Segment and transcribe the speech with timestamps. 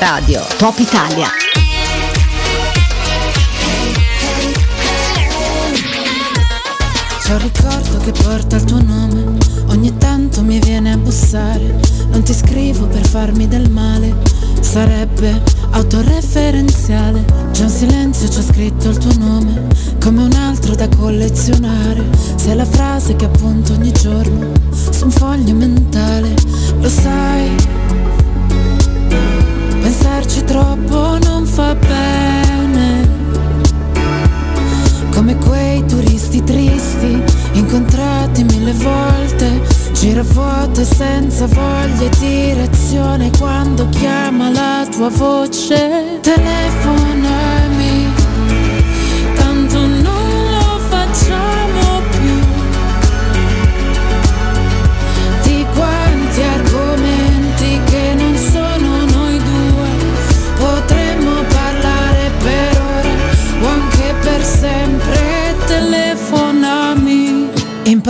[0.00, 1.28] Radio Top Italia.
[7.22, 9.36] C'è un ricordo che porta il tuo nome,
[9.66, 11.78] ogni tanto mi viene a bussare,
[12.12, 14.16] non ti scrivo per farmi del male,
[14.62, 17.22] sarebbe autoreferenziale,
[17.52, 19.66] c'è un silenzio, c'è scritto il tuo nome,
[20.00, 25.52] come un altro da collezionare, sei la frase che appunto ogni giorno su un foglio
[25.52, 26.34] mentale,
[26.78, 27.54] lo sai,
[30.50, 33.08] troppo non fa bene
[35.10, 39.60] come quei turisti tristi, incontrati mille volte,
[39.92, 46.18] giravuoto e senza voglia e direzione quando chiama la tua voce.
[46.20, 47.59] Telefonami,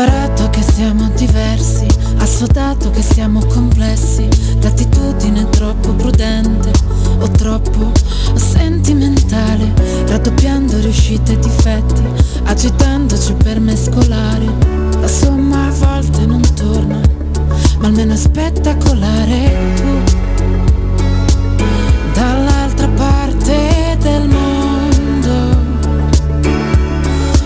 [0.03, 1.87] Imparato che siamo diversi,
[2.21, 4.27] assodato che siamo complessi,
[4.63, 6.71] l'attitudine è troppo prudente
[7.19, 7.93] o troppo
[8.35, 9.71] sentimentale,
[10.07, 12.03] raddoppiando riuscite e difetti,
[12.45, 14.47] agitandoci per mescolare.
[14.99, 16.99] La somma a volte non torna,
[17.81, 20.01] ma almeno è spettacolare tu
[22.15, 25.59] dall'altra parte del mondo.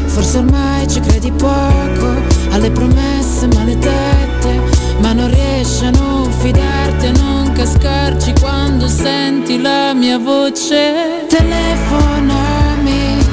[0.06, 4.60] Forse ormai ci credi poco alle promesse maledette,
[5.00, 11.26] ma non riesci a non fidarti, a non cascarci quando senti la mia voce.
[11.28, 13.23] Telefonami,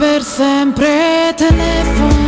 [0.00, 2.19] per sempre Telefonami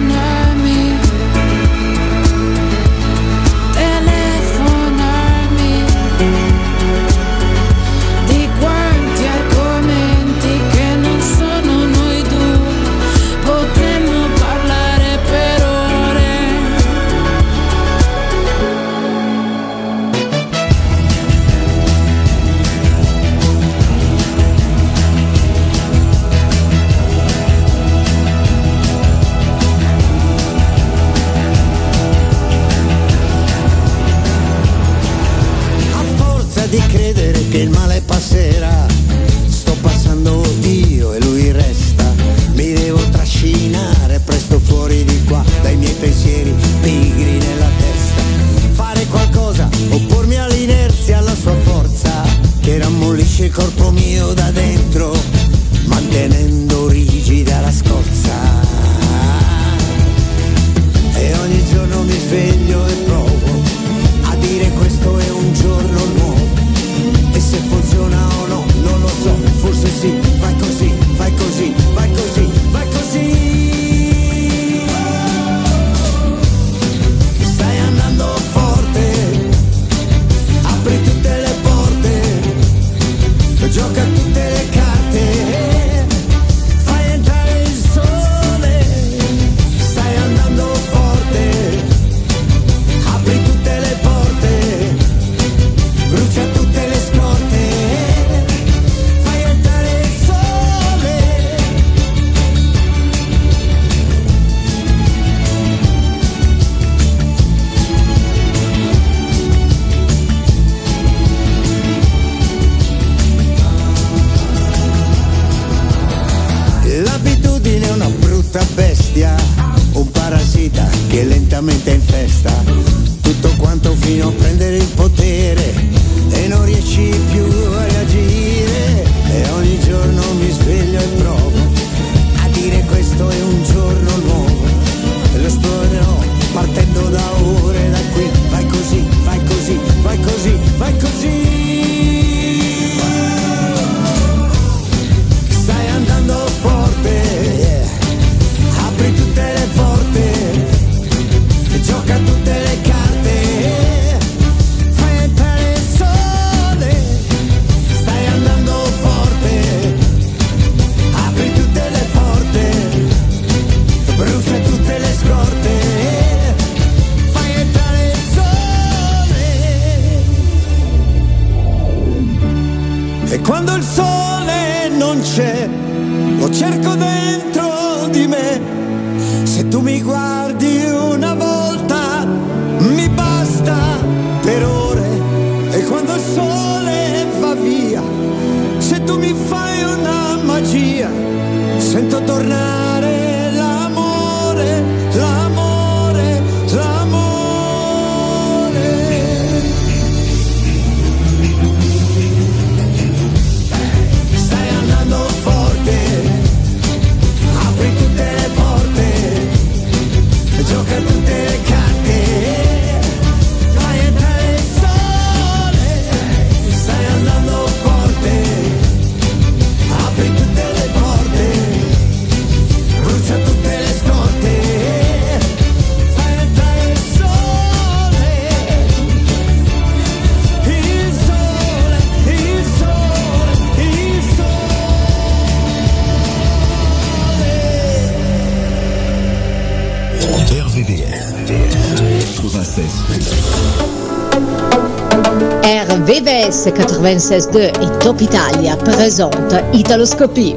[246.65, 249.35] 962 et Top Italia présente
[249.73, 250.55] Italoscopie.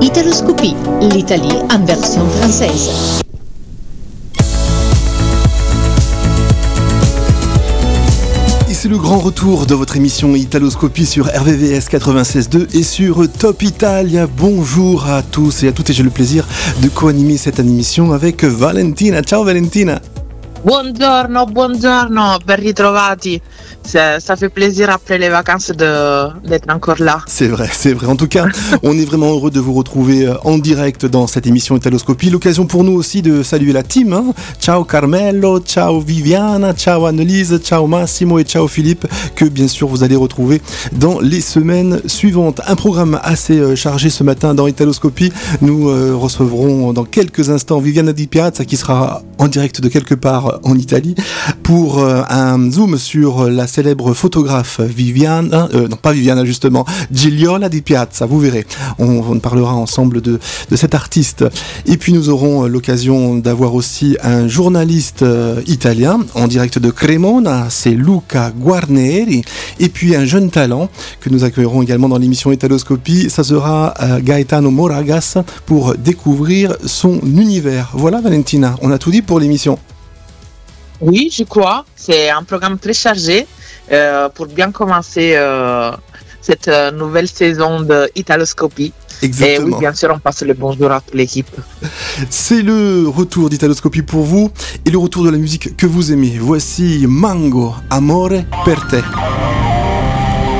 [0.00, 3.22] Italoscopie, l'Italie en version française.
[8.68, 13.62] Et c'est le grand retour de votre émission Italoscopie sur RVVS 96.2 et sur Top
[13.62, 14.26] Italia.
[14.26, 16.44] Bonjour à tous et à toutes et j'ai le plaisir
[16.82, 19.22] de co-animer cette émission avec Valentina.
[19.22, 20.00] Ciao Valentina.
[20.64, 23.40] Buongiorno, buongiorno, ben ritrovati
[23.88, 27.20] ça, fait plaisir après les vacances d'être encore là.
[27.26, 28.06] C'est vrai, c'est vrai.
[28.06, 28.46] En tout cas,
[28.82, 32.30] on est vraiment heureux de vous retrouver euh, en direct dans cette émission Italoscopie.
[32.30, 34.12] L'occasion pour nous aussi de saluer la team.
[34.12, 34.34] Hein.
[34.60, 39.06] Ciao Carmelo, ciao Viviana, ciao Annelise, ciao Massimo et ciao Philippe,
[39.38, 40.60] que bien sûr vous allez retrouver
[40.92, 42.60] dans les semaines suivantes.
[42.66, 45.32] Un programme assez euh, chargé ce matin dans Italoscopie.
[45.62, 50.16] Nous euh, recevrons dans quelques instants Viviana Di Piazza qui sera en direct de quelque
[50.16, 51.14] part en Italie
[51.62, 57.82] pour un zoom sur la célèbre photographe Viviana, euh, non pas Viviana justement, Gigliola di
[57.82, 58.66] Piazza, vous verrez.
[58.98, 60.40] On, parlera ensemble de,
[60.70, 61.44] de, cet artiste.
[61.86, 67.66] Et puis nous aurons l'occasion d'avoir aussi un journaliste euh, italien en direct de Cremona,
[67.70, 69.27] c'est Luca Guarneri.
[69.80, 70.88] Et puis un jeune talent
[71.20, 77.20] que nous accueillerons également dans l'émission Italoscopie, ça sera euh, Gaetano Moragas pour découvrir son
[77.20, 77.90] univers.
[77.94, 79.78] Voilà Valentina, on a tout dit pour l'émission.
[81.00, 81.84] Oui, je crois.
[81.94, 83.46] C'est un programme très chargé.
[83.90, 85.92] Euh, pour bien commencer euh,
[86.42, 88.92] cette nouvelle saison de Italoscopie.
[89.22, 89.68] Exactement.
[89.68, 91.48] Et oui, bien sûr, on passe le bonjour à toute l'équipe.
[92.30, 94.50] C'est le retour d'Italoscopie pour vous
[94.84, 96.38] et le retour de la musique que vous aimez.
[96.40, 99.02] Voici Mango, Amore per te.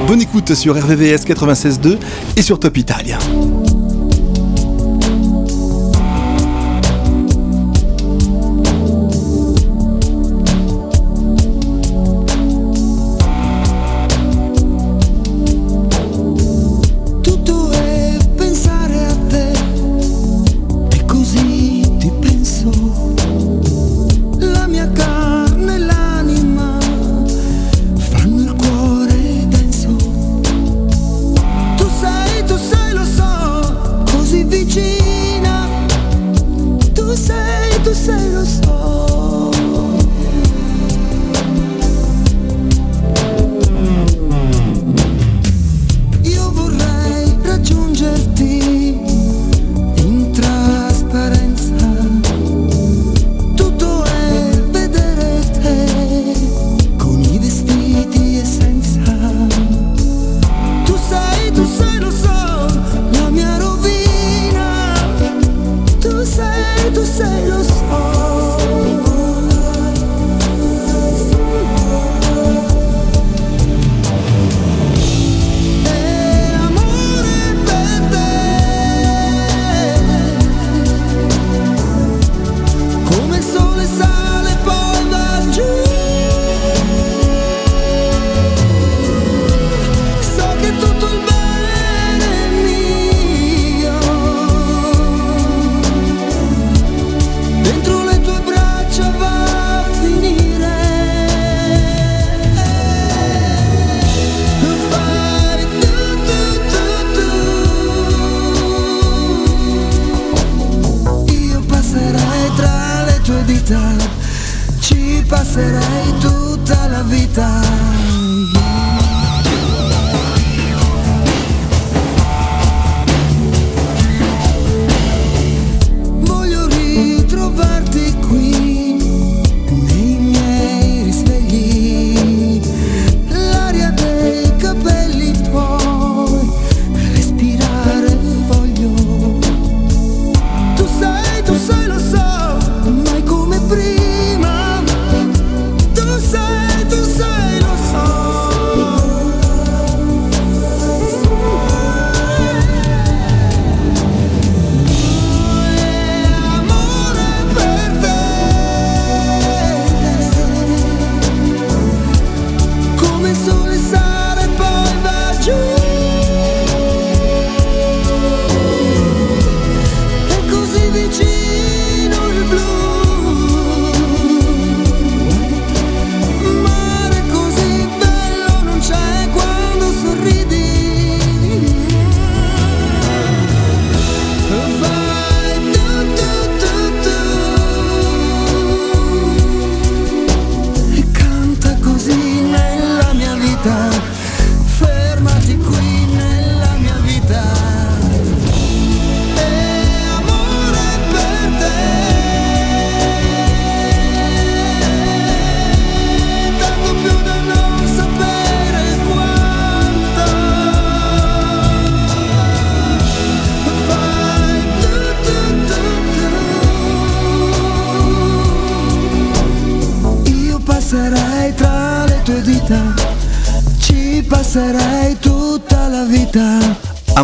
[0.07, 1.99] Bonne écoute sur RVVS 96.2
[2.37, 3.19] et sur Top Italia.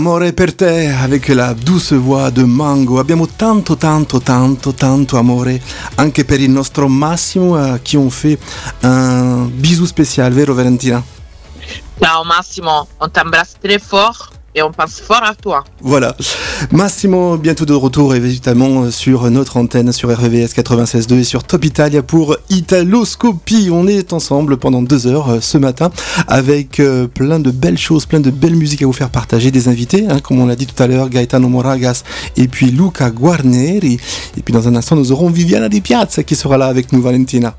[0.04, 2.98] Amore per te avec la douce voix de Mango.
[2.98, 5.58] Abbiamo tanto tanto tanto tanto amore
[5.94, 8.38] anche per il nostro Massimo a chi on fait
[8.82, 11.02] un bisou spécial, vero Valentina?
[11.98, 15.64] Ciao Massimo, on t'embrasse très fort et on pense fort à toi.
[15.80, 16.16] Voilà.
[16.70, 22.02] Massimo, bientôt de retour évidemment sur notre antenne sur RVS 96.2 et sur Top Italia
[22.02, 23.68] pour Italoscopie.
[23.72, 25.90] On est ensemble pendant deux heures euh, ce matin
[26.28, 29.68] avec euh, plein de belles choses, plein de belles musiques à vous faire partager, des
[29.68, 32.04] invités, hein, comme on l'a dit tout à l'heure, Gaetano Moragas
[32.36, 33.98] et puis Luca Guarneri.
[34.36, 37.02] Et puis dans un instant, nous aurons Viviana Di Piazza qui sera là avec nous,
[37.02, 37.56] Valentina.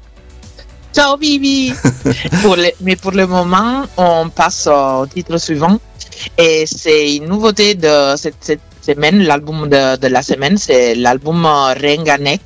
[0.93, 1.17] Ciao
[2.41, 5.77] pour Mais pour le moment, on passe au titre suivant.
[6.37, 12.41] Et c'est une nouveauté de cette, semaine, l'album de, la semaine, c'est l'album Renganek.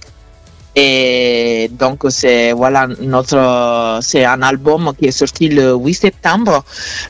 [0.75, 6.63] Et donc c'est voilà un album qui est sorti le 8 septembre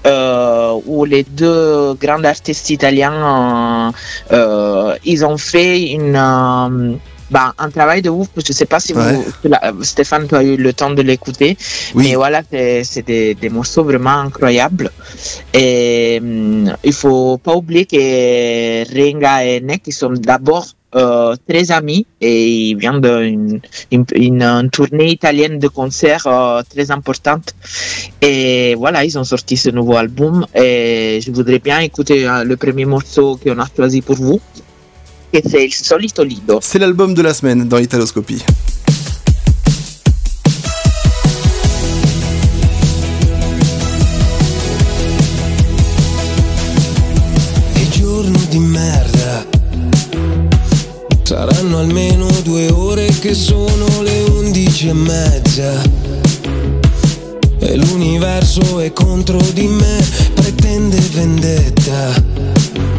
[0.08, 3.91] euh, où les deux grands artistes italiens
[4.32, 6.96] euh, ils ont fait une euh,
[7.31, 8.27] bah, un travail de ouf.
[8.36, 9.01] Je ne sais pas si vous,
[9.81, 11.57] Stéphane, tu as eu le temps de l'écouter.
[11.95, 14.91] Mais voilà, c'est des, des, morceaux vraiment incroyables.
[15.53, 21.69] Et hum, il faut pas oublier que Renga et Nek, ils sont d'abord euh, très
[21.71, 27.53] amis et ils viennent d'une une, une, tournée italienne de concerts euh, très importante.
[28.24, 32.57] Et voilà, ils ont sorti ce nouveau album et je voudrais bien écouter euh, le
[32.57, 34.41] premier morceau qu'on a choisi pour vous
[35.31, 36.59] che c'est il solito lido.
[36.62, 38.43] C'est l'album de la semaine dans Italoscopie.
[47.74, 49.45] E giorno di merda.
[51.24, 55.81] Saranno almeno due ore che sono le undici e mezza.
[57.59, 62.99] E l'universo è contro di me, pretende vendetta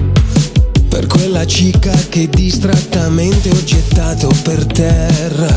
[0.91, 5.49] per quella cica che distrattamente ho gettato per terra.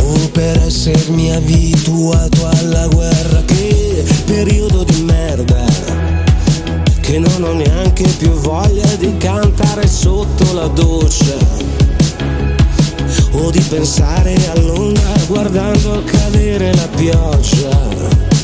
[0.00, 3.42] O per essermi abituato alla guerra.
[3.44, 5.66] Che periodo di merda.
[7.00, 11.78] Che non ho neanche più voglia di cantare sotto la doccia.
[13.38, 18.37] Smetto di pensare all'onda guardando cadere la pioggia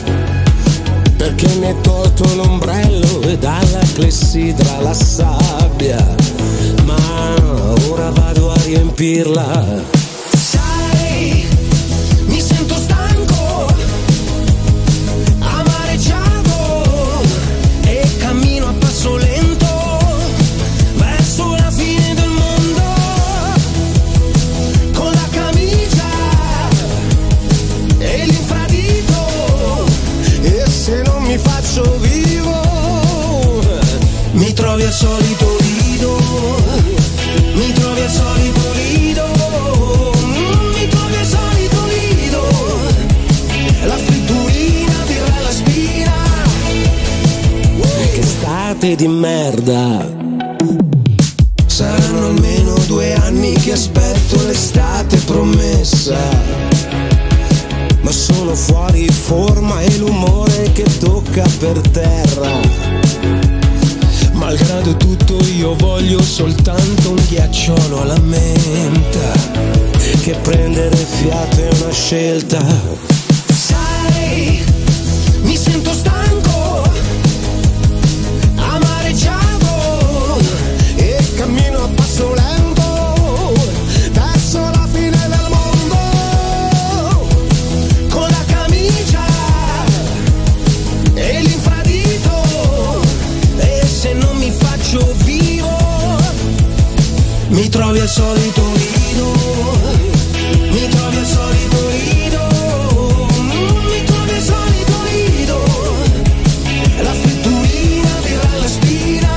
[1.24, 6.14] perché mi hai tolto l'ombrello e dalla clessidra la sabbia,
[6.84, 7.34] ma
[7.88, 10.03] ora vado a riempirla.
[48.94, 50.06] Di merda
[51.66, 56.64] Saranno almeno due anni che aspetto l'estate promessa
[58.04, 62.60] ma sono fuori forma e l'umore che tocca per terra.
[64.32, 69.32] Malgrado tutto io voglio soltanto un ghiacciolo alla menta,
[70.22, 73.23] che prendere fiato è una scelta.
[97.74, 99.32] travieso de tu oído,
[100.70, 102.42] mi travieso de solito, oído,
[103.42, 105.58] mm, mi travieso de tu oído,
[107.02, 109.32] la fritturina dirà la spina.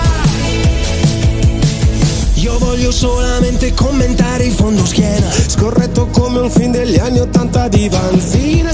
[2.36, 7.89] Io voglio solamente commentare i fondo schiena, scorretto come un fin degli anni 80 di
[7.89, 8.71] Vanzina.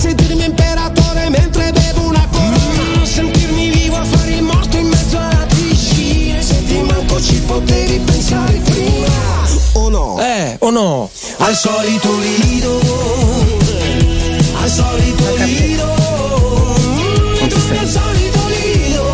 [11.53, 12.79] Al solito lido
[14.55, 15.93] Al solito lido
[17.67, 17.77] sei.
[17.77, 19.11] Al solito lido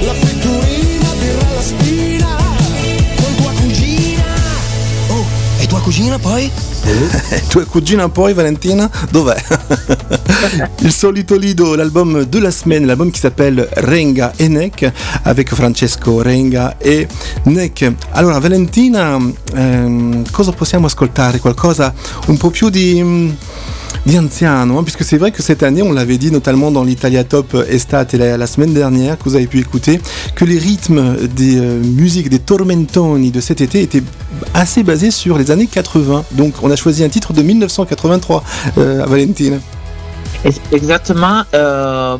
[0.00, 2.36] la fritturina dirà la spina
[3.16, 4.24] con tua cugina.
[5.08, 5.26] Oh,
[5.58, 6.50] e tua cugina poi?
[7.48, 9.36] Tua cugina poi, Valentina, dov'è
[10.80, 16.22] Il solito Lido, l'album de la semaine, l'album qui s'appelle Renga e Nek, avec Francesco
[16.22, 17.06] Renga e
[17.44, 17.92] Nek.
[18.10, 19.18] Allora, Valentina,
[19.54, 21.38] ehm, cosa possiamo ascoltare?
[21.38, 21.92] Qualcosa
[22.26, 23.34] un po' più di...
[24.04, 27.24] di anziano, hein, puisque c'est vrai que cette année, on l'avait dit notamment dans l'Italia
[27.24, 30.00] Top Estate et la, la semaine dernière, que vous avez pu écouter,
[30.34, 34.02] que les rythmes des euh, musiques des tormentoni de cet été étaient
[34.52, 36.24] assez basés sur les années 80.
[36.32, 38.44] Donc on a choisi un titre de 1983,
[38.78, 39.60] euh, Valentine.
[40.72, 41.42] Exactement.
[41.54, 42.18] euh,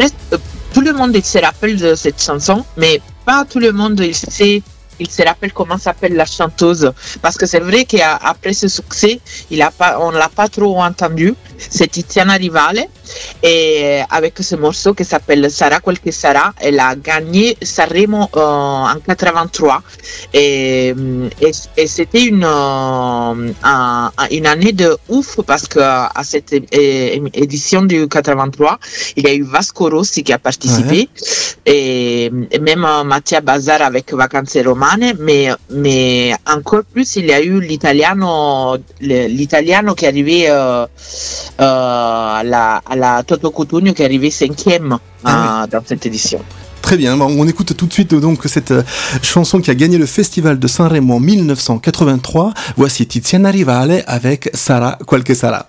[0.00, 0.36] euh,
[0.74, 4.62] tout le monde se rappelle de cette chanson, mais pas tout le monde sait,
[4.98, 6.92] il se rappelle comment s'appelle la chanteuse.
[7.22, 11.34] Parce que c'est vrai qu'après ce succès, il a pas, on l'a pas trop entendu.
[11.58, 12.84] C'est Tiziana Rivale
[13.42, 18.40] et avec ce morceau qui s'appelle Sarà quel che sarà, elle a gagné Sanremo euh,
[18.40, 19.82] en 83
[20.34, 20.94] et,
[21.40, 26.52] et, et c'était une, euh, un- une année de ouf parce que à cette
[27.34, 28.78] édition du 83,
[29.16, 31.08] il y a eu Vasco Rossi qui a participé.
[31.66, 37.32] Et, et même euh, Mattia Bazar avec Vacanze Romane, mais, mais encore plus il y
[37.32, 40.86] a eu l'italiano, l'italiano qui arrivé euh,
[41.60, 46.06] euh, à, la, à la Toto Cutugno qui est arrivé cinquième Ah euh, dans cette
[46.06, 46.40] édition.
[46.82, 48.82] Très bien, on écoute tout de suite donc cette euh,
[49.22, 52.54] chanson qui a gagné le festival de Sanremo en 1983.
[52.76, 55.68] Voici Tiziana Rivale avec Sara Qualche Sara.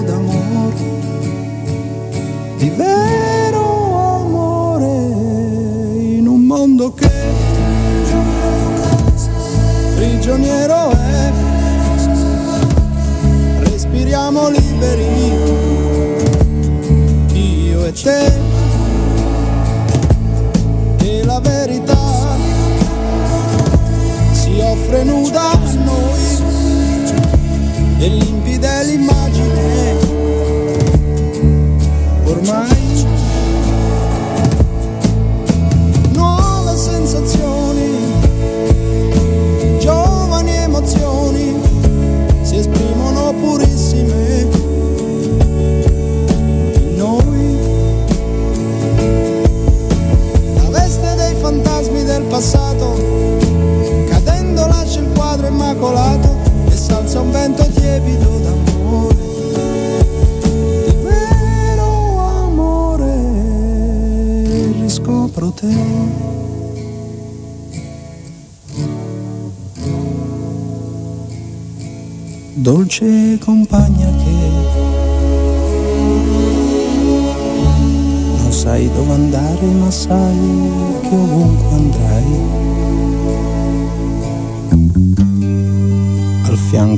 [28.61, 29.20] deli ma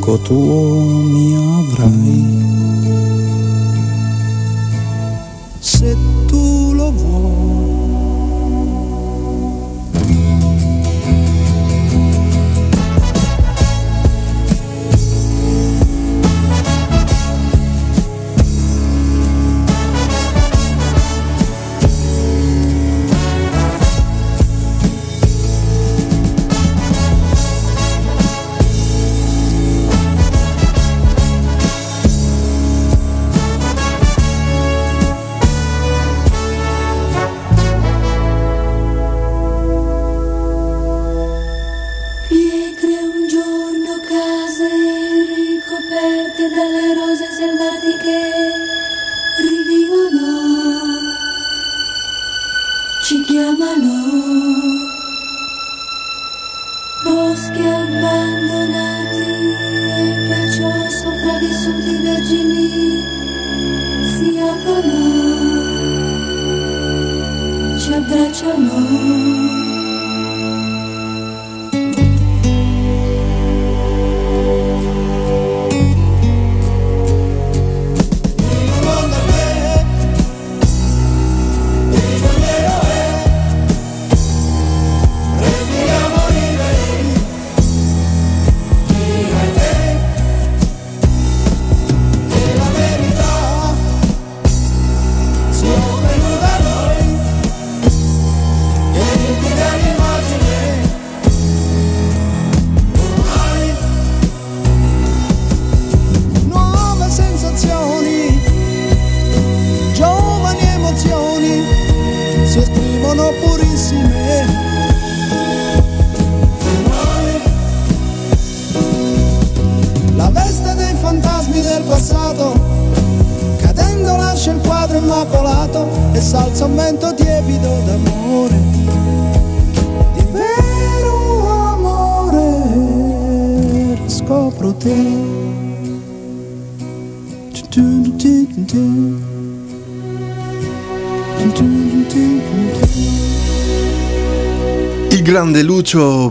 [0.03, 1.01] enquanto o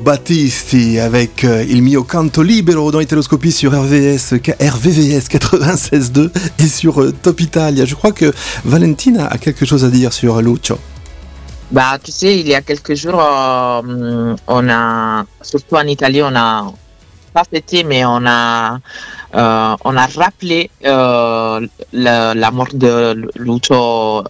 [0.03, 7.01] Battisti avec euh, Il mio canto libero dans Italoscopie sur RVS, RVVS 96.2 et sur
[7.01, 7.85] euh, Top Italia.
[7.85, 8.33] Je crois que
[8.65, 10.77] Valentina a quelque chose à dire sur Lucio.
[11.71, 16.35] Bah, tu sais, il y a quelques jours, euh, on a, surtout en Italie, on
[16.35, 16.73] a
[17.33, 18.79] pas fêté, mais on a,
[19.35, 24.25] euh, on a rappelé euh, la, la mort de Lucio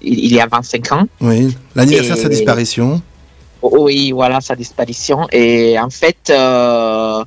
[0.00, 1.06] il y a 25 ans.
[1.20, 3.02] Oui, l'anniversaire de sa disparition.
[3.62, 5.26] Oui, voilà sa disparition.
[5.32, 7.24] Et en fait, euh,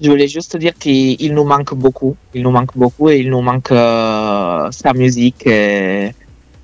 [0.00, 2.16] je voulais juste dire qu'il il nous manque beaucoup.
[2.34, 6.12] Il nous manque beaucoup et il nous manque euh, sa musique et,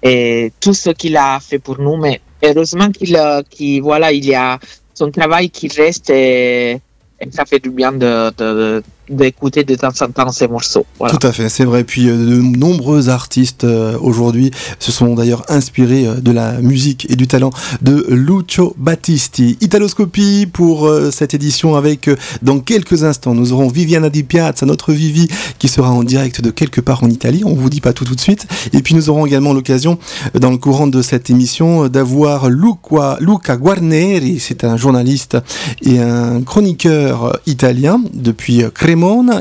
[0.02, 1.96] et tout ce qu'il a fait pour nous.
[1.96, 4.58] Mais heureusement qu'il, euh, qu'il- voilà, il y a
[4.94, 6.72] son travail qui reste et,
[7.20, 10.86] et ça fait du bien de, de- d'écouter de temps en temps ces morceaux.
[10.98, 11.16] Voilà.
[11.16, 11.84] Tout à fait, c'est vrai.
[11.84, 17.06] Puis euh, de nombreux artistes euh, aujourd'hui se sont d'ailleurs inspirés euh, de la musique
[17.10, 17.50] et du talent
[17.82, 19.58] de Lucio Battisti.
[19.60, 22.08] Italoscopie pour cette édition avec,
[22.42, 26.50] dans quelques instants, nous aurons Viviana Di Piazza, notre Vivi, qui sera en direct de
[26.50, 27.42] quelque part en Italie.
[27.44, 28.46] On vous dit pas tout tout de suite.
[28.72, 29.98] Et puis nous aurons également l'occasion,
[30.34, 34.38] dans le courant de cette émission, d'avoir Luca, Luca Guarneri.
[34.40, 35.36] C'est un journaliste
[35.82, 38.70] et un chroniqueur italien depuis euh,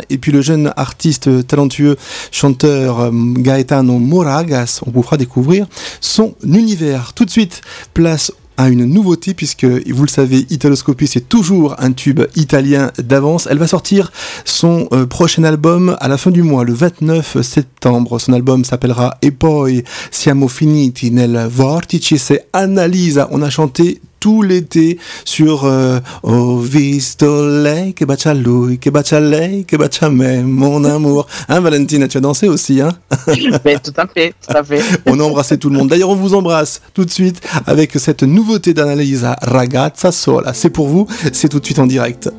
[0.10, 1.96] Et puis le jeune artiste talentueux
[2.32, 5.68] chanteur euh, Gaetano Moragas, on vous fera découvrir
[6.02, 7.14] son univers.
[7.14, 7.62] Tout de suite,
[7.94, 13.48] place à une nouveauté puisque vous le savez Italoscopie c'est toujours un tube italien d'avance.
[13.50, 14.12] Elle va sortir
[14.46, 18.20] son euh, prochain album à la fin du mois le 29 septembre.
[18.20, 19.70] Son album s'appellera E poi
[20.12, 23.28] siamo finiti nel vortice c'est Annalisa.
[23.32, 29.20] On a chanté tout l'été sur euh, Ho visto lei che bacia lui, che bacia
[29.20, 31.28] lei, che bacia me, mon amour.
[31.50, 32.92] Hein, Valentina, tu as dansé aussi, hein?
[33.66, 34.82] Mais tout à fait, tout à fait.
[35.06, 35.90] On a embrassé tout le monde.
[35.90, 40.54] D'ailleurs, on vous embrasse tout de suite avec cette nouveauté d'Annalisa, Ragazza Sola.
[40.54, 42.30] C'est pour vous, c'est tout de suite en direct.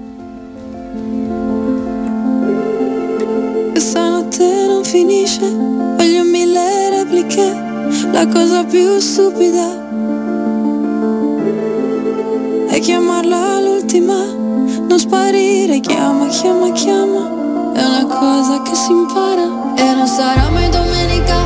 [3.75, 5.41] Questa notte non finisce,
[5.99, 6.59] voglio mille
[6.97, 7.53] repliche,
[8.11, 9.84] la cosa più stupida
[12.75, 19.75] è chiamarla l'ultima, non sparire, chiama, chiama, chiama, è una cosa che si impara.
[19.77, 21.37] E non sarà mai domenica,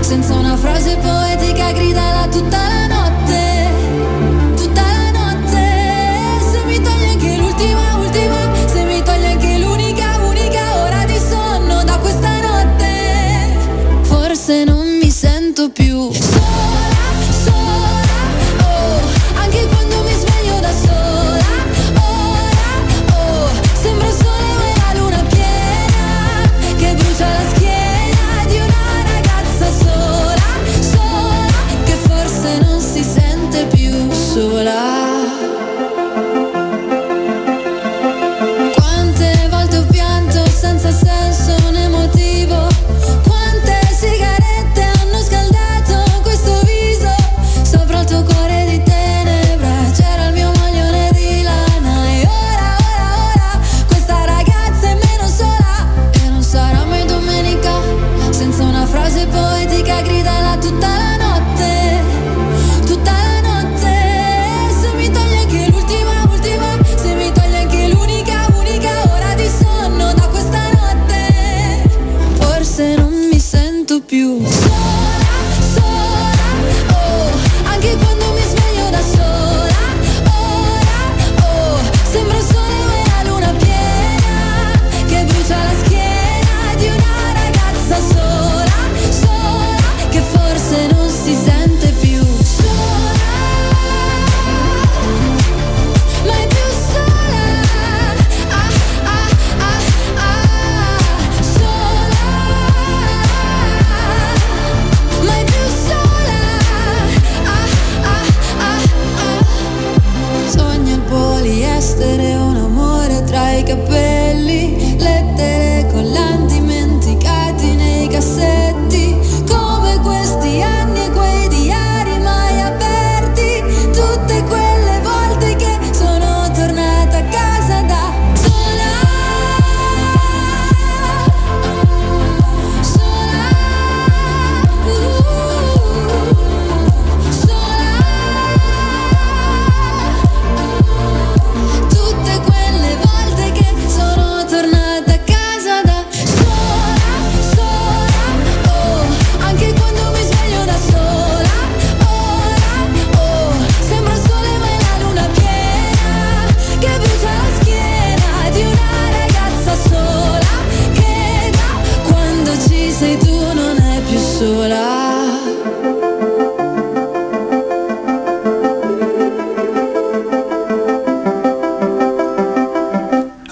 [0.00, 2.89] senza una frase poetica gridala tutta la notte,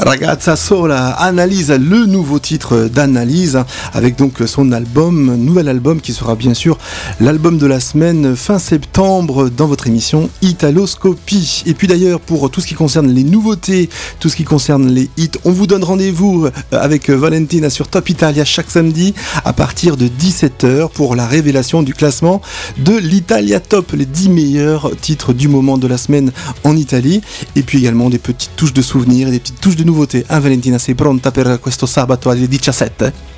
[0.08, 6.34] Ragazza Sola analyse le nouveau titre d'analyse avec donc son album, nouvel album qui sera
[6.34, 6.78] bien sûr
[7.20, 11.62] l'album de la semaine fin septembre dans votre émission Italoscopie.
[11.66, 15.10] Et puis d'ailleurs pour tout ce qui concerne les nouveautés, tout ce qui concerne les
[15.18, 19.12] hits, on vous donne rendez-vous euh, avec Valentina sur Top Italia chaque samedi
[19.44, 22.40] à partir de 17h pour la révélation du classement
[22.78, 26.32] de l'Italia Top, les 10 meilleurs titres du moment de la semaine
[26.64, 27.20] en Italie
[27.56, 29.97] et puis également des petites touches de souvenirs et des petites touches de nouveautés.
[30.40, 33.36] Valentina, sei pronta per questo sabato alle 17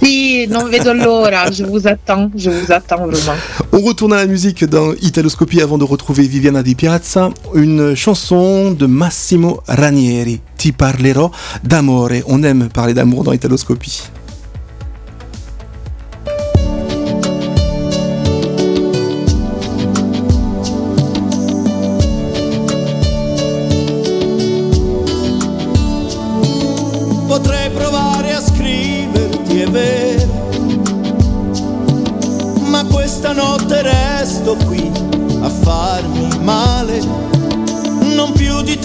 [0.00, 3.36] Si, non vedo l'ora, je vous attends, je vous attends vraiment.
[3.72, 8.72] On retourne à la musique dans Italoscopie avant de retrouver Viviana Di Piazza, une chanson
[8.72, 11.30] de Massimo Ranieri, Ti parlerò
[11.62, 12.22] d'amore.
[12.26, 14.02] On aime parler d'amour dans Italoscopie.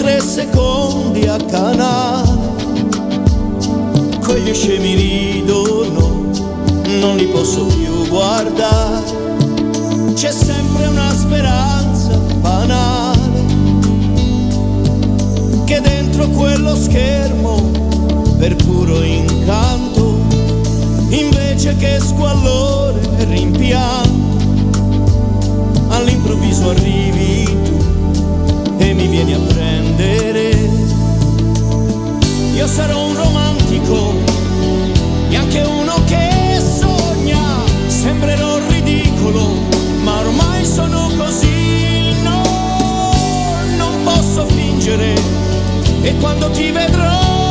[0.08, 2.56] Tre secondi a canale.
[4.24, 6.30] Quegli scemi ridono,
[6.98, 9.04] non li posso più guardare.
[10.14, 13.44] C'è sempre una speranza banale
[15.66, 17.70] che dentro quello schermo,
[18.38, 20.20] per puro incanto,
[21.10, 24.56] invece che squallore e rimpianto
[25.88, 27.76] all'improvviso arrivi tu
[28.78, 29.57] e mi vieni a prendere.
[32.58, 34.14] Io sarò un romantico
[35.28, 37.38] e anche uno che sogna,
[37.86, 39.60] sembrerò ridicolo,
[40.02, 42.42] ma ormai sono così, no,
[43.76, 45.14] non posso fingere
[46.02, 47.47] e quando ti vedrò,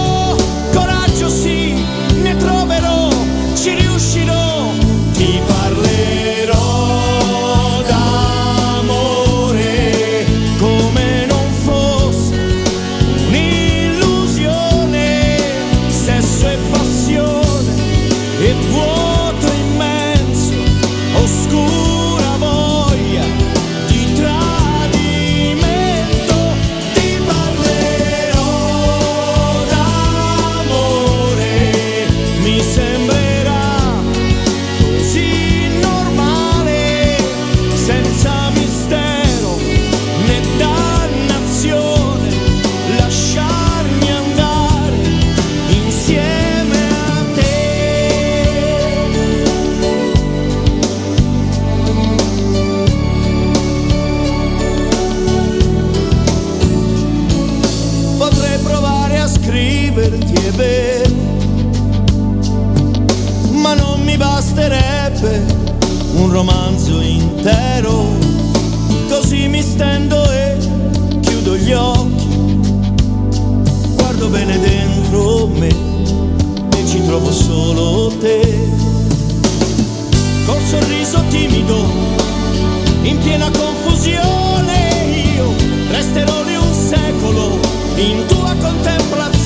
[83.28, 85.54] piena confusione io
[85.90, 87.60] resterò di un secolo
[87.98, 89.37] in tua contemplazione.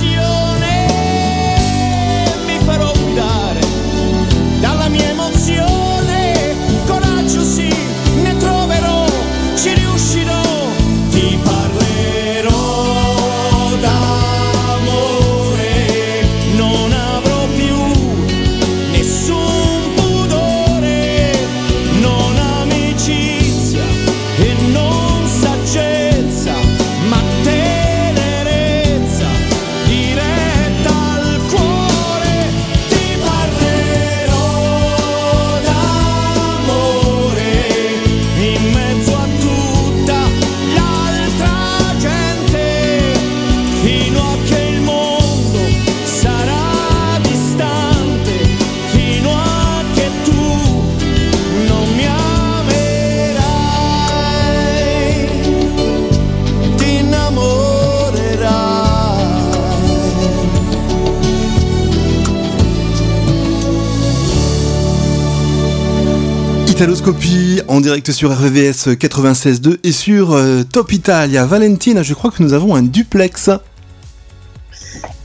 [66.82, 71.46] Italoscopie en direct sur RVVS 96.2 et sur euh, Top Italia.
[71.46, 73.52] Valentina, je crois que nous avons un duplex.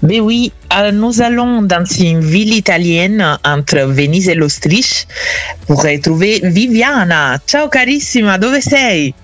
[0.02, 5.06] Ben oui, euh, nous allons dans une ville italienne entre Venise et l'Autriche
[5.66, 7.38] pour retrouver Viviana.
[7.46, 9.14] Ciao carissima, dove sei?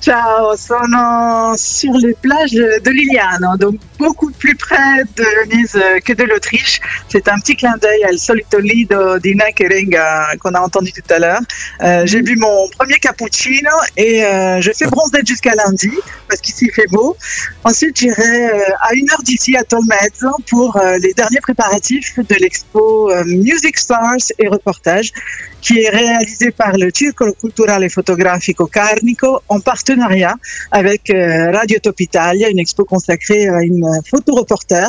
[0.00, 6.24] Ciao, sono sur les plages de Liliano, donc beaucoup plus près de Venise que de
[6.24, 6.78] l'Autriche.
[7.08, 11.18] C'est un petit clin d'œil al solito lido di Keringa qu'on a entendu tout à
[11.18, 11.40] l'heure.
[11.82, 15.92] Euh, J'ai bu mon premier cappuccino et euh, je fais bronzer jusqu'à lundi
[16.28, 17.16] parce qu'ici il fait beau.
[17.64, 23.10] Ensuite, j'irai euh, à une heure d'ici à Tolmezzo pour les derniers préparatifs de l'expo
[23.24, 25.12] Music Stars et reportages
[25.60, 30.34] qui est réalisé par le Circolo Culturale Fotografico Carnico en partenariat
[30.70, 34.88] avec euh, Radio Top Italia, une expo consacrée à une photoreporter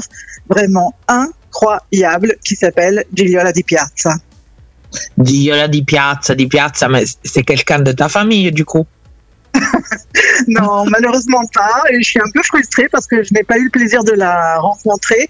[0.50, 4.20] vraiment incroyable qui s'appelle Gigliola di Piazza.
[5.16, 8.86] Giola di piazza, di piazza, mais c'est quelqu'un de ta famille du coup?
[10.48, 11.84] Non, malheureusement pas.
[11.92, 14.14] Et je suis un peu frustrée parce que je n'ai pas eu le plaisir de
[14.14, 15.30] la rencontrer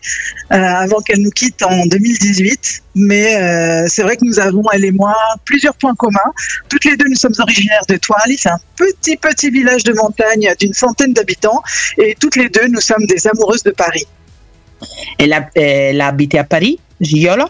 [0.51, 2.84] euh, avant qu'elle nous quitte en 2018.
[2.95, 5.15] Mais euh, c'est vrai que nous avons, elle et moi,
[5.45, 6.32] plusieurs points communs.
[6.69, 8.38] Toutes les deux, nous sommes originaires de Toali.
[8.38, 11.61] C'est un petit, petit village de montagne d'une centaine d'habitants.
[11.97, 14.05] Et toutes les deux, nous sommes des amoureuses de Paris.
[15.17, 17.49] Elle a, elle a habité à Paris, Giola?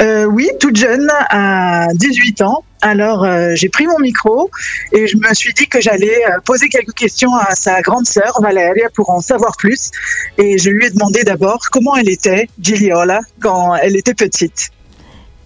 [0.00, 2.64] Euh, oui, toute jeune, à 18 ans.
[2.80, 4.50] Alors, euh, j'ai pris mon micro
[4.92, 8.38] et je me suis dit que j'allais euh, poser quelques questions à sa grande sœur,
[8.42, 9.90] Valéria, pour en savoir plus.
[10.36, 14.70] Et je lui ai demandé d'abord comment elle était, Gigliola, quand elle était petite.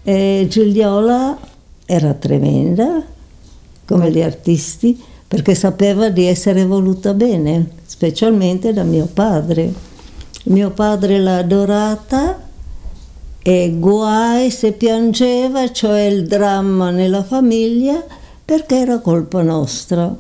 [0.07, 1.39] E Gigliola
[1.87, 3.03] era tremenda,
[3.87, 4.99] come gli artisti,
[5.29, 9.71] perché sapeva di essere voluta bene, specialmente da mio padre.
[10.45, 12.48] Mio padre l'ha adorata
[13.49, 18.05] e guai se piangeva, cioè il dramma nella famiglia,
[18.45, 20.15] perché era colpa nostra,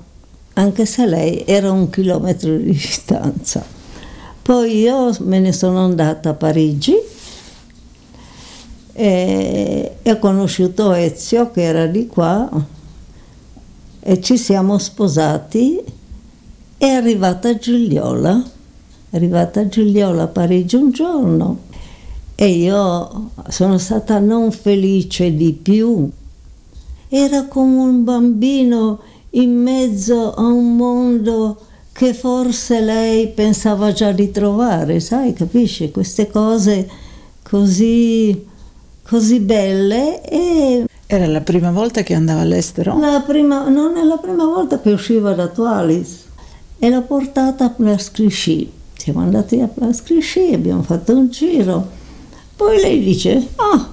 [0.54, 3.62] anche se lei era un chilometro di distanza.
[4.40, 6.96] Poi io me ne sono andata a Parigi
[8.94, 12.48] e, ho conosciuto Ezio che era di qua
[14.00, 15.78] e ci siamo sposati.
[16.78, 18.42] È arrivata Gigliola,
[19.10, 21.66] è arrivata Gigliola a Parigi un giorno
[22.40, 26.08] e io sono stata non felice di più.
[27.08, 31.60] Era come un bambino in mezzo a un mondo
[31.90, 35.90] che forse lei pensava già di trovare, sai, capisci?
[35.90, 36.88] Queste cose
[37.42, 38.46] così,
[39.02, 42.96] così belle e Era la prima volta che andava all'estero?
[43.00, 46.26] la prima, non è la prima volta che usciva da Tualis
[46.78, 47.74] e l'ho portata a
[48.12, 48.70] Clichy.
[48.96, 49.68] Siamo andati a
[50.04, 51.97] Clichy, abbiamo fatto un giro.
[52.58, 53.88] Poi lei dice, ah,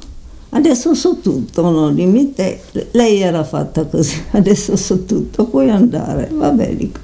[0.50, 2.60] adesso so tutto, non dimmi te.
[2.94, 6.32] Lei era fatta così, adesso so tutto, puoi andare.
[6.34, 7.00] Vabbè, dico.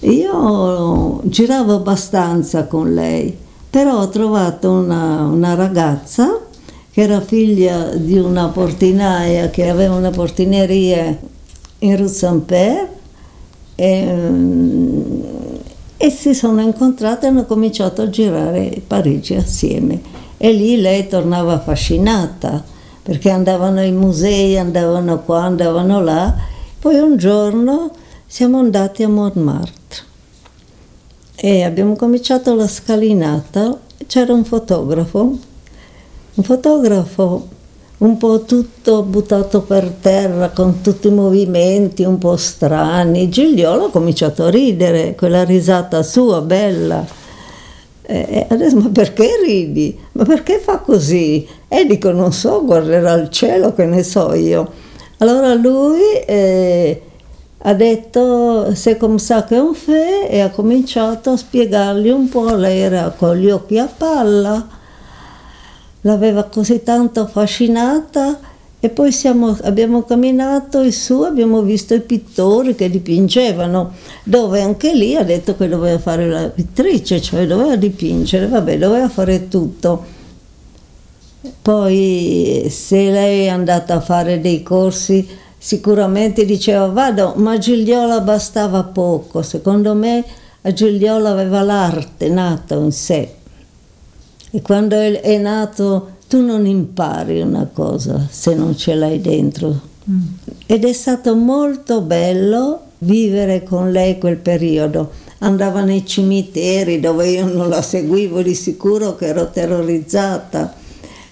[0.00, 3.34] Io giravo abbastanza con lei,
[3.70, 6.40] però ho trovato una, una ragazza
[6.90, 11.18] che era figlia di una portinaia che aveva una portineria
[11.78, 12.88] in Rue Saint-Père
[13.76, 15.22] e, mm,
[15.96, 21.54] e si sono incontrate e hanno cominciato a girare Parigi assieme e lì lei tornava
[21.54, 22.62] affascinata
[23.02, 26.34] perché andavano ai musei, andavano qua, andavano là.
[26.78, 27.90] Poi un giorno
[28.26, 30.02] siamo andati a Montmartre
[31.34, 35.38] e abbiamo cominciato la scalinata, c'era un fotografo,
[36.34, 37.48] un fotografo
[37.96, 43.30] un po' tutto buttato per terra con tutti i movimenti un po' strani.
[43.30, 47.22] Gigliola ha cominciato a ridere, quella risata sua bella.
[48.06, 49.98] E adesso, ma perché ridi?
[50.12, 51.46] Ma perché fa così?
[51.68, 54.70] E dico, non so, guarderà il cielo, che ne so io.
[55.18, 57.02] Allora lui eh,
[57.58, 62.80] ha detto, c'est comme ça qu'on fait, e ha cominciato a spiegargli un po', lei
[62.80, 64.66] era con gli occhi a palla,
[66.02, 68.38] l'aveva così tanto affascinata
[68.84, 74.92] e poi siamo, abbiamo camminato in su, abbiamo visto i pittori che dipingevano, dove anche
[74.92, 80.04] lì ha detto che doveva fare la pittrice, cioè doveva dipingere, vabbè, doveva fare tutto.
[81.62, 85.26] Poi se lei è andata a fare dei corsi,
[85.56, 90.22] sicuramente diceva vado, ma Gigliola bastava poco, secondo me
[90.60, 93.34] a Gigliola aveva l'arte nata in sé.
[94.50, 99.80] E quando è nato tu non impari una cosa se non ce l'hai dentro.
[100.66, 105.12] Ed è stato molto bello vivere con lei quel periodo.
[105.38, 110.74] Andava nei cimiteri dove io non la seguivo di sicuro che ero terrorizzata.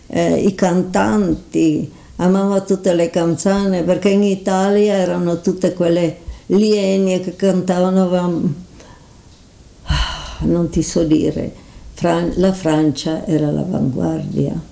[0.06, 7.34] Eh, I cantanti, amava tutte le canzoni perché in Italia erano tutte quelle lienie che
[7.34, 8.54] cantavano,
[9.82, 11.52] ah, non ti so dire,
[12.36, 14.70] la Francia era l'avanguardia.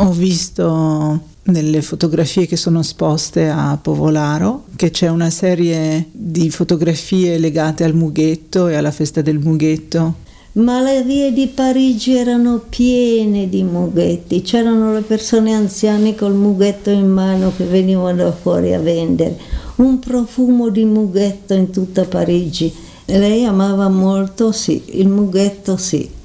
[0.00, 7.36] Ho visto nelle fotografie che sono esposte a Povolaro, che c'è una serie di fotografie
[7.36, 10.26] legate al mughetto e alla festa del mughetto.
[10.52, 16.90] Ma le vie di Parigi erano piene di mughetti, c'erano le persone anziane col mughetto
[16.90, 19.36] in mano che venivano fuori a vendere,
[19.76, 22.72] un profumo di mughetto in tutta Parigi.
[23.06, 26.16] Lei amava molto, sì, il mughetto sì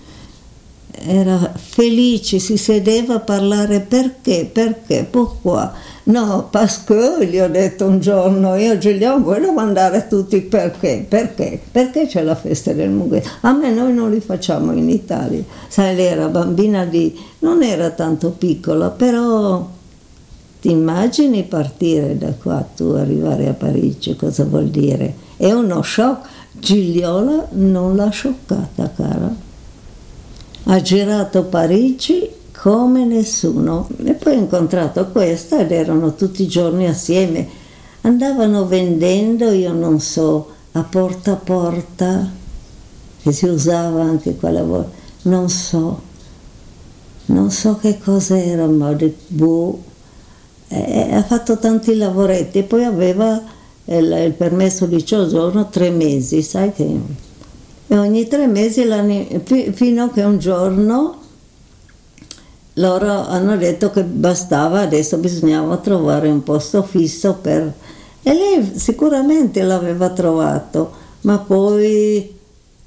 [1.06, 5.68] era felice, si sedeva a parlare perché, perché, pourquoi.
[6.06, 12.08] No, perché gli ho detto un giorno, io Giuliano voglio mandare tutti perché, perché, perché
[12.08, 13.30] c'è la festa del mughetto.
[13.42, 15.44] A me noi non li facciamo in Italia.
[15.68, 19.68] Sai, lei era bambina di, non era tanto piccola, però
[20.62, 25.16] ti immagini partire da qua, tu arrivare a Parigi, cosa vuol dire?
[25.38, 26.42] È uno shock.
[26.56, 29.43] Gigliola non l'ha scioccata, cara
[30.66, 33.88] ha girato Parigi come nessuno.
[34.04, 37.48] E poi ho incontrato questa ed erano tutti i giorni assieme.
[38.02, 42.32] Andavano vendendo, io non so, a porta a porta,
[43.22, 44.92] che si usava anche quella volta,
[45.24, 46.02] non so,
[47.28, 48.98] non so che cos'era, ma ho
[49.28, 49.84] boh,
[50.68, 52.60] ha fatto tanti lavoretti.
[52.60, 53.42] E poi aveva
[53.86, 57.00] il, il permesso di soggiorno tre mesi, sai che
[57.94, 58.82] e ogni tre mesi
[59.72, 61.16] fino a che un giorno
[62.78, 67.72] loro hanno detto che bastava, adesso bisognava trovare un posto fisso per...
[68.24, 70.92] E lei sicuramente l'aveva trovato,
[71.22, 72.36] ma poi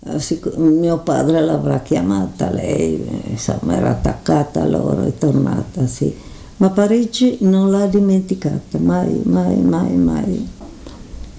[0.01, 6.13] eh, mio padre l'avrà chiamata, lei insomma era attaccata a loro, è tornata, sì.
[6.57, 10.49] Ma Parigi non l'ha dimenticata, mai, mai, mai, mai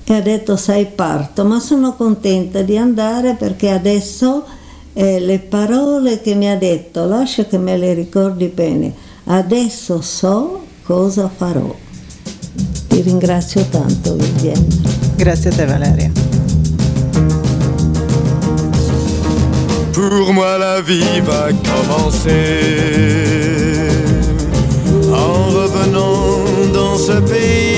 [0.09, 4.45] e ha detto sai parto, ma sono contenta di andare perché adesso
[4.93, 8.93] eh, le parole che mi ha detto, lascia che me le ricordi bene,
[9.25, 11.75] adesso so cosa farò.
[12.87, 14.67] Ti ringrazio tanto Vivienne.
[15.17, 16.11] Grazie a te Valeria.
[19.91, 22.47] Pour moi la vie va commencer
[25.11, 27.76] en revenant dans ce pays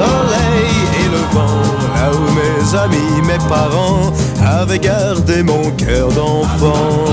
[0.00, 1.62] soleil et le vent,
[1.94, 4.12] là où mes amis, mes parents
[4.58, 7.04] avaient gardé mon cœur d'enfant.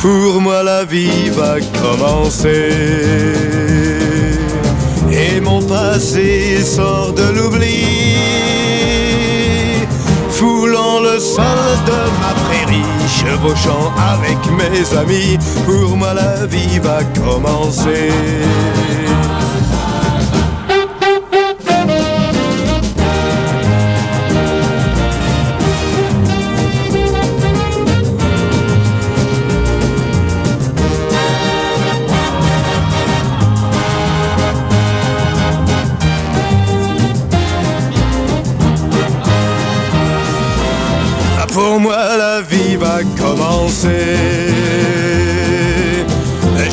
[0.00, 2.72] Pour moi la vie va commencer
[5.10, 8.14] et mon passé sort de l'oubli,
[10.30, 15.38] foulant le sol de ma prairie, chevauchant avec mes amis.
[15.64, 18.10] Pour moi la vie va commencer.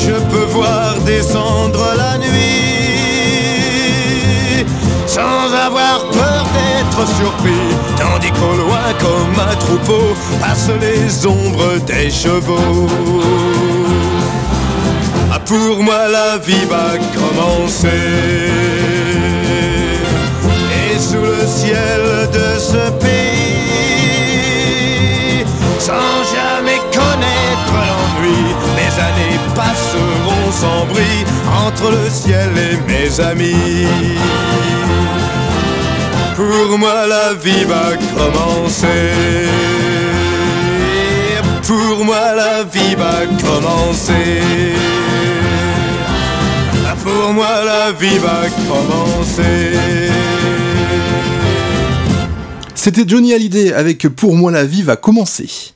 [0.06, 2.34] Je peux voir descendre la nuit
[5.06, 7.66] sans avoir peur d'être surpris,
[7.96, 12.88] tandis qu'au loin, comme un troupeau, passent les ombres des chevaux.
[15.32, 17.88] Ah, pour moi, la vie va commencer.
[20.92, 23.23] Et sous le ciel de ce pays,
[29.54, 31.24] passeront sans bruit
[31.66, 33.86] entre le ciel et mes amis.
[36.36, 39.48] Pour moi la vie va commencer.
[41.66, 44.42] Pour moi la vie va commencer.
[47.02, 49.78] Pour moi la vie va commencer.
[52.74, 55.73] C'était Johnny Hallyday avec Pour moi la vie va commencer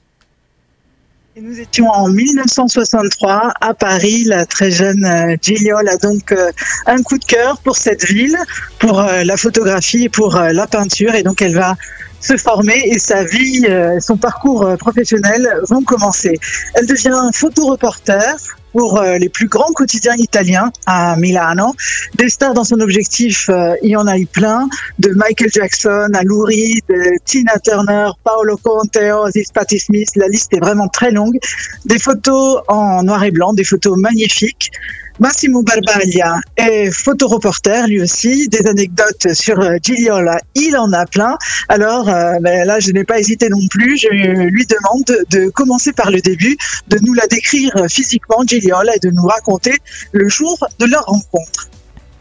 [1.42, 4.24] nous étions en 1963 à Paris.
[4.24, 6.50] La très jeune euh, Gilliol a donc euh,
[6.86, 8.36] un coup de cœur pour cette ville,
[8.78, 11.14] pour euh, la photographie et pour la peinture.
[11.14, 11.76] Et donc elle va
[12.20, 13.66] se former et sa vie,
[14.00, 16.38] son parcours professionnel vont commencer.
[16.74, 18.36] Elle devient photoreporter
[18.72, 21.74] pour euh, les plus grands quotidiens italiens à Milano.
[22.14, 26.08] Des stars dans son objectif, euh, il y en a eu plein, de Michael Jackson
[26.14, 26.84] à Lou Reed,
[27.24, 31.38] Tina Turner, Paolo Conte, Ozzy Patti Smith, la liste est vraiment très longue.
[31.86, 34.70] Des photos en noir et blanc, des photos magnifiques.
[35.18, 41.36] Massimo Barbaglia est photoreporter lui aussi, des anecdotes sur euh, Giliola, il en a plein.
[41.68, 45.92] Alors euh, ben là, je n'ai pas hésité non plus, je lui demande de commencer
[45.92, 46.56] par le début,
[46.86, 49.74] de nous la décrire physiquement, Giliola, et de nous raconter
[50.12, 51.68] le jour de leur rencontre.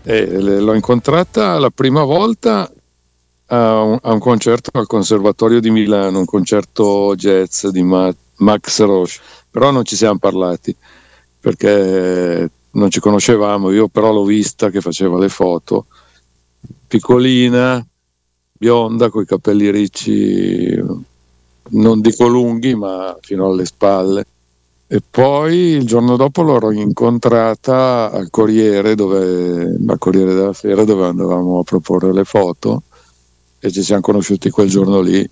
[0.06, 2.72] Eh, l'ho incontrata la prima volta
[3.48, 8.82] a un, a un, concerto al Conservatorio di Milano, un concerto jazz di Ma- Max
[8.82, 9.20] Roche,
[9.52, 10.76] però non ci siamo parlati
[11.40, 15.88] perché non ci conoscevamo, io però l'ho vista che faceva le foto,
[16.88, 17.86] piccolina,
[18.54, 20.80] bionda, con i capelli ricci,
[21.70, 24.26] non dico lunghi, ma fino alle spalle.
[24.90, 31.08] E poi il giorno dopo l'ho incontrata al Corriere, dove, al Corriere della Sera, dove
[31.08, 32.84] andavamo a proporre le foto
[33.60, 35.30] e ci siamo conosciuti quel giorno lì.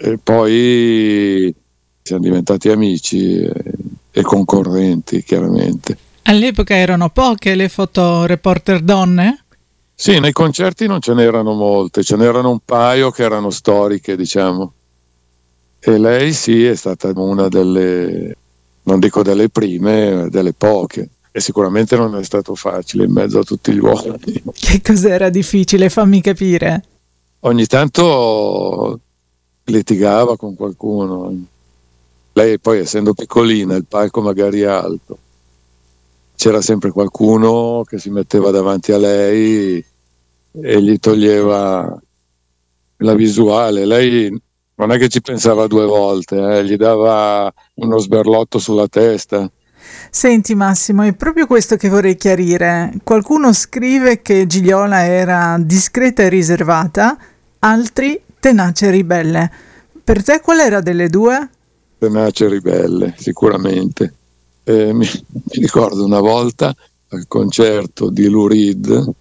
[0.00, 1.54] E poi
[2.02, 3.52] siamo diventati amici e,
[4.10, 6.06] e concorrenti, chiaramente.
[6.28, 9.44] All'epoca erano poche le fotoreporter donne?
[9.94, 14.74] Sì, nei concerti non ce n'erano molte, ce n'erano un paio che erano storiche, diciamo.
[15.78, 18.36] E lei sì, è stata una delle,
[18.82, 21.08] non dico delle prime, delle poche.
[21.32, 24.42] E sicuramente non è stato facile in mezzo a tutti gli uomini.
[24.52, 25.88] Che cos'era difficile?
[25.88, 26.84] Fammi capire.
[27.40, 29.00] Ogni tanto
[29.64, 31.34] litigava con qualcuno.
[32.34, 35.20] Lei poi essendo piccolina, il palco magari è alto
[36.38, 39.84] c'era sempre qualcuno che si metteva davanti a lei
[40.52, 42.00] e gli toglieva
[42.98, 43.84] la visuale.
[43.84, 44.40] Lei
[44.76, 49.50] non è che ci pensava due volte, eh, gli dava uno sberlotto sulla testa.
[50.10, 52.92] Senti Massimo, è proprio questo che vorrei chiarire.
[53.02, 57.18] Qualcuno scrive che Gigliola era discreta e riservata,
[57.58, 59.50] altri tenace e ribelle.
[60.04, 61.50] Per te qual era delle due?
[61.98, 64.17] Tenace e ribelle, sicuramente
[64.68, 66.74] eh, mi, mi, ricordo una volta
[67.08, 69.12] al concerto di Lou Reed,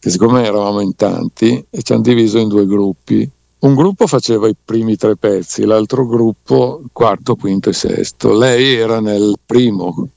[0.00, 3.30] che siccome eravamo in tanti e ci hanno diviso in due gruppi,
[3.60, 8.36] un gruppo faceva i primi tre pezzi, l'altro gruppo quarto, quinto e sesto.
[8.36, 10.08] Lei era nel primo,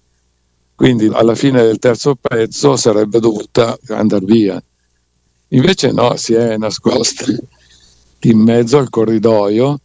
[0.74, 4.64] quindi alla fine del terzo pezzo sarebbe dovuta andare via.
[5.50, 7.26] Invece no, si è nascosta
[8.22, 9.80] in mezzo al corridoio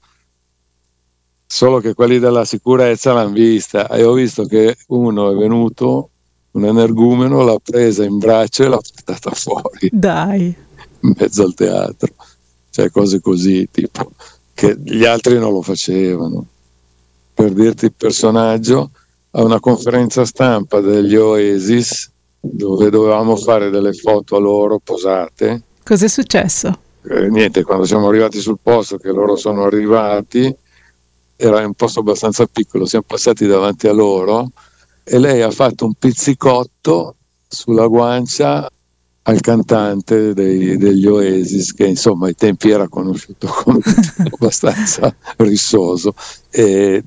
[1.47, 6.11] solo che quelli della sicurezza l'hanno vista e ho visto che uno è venuto,
[6.53, 9.89] un energumeno, l'ha presa in braccio e l'ha portata fuori.
[9.93, 10.55] Dai.
[11.01, 12.09] In mezzo al teatro.
[12.71, 14.13] Cioè cose così, tipo,
[14.53, 16.47] che gli altri non lo facevano.
[17.33, 18.91] Per dirti il personaggio,
[19.31, 25.63] a una conferenza stampa degli Oasis, dove dovevamo fare delle foto a loro posate.
[25.83, 26.79] Cos'è successo?
[27.09, 30.55] Eh, niente, quando siamo arrivati sul posto, che loro sono arrivati,
[31.37, 34.51] era un posto abbastanza piccolo, siamo passati davanti a loro
[35.05, 37.17] e lei ha fatto un pizzicotto
[37.47, 38.69] sulla guancia
[39.23, 43.81] al cantante dei, degli Oasis, che insomma ai tempi era conosciuto come
[44.31, 46.15] abbastanza rissoso.
[46.51, 47.05] E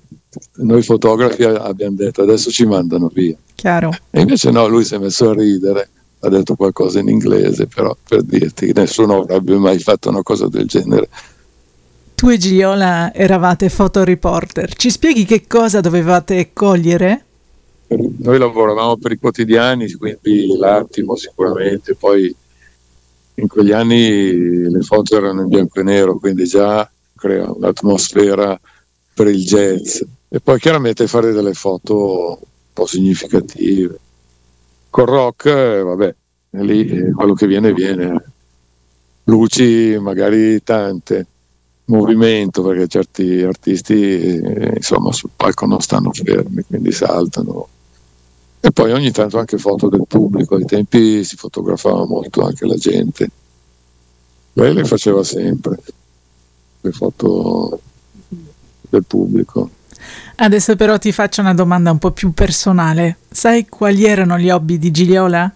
[0.57, 3.35] noi fotografi abbiamo detto adesso ci mandano via.
[3.55, 3.91] Chiaro.
[4.09, 7.95] E invece no, lui si è messo a ridere, ha detto qualcosa in inglese, però
[8.07, 11.09] per dirti, nessuno avrebbe mai fatto una cosa del genere.
[12.19, 17.23] Tu e Giliola eravate fotoreporter, ci spieghi che cosa dovevate cogliere?
[17.87, 22.35] Noi lavoravamo per i quotidiani, quindi l'attimo sicuramente, poi
[23.35, 28.59] in quegli anni le foto erano in bianco e nero, quindi già crea un'atmosfera
[29.13, 30.01] per il jazz.
[30.27, 33.97] E poi chiaramente fare delle foto un po' significative.
[34.89, 36.15] Con rock, eh, vabbè,
[36.49, 38.31] lì eh, quello che viene viene.
[39.23, 41.25] Luci magari tante,
[41.89, 47.67] movimento perché certi artisti eh, insomma sul palco non stanno fermi quindi saltano.
[48.61, 50.55] E poi ogni tanto anche foto del pubblico.
[50.55, 53.29] Ai tempi si fotografava molto anche la gente.
[54.53, 55.77] Lei le faceva sempre
[56.81, 57.79] le foto
[58.89, 59.69] del pubblico.
[60.35, 63.19] Adesso però ti faccio una domanda un po' più personale.
[63.29, 65.53] Sai quali erano gli hobby di Gigliola?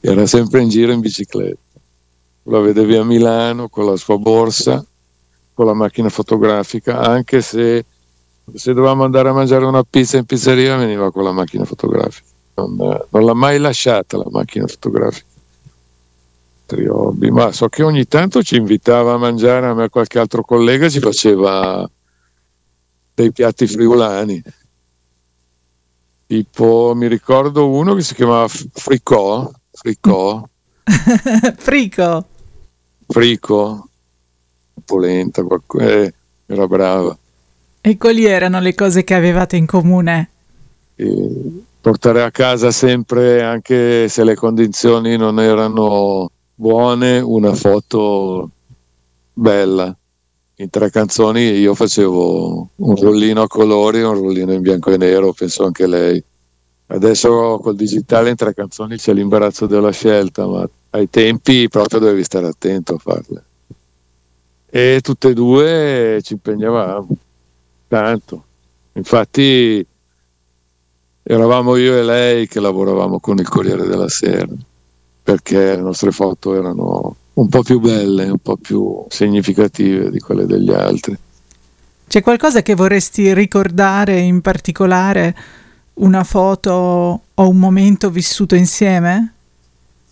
[0.00, 1.58] era sempre in giro in bicicletta.
[2.44, 4.84] La vedevi a Milano con la sua borsa
[5.58, 7.84] con la macchina fotografica, anche se,
[8.54, 12.28] se dovevamo andare a mangiare una pizza in pizzeria veniva con la macchina fotografica.
[12.54, 15.26] Non, non l'ha mai lasciata la macchina fotografica.
[16.90, 17.30] Hobby.
[17.30, 21.00] Ma so che ogni tanto ci invitava a mangiare a me qualche altro collega ci
[21.00, 21.90] faceva
[23.14, 24.40] dei piatti friulani.
[26.24, 29.50] Tipo, mi ricordo uno che si chiamava Fricò.
[29.72, 30.48] Fricò.
[31.58, 32.26] Frico.
[33.08, 33.87] Frico
[34.88, 35.44] polenta,
[35.80, 36.14] eh,
[36.46, 37.16] era brava.
[37.80, 40.30] E quali erano le cose che avevate in comune?
[40.96, 48.50] E portare a casa sempre, anche se le condizioni non erano buone, una foto
[49.32, 49.94] bella.
[50.56, 55.32] In tre canzoni io facevo un rollino a colori un rollino in bianco e nero,
[55.32, 56.22] penso anche lei.
[56.86, 62.24] Adesso col digitale in tre canzoni c'è l'imbarazzo della scelta, ma ai tempi proprio dovevi
[62.24, 63.44] stare attento a farle.
[64.70, 67.16] E tutte e due ci impegnavamo
[67.88, 68.44] tanto.
[68.92, 69.86] Infatti
[71.22, 74.48] eravamo io e lei che lavoravamo con il Corriere della Sera,
[75.22, 80.44] perché le nostre foto erano un po' più belle, un po' più significative di quelle
[80.44, 81.16] degli altri.
[82.06, 85.36] C'è qualcosa che vorresti ricordare in particolare?
[85.94, 89.34] Una foto o un momento vissuto insieme?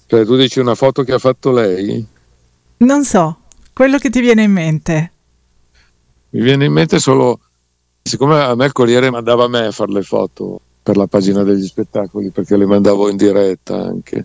[0.07, 2.05] Cioè, tu dici una foto che ha fatto lei?
[2.79, 3.39] Non so,
[3.77, 5.13] quello che ti viene in mente.
[6.31, 7.41] Mi viene in mente solo,
[8.01, 11.43] siccome a me il Corriere mandava a me a fare le foto per la pagina
[11.43, 14.25] degli spettacoli, perché le mandavo in diretta anche.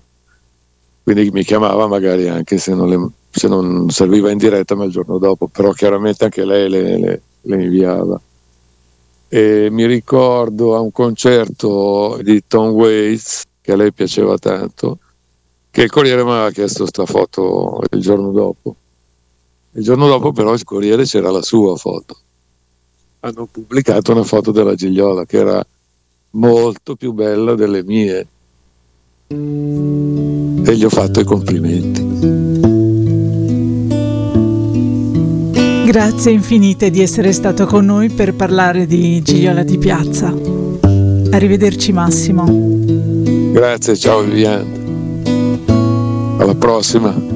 [1.04, 4.91] Quindi mi chiamava magari anche se non, le, se non serviva in diretta, ma il
[4.91, 8.22] giorno dopo, però chiaramente anche lei le, le, le inviava.
[9.28, 14.99] E mi ricordo a un concerto di Tom Waits, che a lei piaceva tanto,
[15.70, 18.78] che il Corriere mi aveva chiesto questa foto il giorno dopo.
[19.74, 22.18] Il giorno dopo però il Corriere c'era la sua foto.
[23.22, 25.66] Hanno pubblicato una foto della Gigliola che era
[26.32, 28.28] molto più bella delle mie
[29.28, 32.10] e gli ho fatto i complimenti.
[35.86, 40.28] Grazie infinite di essere stato con noi per parlare di Gigliola di Piazza.
[41.32, 42.46] Arrivederci Massimo.
[42.48, 44.80] Grazie, ciao Viviana.
[46.38, 47.31] Alla prossima.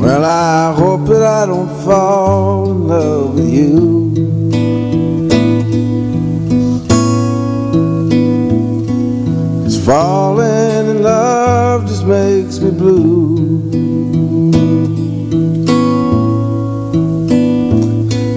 [0.00, 4.14] Well, I hope that I don't fall in love with you.
[9.64, 13.58] Cause falling in love just makes me blue.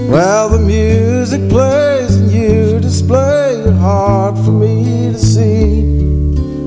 [0.10, 5.86] Well, the music plays and you display your heart for me to see.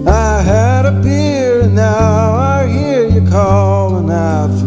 [0.07, 4.64] I had a beer and now I hear you calling out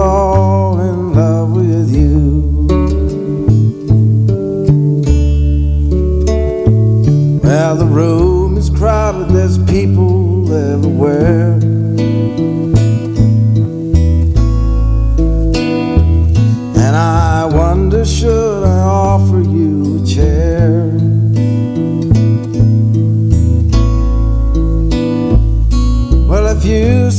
[0.00, 0.37] Oh.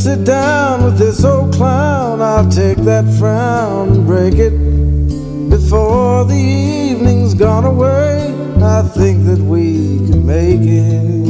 [0.09, 4.55] Sit down with this old clown, I'll take that frown and break it.
[5.51, 11.29] Before the evening's gone away, I think that we could make it.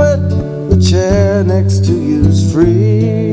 [0.00, 0.70] Split.
[0.70, 3.29] The chair next to you's free.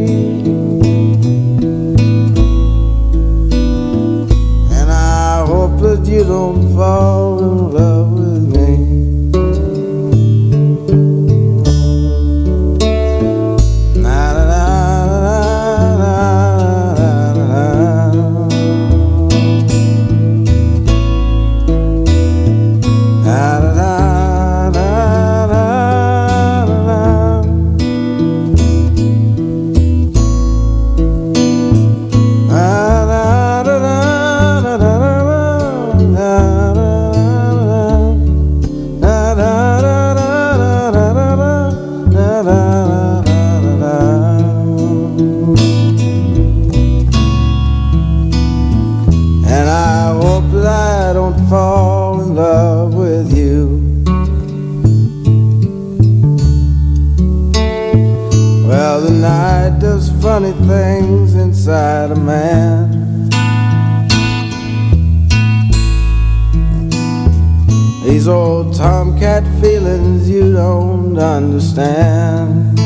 [71.77, 72.79] Understand.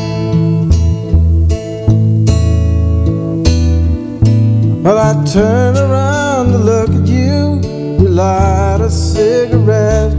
[4.83, 7.61] Well, I turn around to look at you,
[7.99, 10.13] you light a cigarette.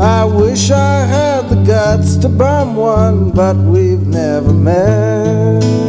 [0.00, 5.81] I wish I had the guts to bum one, but we've never met.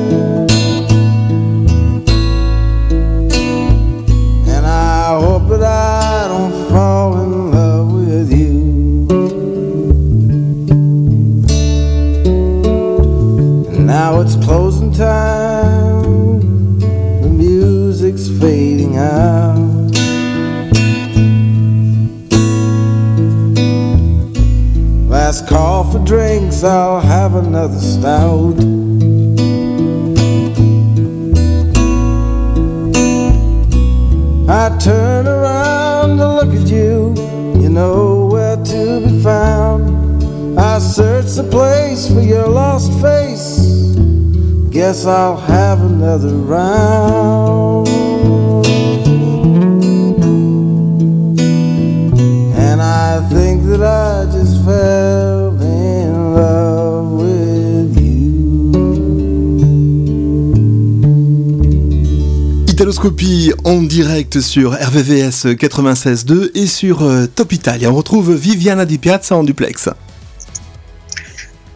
[26.66, 28.56] I'll have another stout.
[34.50, 37.14] I turn around to look at you,
[37.62, 40.60] you know where to be found.
[40.60, 43.96] I search the place for your lost face.
[44.70, 47.88] Guess I'll have another round.
[52.58, 55.23] And I think that I just fell
[63.04, 67.92] Italoscopie en direct sur RVVS 96.2 et sur euh, Top Italia.
[67.92, 69.90] On retrouve Viviana Di Piazza en duplex.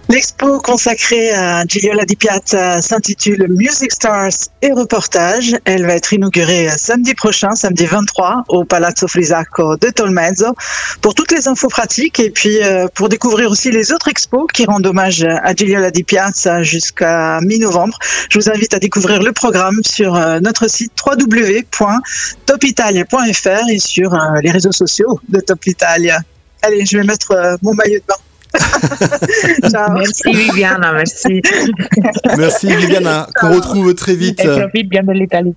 [0.10, 4.32] L'expo consacrée à Gigliola Di Piazza s'intitule Music Stars
[4.62, 5.58] et reportages.
[5.66, 10.56] Elle va être inaugurée samedi prochain, samedi 23, au Palazzo Frisacco de Tolmezzo.
[11.02, 14.64] Pour toutes les infos pratiques et puis euh, pour découvrir aussi les autres expos qui
[14.66, 18.00] rendent hommage à Gigliola Di Piazza jusqu'à mi-novembre,
[18.30, 24.40] je vous invite à découvrir le programme sur euh, notre site www.topitalia.fr et sur euh,
[24.42, 26.22] les réseaux sociaux de Top Italia.
[26.62, 28.16] Allez, je vais mettre euh, mon maillot de bain.
[29.72, 29.98] Ciao.
[29.98, 31.42] Merci Viviana, merci.
[32.38, 34.44] Merci Viviana, qu'on retrouve très vite.
[34.46, 35.56] E profite bien de l'Italie.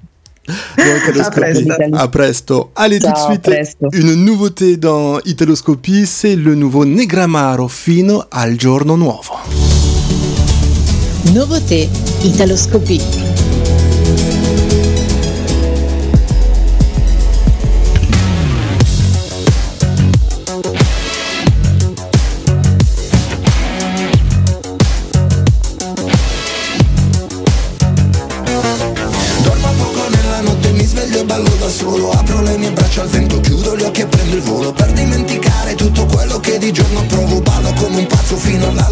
[1.93, 2.73] À presto.
[2.75, 3.89] Allez, tout de suite, presto.
[3.93, 9.35] une nouveauté dans Italoscopie, c'est le nouveau Negramaro fino al giorno nuovo.
[11.33, 11.89] Nouveauté
[12.25, 13.01] Italoscopie.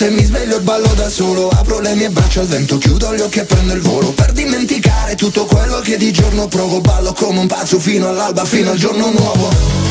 [0.00, 3.20] notte, mi sveglio e ballo da solo Apro le mie braccia al vento, chiudo gli
[3.20, 4.12] occhi e prendo il volo.
[4.12, 8.70] Per dimenticare tutto quello che di giorno provo Ballo come un pazzo fino all'alba, fino
[8.70, 9.89] al giorno nuovo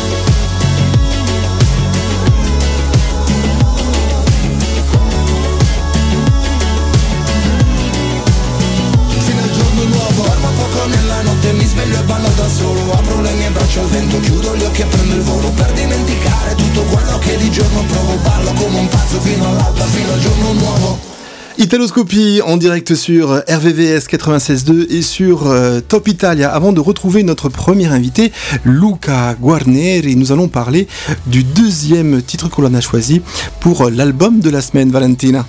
[21.70, 26.50] Italoscopie en direct sur RVVS 96.2 et sur euh, Top Italia.
[26.50, 28.32] Avant de retrouver notre premier invité,
[28.66, 30.88] Luca Guarneri, nous allons parler
[31.28, 33.22] du deuxième titre que l'on a choisi
[33.60, 35.46] pour l'album de la semaine, Valentina.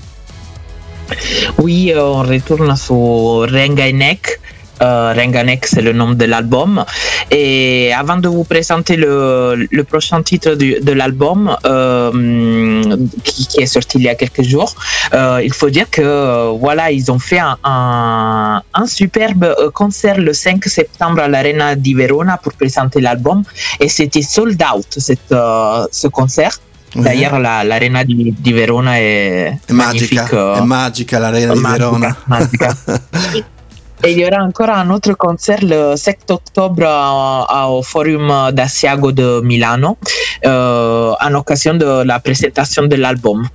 [1.56, 2.94] Oui, on retourne sur
[3.50, 4.40] Renga Neck.
[4.82, 6.84] Euh, Renganek, c'est le nom de l'album.
[7.30, 12.82] Et avant de vous présenter le, le prochain titre de l'album, euh,
[13.22, 14.74] qui, qui, est sorti il y a quelques jours,
[15.12, 20.32] euh, il faut dire que voilà, ils ont fait un, un, un, superbe concert le
[20.32, 23.42] 5 septembre à l'Arena di Verona pour présenter l'album.
[23.80, 25.34] Et c'était sold out cette,
[25.92, 26.58] ce concert.
[26.94, 32.16] D'ailleurs, la, l'arena di, di, Verona è, è magica, è magica l'arena di Verona.
[32.24, 32.76] Magica.
[34.02, 36.86] Et il y aura encore un autre concert le 7 octobre
[37.68, 39.98] au Forum d'Asiago de Milano
[40.46, 43.46] euh, en occasion de la présentation de l'album.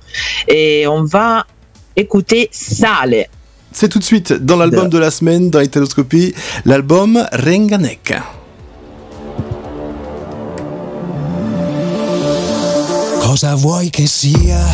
[0.46, 1.44] Et on va
[1.96, 3.26] écouter Sale.
[3.72, 6.32] C'est tout de suite dans l'album de, de la semaine dans Italoscopie,
[6.64, 8.14] l'album Renganek.
[13.20, 14.64] Cosa vuoi che sia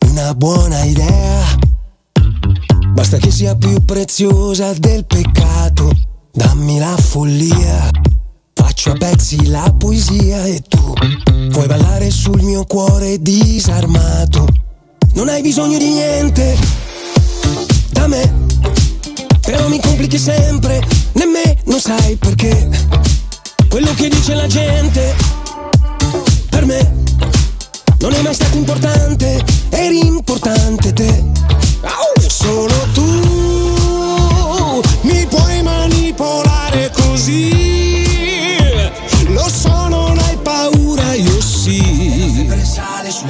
[0.00, 1.65] una buona idea?
[2.96, 5.92] Basta che sia più preziosa del peccato,
[6.32, 7.90] dammi la follia.
[8.54, 10.94] Faccio a pezzi la poesia e tu
[11.50, 14.48] puoi ballare sul mio cuore disarmato.
[15.12, 16.56] Non hai bisogno di niente
[17.90, 18.32] da me,
[19.42, 20.82] però mi complichi sempre,
[21.12, 22.66] nemmeno sai perché.
[23.68, 25.14] Quello che dice la gente
[26.48, 27.04] per me
[27.98, 31.55] non è mai stato importante, eri importante te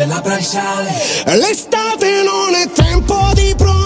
[0.04, 0.90] Labbra sale.
[1.38, 3.85] L'estate non è tempo di promesse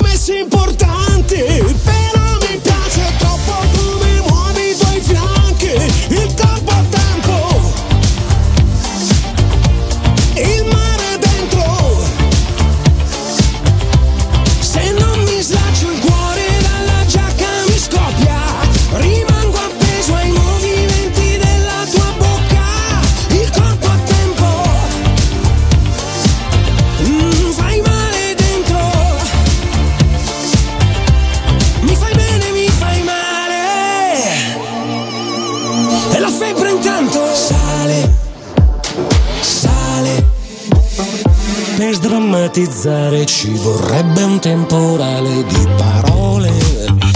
[42.50, 46.50] sdrammatizzare ci vorrebbe un temporale di parole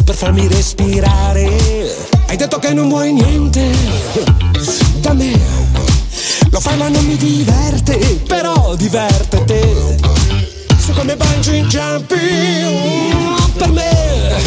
[0.05, 1.49] per farmi respirare.
[2.29, 3.69] Hai detto che non vuoi niente
[5.01, 5.39] da me.
[6.51, 7.97] Lo fai ma non mi diverte,
[8.29, 9.97] però diverte te.
[10.79, 14.43] Su come bungee jumping per me.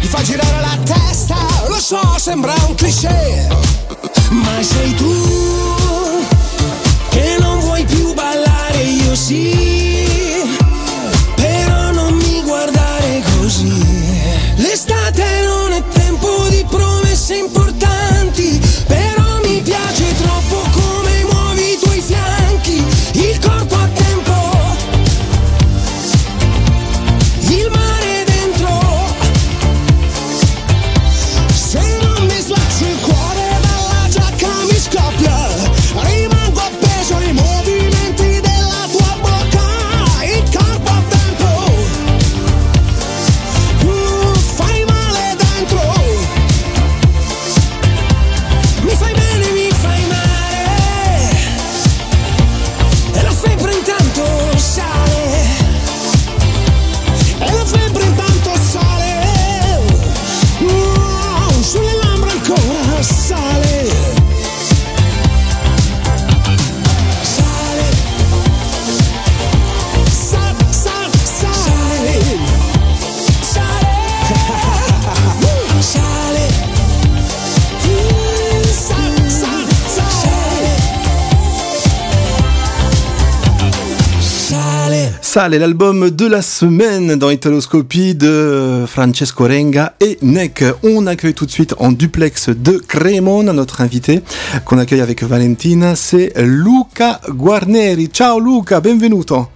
[0.00, 1.36] Mi fa girare la testa,
[1.68, 3.46] lo so, sembra un cliché.
[4.30, 5.83] Ma sei tu
[85.34, 90.62] Sale, l'album de la semaine dans Italoscopie de Francesco Renga et Neck.
[90.84, 94.20] On accueille tout de suite en duplex de Cremona notre invité
[94.64, 98.06] qu'on accueille avec Valentina, c'est Luca Guarneri.
[98.06, 99.48] Ciao Luca, benvenuto.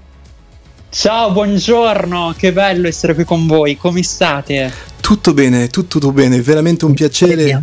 [0.91, 4.73] Ciao, buongiorno, che bello essere qui con voi, come state?
[5.01, 7.63] Tutto bene, tutto, tutto bene, veramente un piacere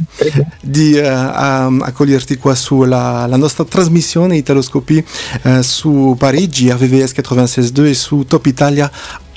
[0.62, 5.04] di uh, accoglierti qua sulla la nostra trasmissione Italoscopie
[5.44, 8.92] uh, su Parigi, RVVS 96.2 e su Top Italia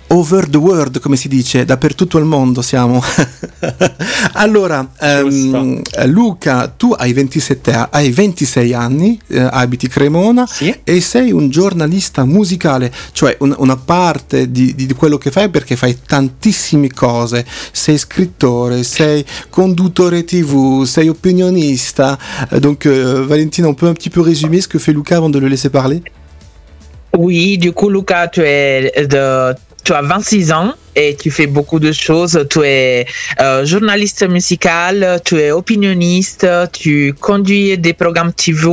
[0.08, 3.02] over the world, come si dice, dappertutto il mondo siamo.
[4.34, 10.74] allora, um, Luca, tu hai, 27, hai 26 anni, eh, abiti Cremona sì.
[10.84, 15.76] e sei un giornalista musicale, cioè un, una parte di, di, quello che fai perché
[15.76, 22.18] fai tantissime cose, sei scrittore, sei conduttore tv, sei opinionista.
[22.60, 25.38] Donc, euh, Valentina, on peut un petit peu résumer ce que fait Luca avant de
[25.38, 26.02] le laisser parler
[27.16, 29.54] Oui, du coup, Luca, tu es de
[29.88, 32.38] tu as 26 ans et tu fais beaucoup de choses.
[32.50, 33.06] Tu es
[33.40, 38.68] euh, journaliste musical, tu es opinionniste, tu conduis des programmes TV.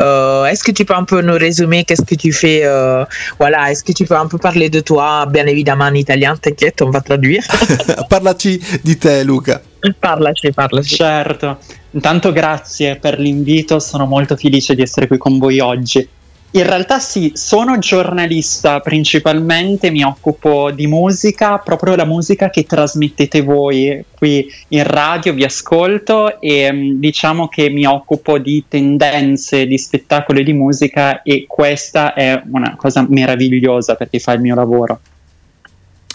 [0.00, 3.04] Euh, est-ce que tu peux un peu nous résumer qu'est-ce que tu fais euh,
[3.38, 6.80] Voilà, est-ce que tu peux un peu parler de toi, bien évidemment en italien, t'inquiète,
[6.80, 7.44] on va traduire.
[8.08, 9.60] Parlaci di te, Luca.
[10.00, 10.96] Parlaci, parlaci.
[10.96, 11.58] Certo.
[11.90, 16.08] Intanto grazie per l'invito, sono molto felice di essere qui con voi oggi.
[16.52, 23.42] In realtà sì, sono giornalista principalmente, mi occupo di musica, proprio la musica che trasmettete
[23.42, 29.76] voi qui in radio, vi ascolto e mm, diciamo che mi occupo di tendenze di
[29.76, 35.00] spettacolo e di musica e questa è una cosa meravigliosa perché fa il mio lavoro.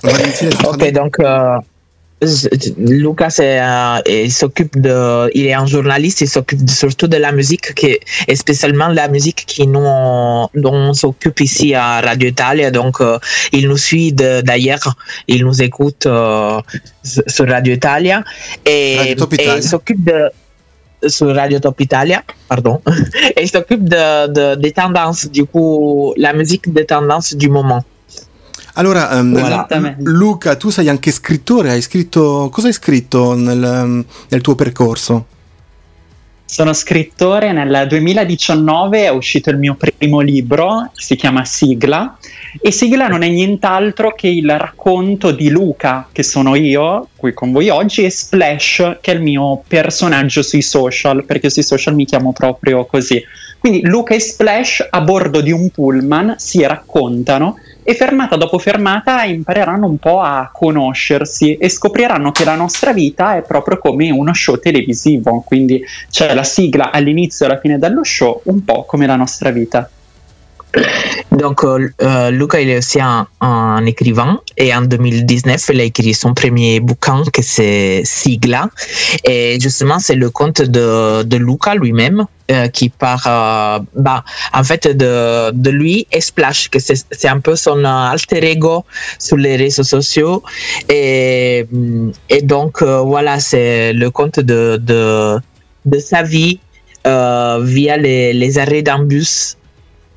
[0.01, 1.63] Ok, donc uh,
[2.77, 7.73] Lucas euh, il s'occupe de, il est un journaliste, il s'occupe surtout de la musique
[7.75, 12.71] qui, et spécialement la musique qui nous, dont on s'occupe ici à Radio Italia.
[12.71, 13.17] Donc, euh,
[13.51, 14.95] il nous suit d'ailleurs,
[15.27, 16.61] il nous écoute euh,
[17.03, 18.23] sur Radio Italia
[18.65, 19.55] et, Radio Top Italia.
[19.55, 20.29] et il s'occupe de
[21.07, 22.81] sur Radio Top Italia, pardon,
[23.35, 27.83] et il s'occupe de, de, des tendances, du coup, la musique des tendances du moment.
[28.73, 34.55] Allora, um, Luca, tu sei anche scrittore, hai scritto, cosa hai scritto nel, nel tuo
[34.55, 35.27] percorso?
[36.53, 42.17] Sono scrittore, nel 2019 è uscito il mio primo libro, si chiama Sigla,
[42.61, 47.51] e Sigla non è nient'altro che il racconto di Luca, che sono io, qui con
[47.51, 52.05] voi oggi, e Splash, che è il mio personaggio sui social, perché sui social mi
[52.05, 53.23] chiamo proprio così.
[53.57, 59.23] Quindi Luca e Splash a bordo di un pullman si raccontano e fermata dopo fermata
[59.23, 64.33] impareranno un po' a conoscersi e scopriranno che la nostra vita è proprio come uno
[64.33, 69.05] show televisivo, quindi c'è la sigla all'inizio e alla fine dello show, un po' come
[69.05, 69.89] la nostra vita.
[71.31, 76.33] Donc, euh, Luca, il est aussi un, écrivain et en 2019, il a écrit son
[76.33, 78.69] premier bouquin que c'est Sigla.
[79.23, 84.23] Et justement, c'est le conte de, de Luca lui-même euh, qui part, euh, bah,
[84.53, 88.85] en fait, de, de lui et Splash, que c'est un peu son alter ego
[89.17, 90.43] sur les réseaux sociaux.
[90.89, 91.65] Et,
[92.29, 95.39] et donc, euh, voilà, c'est le conte de, de,
[95.85, 96.59] de sa vie
[97.05, 99.57] via les arrêts d'un bus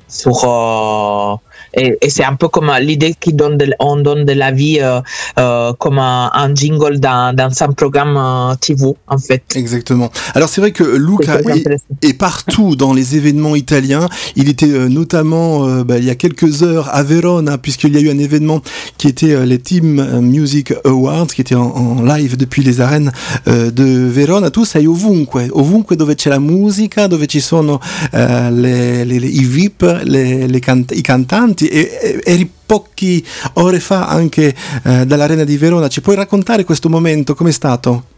[0.07, 1.41] そうか
[1.77, 4.79] et, et c'est un peu comme l'idée qu'on donne, de, on donne de la vie
[4.81, 4.99] euh,
[5.39, 9.43] euh, comme un, un, jingle dans, dans un programme euh, TV en fait.
[9.55, 10.11] Exactement.
[10.33, 11.67] Alors c'est vrai que Luca est,
[12.01, 14.07] est, partout dans les événements italiens.
[14.35, 18.09] Il était notamment bah, il y a quelques heures à Verona puisqu'il y a eu
[18.09, 18.61] un événement
[18.97, 23.11] qui était les Team Music Awards qui était en, en live depuis les arènes
[23.45, 24.49] de Verona.
[24.49, 27.79] Tu sei ovunque, ovunque dove c'è la musica, dove ci sono
[28.13, 34.53] le, le, le, i VIP, le, le can i cantanti eri pochi ore fa anche
[34.83, 35.87] eh, dall'Arena di Verona.
[35.87, 37.35] Ci puoi raccontare questo momento?
[37.35, 38.15] Com'è stato?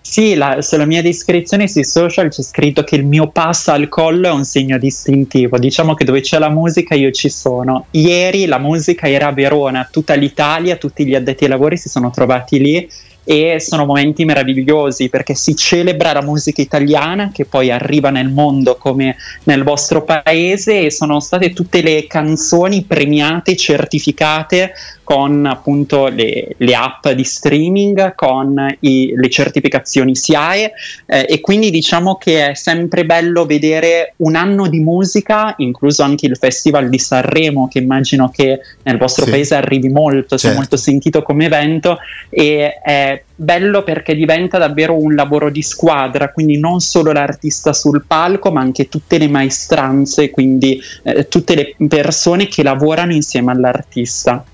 [0.00, 4.28] Sì, la, sulla mia descrizione sui social c'è scritto che il mio passo al collo
[4.28, 5.58] è un segno distintivo.
[5.58, 7.86] Diciamo che dove c'è la musica io ci sono.
[7.92, 12.10] Ieri la musica era a Verona, tutta l'Italia, tutti gli addetti ai lavori si sono
[12.10, 12.88] trovati lì
[13.24, 18.76] e sono momenti meravigliosi perché si celebra la musica italiana che poi arriva nel mondo
[18.76, 24.72] come nel vostro paese e sono state tutte le canzoni premiate, certificate
[25.04, 30.72] con appunto le, le app di streaming, con i, le certificazioni SIAE
[31.06, 36.26] eh, e quindi diciamo che è sempre bello vedere un anno di musica, incluso anche
[36.26, 39.30] il Festival di Sanremo che immagino che nel vostro sì.
[39.30, 40.56] paese arrivi molto, sia certo.
[40.56, 41.98] molto sentito come evento
[42.30, 48.04] e è bello perché diventa davvero un lavoro di squadra, quindi non solo l'artista sul
[48.06, 54.44] palco, ma anche tutte le maestranze, quindi eh, tutte le persone che lavorano insieme all'artista.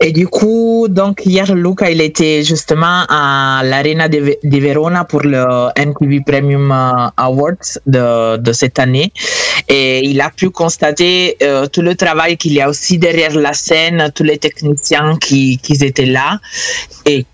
[0.00, 5.68] Et du coup, donc hier, Luca, il était justement à l'Arena de, Verona pour le
[5.78, 9.12] MTV Premium euh, Awards de, cette année.
[9.68, 13.54] Et il a pu constater euh, tout le travail qu'il y a aussi derrière la
[13.54, 16.38] scène, tous les techniciens qui, étaient là.
[17.06, 17.24] Et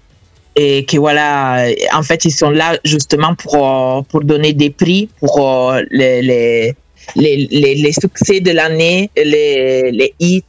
[0.56, 1.64] et que voilà,
[1.94, 6.76] en fait, ils sont là justement pour, pour donner des prix pour euh, les, les,
[7.16, 10.42] les, les, succès de l'année, les, les hits,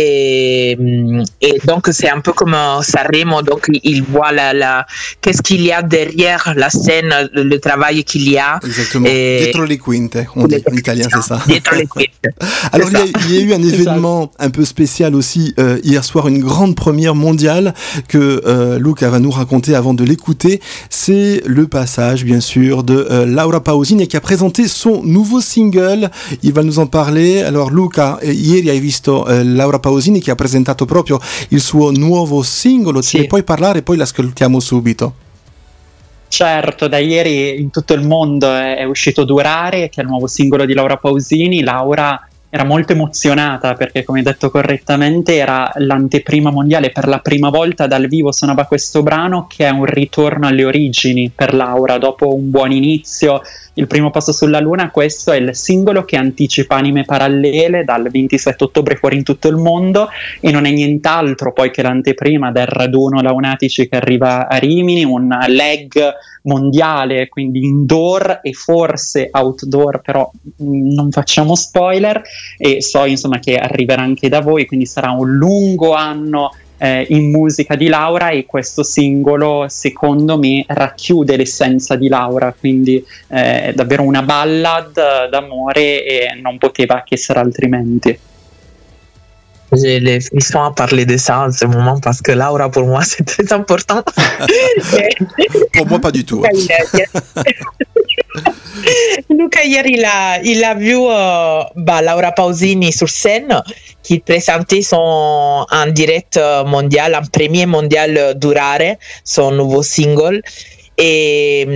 [0.00, 0.78] et,
[1.40, 4.86] et, donc c'est un peu comme Sanremo, donc il voit la, la
[5.20, 8.58] qu'est-ce qu'il y a derrière la scène, le, le travail qu'il y a.
[8.64, 9.06] Exactement.
[9.06, 9.40] Et...
[9.42, 11.40] Dietro le quinte, on dit en italien, c'est ça.
[11.46, 12.34] Dietro le quinte.
[12.72, 15.78] Alors il y, a, il y, a, eu un événement un peu spécial aussi euh,
[15.84, 17.74] hier soir, une grande première mondiale
[18.08, 20.60] que euh, Luca va nous raconter avant de l'écouter.
[20.88, 26.10] C'est le passage, bien sûr, de euh, Laura Pausini qui a présenté son nouveau single.
[26.42, 27.42] Il va nous en parler.
[27.42, 29.89] Alors Luca, ieri hai visto Laura Pausini
[30.20, 31.18] che ha presentato proprio
[31.48, 33.02] il suo nuovo singolo.
[33.02, 33.82] Ce ne puoi parlare?
[33.82, 35.14] Poi l'ascoltiamo subito.
[36.28, 40.28] Certo, da ieri in tutto il mondo è, è uscito Durare, che è il nuovo
[40.28, 41.62] singolo di Laura Pausini.
[41.62, 46.90] Laura era molto emozionata perché, come detto correttamente, era l'anteprima mondiale.
[46.90, 51.32] Per la prima volta dal vivo suonava questo brano che è un ritorno alle origini
[51.34, 51.98] per Laura.
[51.98, 53.42] Dopo un buon inizio,
[53.80, 58.64] il primo passo sulla luna, questo è il singolo che anticipa Anime Parallele dal 27
[58.64, 60.08] ottobre fuori in tutto il mondo
[60.38, 65.34] e non è nient'altro poi che l'anteprima del raduno Launatici che arriva a Rimini, un
[65.48, 65.92] leg
[66.42, 72.20] mondiale, quindi indoor e forse outdoor, però mh, non facciamo spoiler
[72.58, 76.50] e so insomma che arriverà anche da voi, quindi sarà un lungo anno
[76.82, 83.04] eh, in musica di Laura e questo singolo secondo me racchiude l'essenza di Laura, quindi
[83.28, 88.18] eh, è davvero una ballad d'amore e non poteva che essere altrimenti.
[89.72, 93.02] J'ai les frissons à parler de ça en ce moment parce que Laura, pour moi,
[93.04, 94.02] c'est très important.
[95.74, 96.42] pour moi, pas du tout.
[99.30, 103.62] Luca ieri il a, il a vu uh, bah, Laura Pausini sur scène
[104.02, 110.42] qui présentait son en direct mondial, en premier mondial Durare, son nouveau single.
[111.02, 111.66] Et,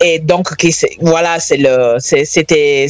[0.00, 0.48] et donc
[1.02, 2.88] voilà c'était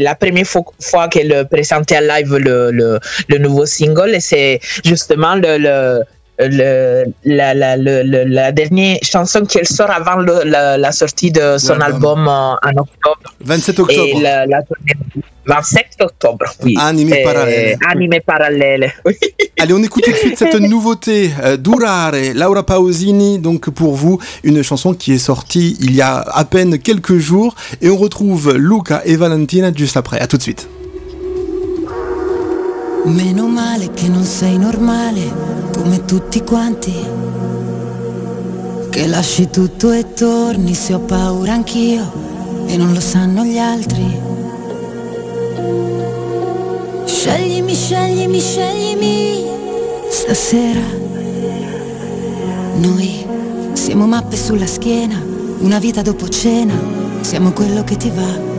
[0.00, 2.98] la première fois qu'elle présentait en live le,
[3.28, 6.02] le, nouveau single et c'est justement le
[6.50, 11.80] le, la, la, le, la, dernière chanson qu'elle sort avant le, la, sortie de son
[11.80, 13.34] album en octobre.
[13.44, 14.18] 27 octobre.
[14.18, 14.46] Et la,
[15.46, 16.76] 27 octobre, oui.
[16.78, 17.76] Anime parallèle.
[17.90, 18.92] Anime parallèle.
[19.04, 19.14] Oui.
[19.58, 24.20] Allez, on écoute tout de suite cette nouveauté, euh, Durare, Laura Pausini, donc pour vous,
[24.44, 27.54] une chanson qui est sortie il y a à peine quelques jours.
[27.80, 30.20] Et on retrouve Luca et Valentina juste après.
[30.20, 30.68] À tout de suite.
[33.04, 35.20] Meno male che non sei normale
[35.72, 36.94] come tutti quanti.
[38.90, 44.20] Che lasci tutto e torni se ho paura anch'io e non lo sanno gli altri.
[47.04, 49.44] Sceglimi, sceglimi, sceglimi
[50.08, 50.80] stasera.
[52.76, 53.26] Noi
[53.72, 55.20] siamo mappe sulla schiena,
[55.58, 56.74] una vita dopo cena,
[57.20, 58.51] siamo quello che ti va.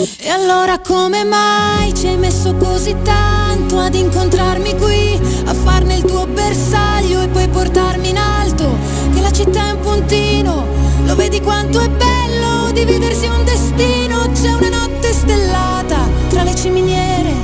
[0.00, 6.04] E allora come mai ci hai messo così tanto ad incontrarmi qui, a farne il
[6.04, 8.78] tuo bersaglio e poi portarmi in alto,
[9.12, 10.64] che la città è un puntino,
[11.04, 15.98] lo vedi quanto è bello dividersi un destino, c'è una notte stellata
[16.30, 17.34] tra le ciminiere,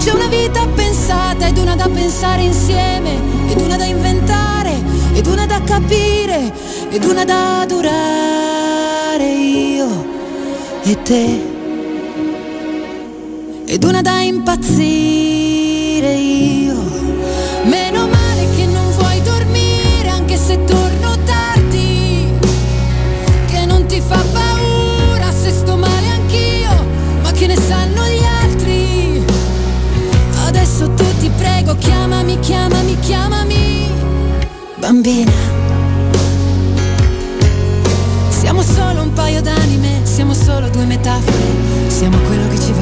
[0.00, 4.82] c'è una vita pensata ed una da pensare insieme, ed una da inventare,
[5.12, 6.52] ed una da capire,
[6.90, 9.88] ed una da durare io
[10.82, 11.58] e te
[13.72, 16.74] ed una da impazzire io.
[17.66, 22.26] Meno male che non vuoi dormire anche se torno tardi,
[23.46, 26.84] che non ti fa paura se sto male anch'io,
[27.22, 29.24] ma che ne sanno gli altri.
[30.46, 33.88] Adesso tu ti prego, chiamami, chiamami, chiamami,
[34.80, 35.30] bambina.
[38.30, 42.79] Siamo solo un paio d'anime, siamo solo due metafore, siamo quello che ci va.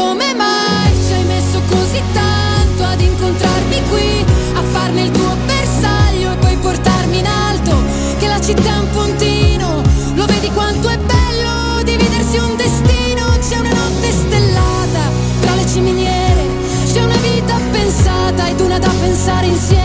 [0.00, 4.24] Come mai ci hai messo così tanto ad incontrarmi qui,
[4.54, 7.76] a farne il tuo bersaglio e poi portarmi in alto?
[8.18, 9.82] Che la città è un puntino,
[10.14, 13.26] lo vedi quanto è bello dividersi un destino?
[13.46, 15.02] C'è una notte stellata
[15.42, 16.44] tra le ciminiere,
[16.90, 19.79] c'è una vita pensata ed una da pensare insieme,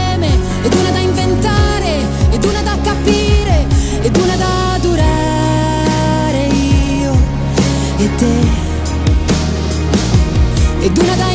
[10.95, 11.34] Do not die.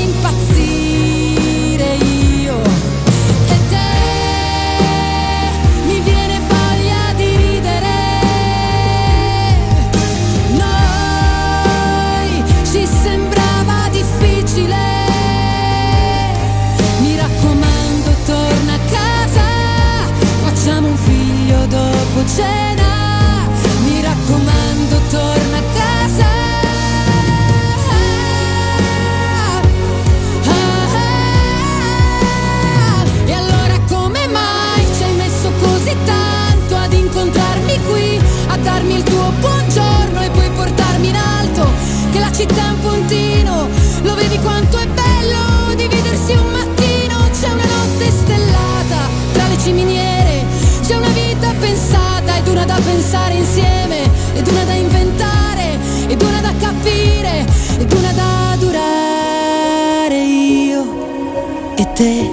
[42.41, 43.69] Città un puntino,
[44.03, 50.47] lo vedi quanto è bello dividersi un mattino, c'è una notte stellata tra le ciminiere,
[50.81, 56.41] c'è una vita pensata ed una da pensare insieme, ed una da inventare, ed una
[56.41, 57.45] da capire,
[57.79, 60.17] ed una da durare.
[60.17, 62.31] Io e te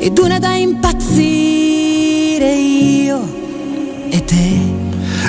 [0.00, 2.52] ed una da impazzire.
[2.52, 3.20] Io
[4.10, 4.75] e te.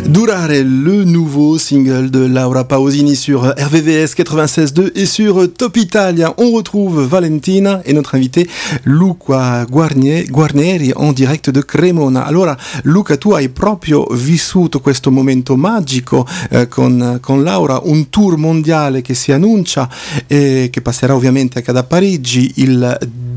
[0.07, 6.33] Durare, le nouveau single de Laura Pausini sur RVVS 96.2 et sur Top Italia.
[6.37, 8.47] On retrouve Valentina et notre invité
[8.85, 12.21] Luca Guarnie- Guarneri en direct de Cremona.
[12.21, 19.01] Allora, Luca, tu hai proprio vissuto questo momento magico eh, con, Laura, un tour mondiale
[19.01, 19.89] che si annuncia
[20.25, 22.53] e che passerà ovviamente anche da Parigi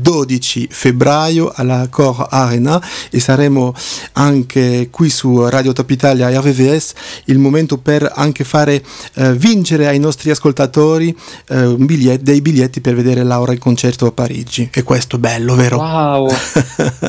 [0.01, 3.73] 12 febbraio alla Cor Arena e saremo
[4.13, 6.93] anche qui su Radio Top Italia e RVVS
[7.25, 8.83] il momento per anche fare
[9.13, 11.15] eh, vincere ai nostri ascoltatori
[11.49, 15.19] eh, un biglietto- dei biglietti per vedere Laura in concerto a Parigi e questo è
[15.19, 15.77] bello vero?
[15.77, 16.29] Wow!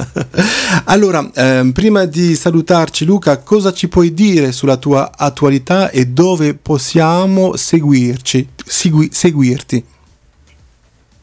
[0.85, 6.55] allora ehm, prima di salutarci Luca cosa ci puoi dire sulla tua attualità e dove
[6.55, 9.85] possiamo seguirci segui- seguirti?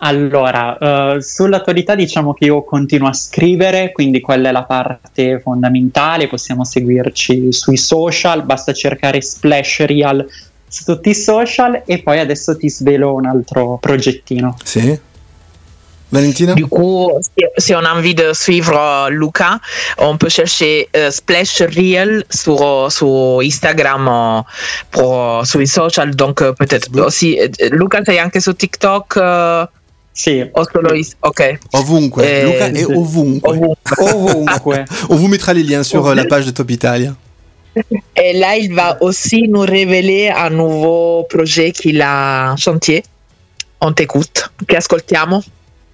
[0.01, 0.77] Allora,
[1.15, 6.63] eh, sull'attualità diciamo che io continuo a scrivere, quindi quella è la parte fondamentale, possiamo
[6.63, 10.25] seguirci sui social, basta cercare Splash Real
[10.67, 14.55] su tutti i social e poi adesso ti svelo un altro progettino.
[14.63, 15.07] Sì.
[16.11, 17.19] Valentina Du coup,
[17.55, 19.59] si, on a envie de suivre euh, Luca,
[19.97, 24.41] on peut chercher euh, Splash Real sur, sur Instagram, euh,
[24.89, 26.15] pour, sur les social.
[26.15, 27.39] Donc, euh, peut-être aussi.
[27.39, 29.17] euh, Luca, sei anche su TikTok?
[29.17, 29.67] euh,
[30.19, 30.45] Sì.
[30.51, 31.59] O solo is- ok.
[31.71, 32.91] Ovunque, Eh, Luca è sì.
[32.91, 33.57] ovunque.
[33.99, 34.85] Ovunque.
[35.07, 37.15] On vous mettra les liens sur euh, la page de Top Italia.
[38.17, 43.01] Et là, il va aussi nous révéler un nouveau projet qu'il a chantier.
[43.79, 44.51] On t'écoute.
[44.65, 45.41] Che ascoltiamo?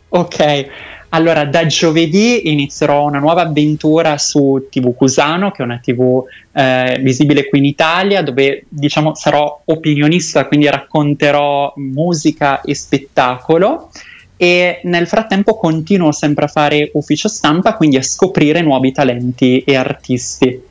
[0.10, 0.66] Ok,
[1.10, 6.98] allora da giovedì inizierò una nuova avventura su TV Cusano, che è una TV eh,
[7.00, 13.92] visibile qui in Italia, dove diciamo sarò opinionista, quindi racconterò musica e spettacolo.
[14.38, 19.76] E nel frattempo continuo sempre a fare ufficio stampa, quindi a scoprire nuovi talenti e
[19.76, 20.62] artisti.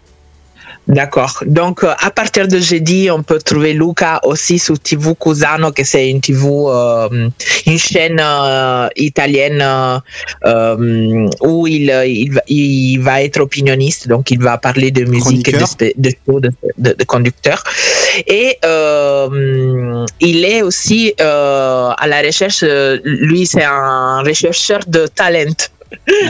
[0.86, 1.43] D'accord.
[1.47, 5.82] Donc, euh, à partir de jeudi, on peut trouver Luca aussi sur TV Cusano, que
[5.82, 7.28] c'est une TV, euh,
[7.66, 9.98] une chaîne euh, italienne euh,
[10.44, 15.48] euh, où il, il, va- il va être opinioniste, donc il va parler de musique,
[15.48, 17.65] et de, de, show, de, de, de conducteur.
[18.27, 22.62] Et euh, il est aussi euh, à la recherche,
[23.05, 25.55] lui c'est un rechercheur de talent,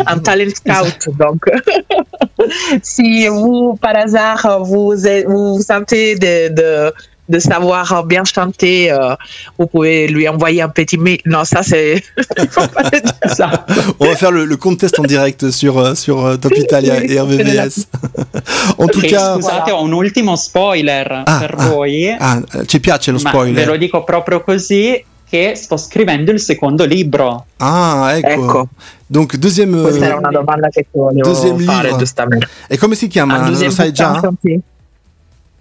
[0.07, 1.09] un talent scout.
[1.19, 1.43] Donc,
[2.83, 6.93] si vous, par hasard, vous vous, vous sentez de, de,
[7.29, 9.15] de savoir bien chanter, euh,
[9.59, 11.21] vous pouvez lui envoyer un petit mail.
[11.25, 12.03] Non, ça c'est.
[13.27, 13.65] Ça.
[13.99, 17.19] On va faire le, le contest en direct sur, euh, sur euh, Top Italia et
[17.19, 17.87] RVVS.
[18.79, 21.69] en tout cas, scusate, ho un ultimo spoiler Ah, per ah.
[21.71, 22.17] voi.
[22.21, 23.79] ah, ci piace lo Ma ve lo spoiler.
[23.79, 25.03] dico proprio così
[25.35, 27.47] che sto scrivendo il secondo libro.
[27.57, 28.29] Ah, ecco.
[28.29, 28.69] Ecco.
[29.07, 29.81] Donc, deuxième.
[29.83, 31.97] Questa era una domanda che ti volevo fare livre.
[31.97, 32.47] giustamente.
[32.69, 33.39] e come si chiama?
[33.39, 34.21] Un Lo sai già?
[34.21, 34.61] chantier.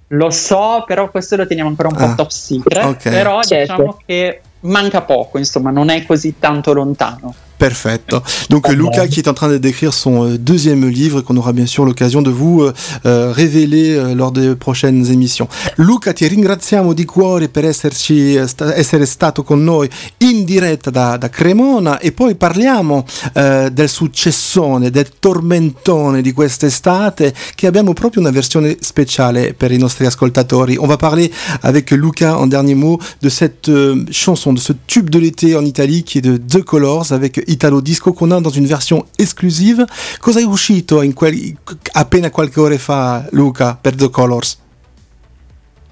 [0.09, 2.83] Lo so, però questo lo teniamo ancora un po' Ah, top secret.
[2.85, 3.09] ok.
[3.09, 3.73] Però Certo.
[3.73, 7.33] diciamo che manca poco, insomma, non è così tanto lontano.
[7.63, 8.21] Perfetto.
[8.49, 11.53] Donc Ah, Luca qui est en train de décrire son euh, deuxième livre qu'on aura
[11.53, 12.73] bien sûr l'occasion de vous euh,
[13.05, 15.47] euh, révéler lors des prochaines émissions.
[15.77, 18.45] Luca, ti ringraziamo di cuore per esserci, eh,
[18.75, 24.89] essere stato con noi in diretta da, da Cremona e poi parliamo eh, del successone,
[24.89, 30.75] del tormentone di quest'estate che abbiamo proprio una versione spéciale per i nostri ascoltatori.
[30.77, 31.31] On va parler
[31.61, 35.63] avec Luca en dernier mot de cette euh, chanson, de ce tube de l'été en
[35.63, 39.85] Italie qui est de The Colors avec Italo Disco con dans une version esclusive.
[40.19, 41.55] Cosa è uscito in quel,
[41.93, 44.62] appena qualche ora fa, Luca, per The Colors?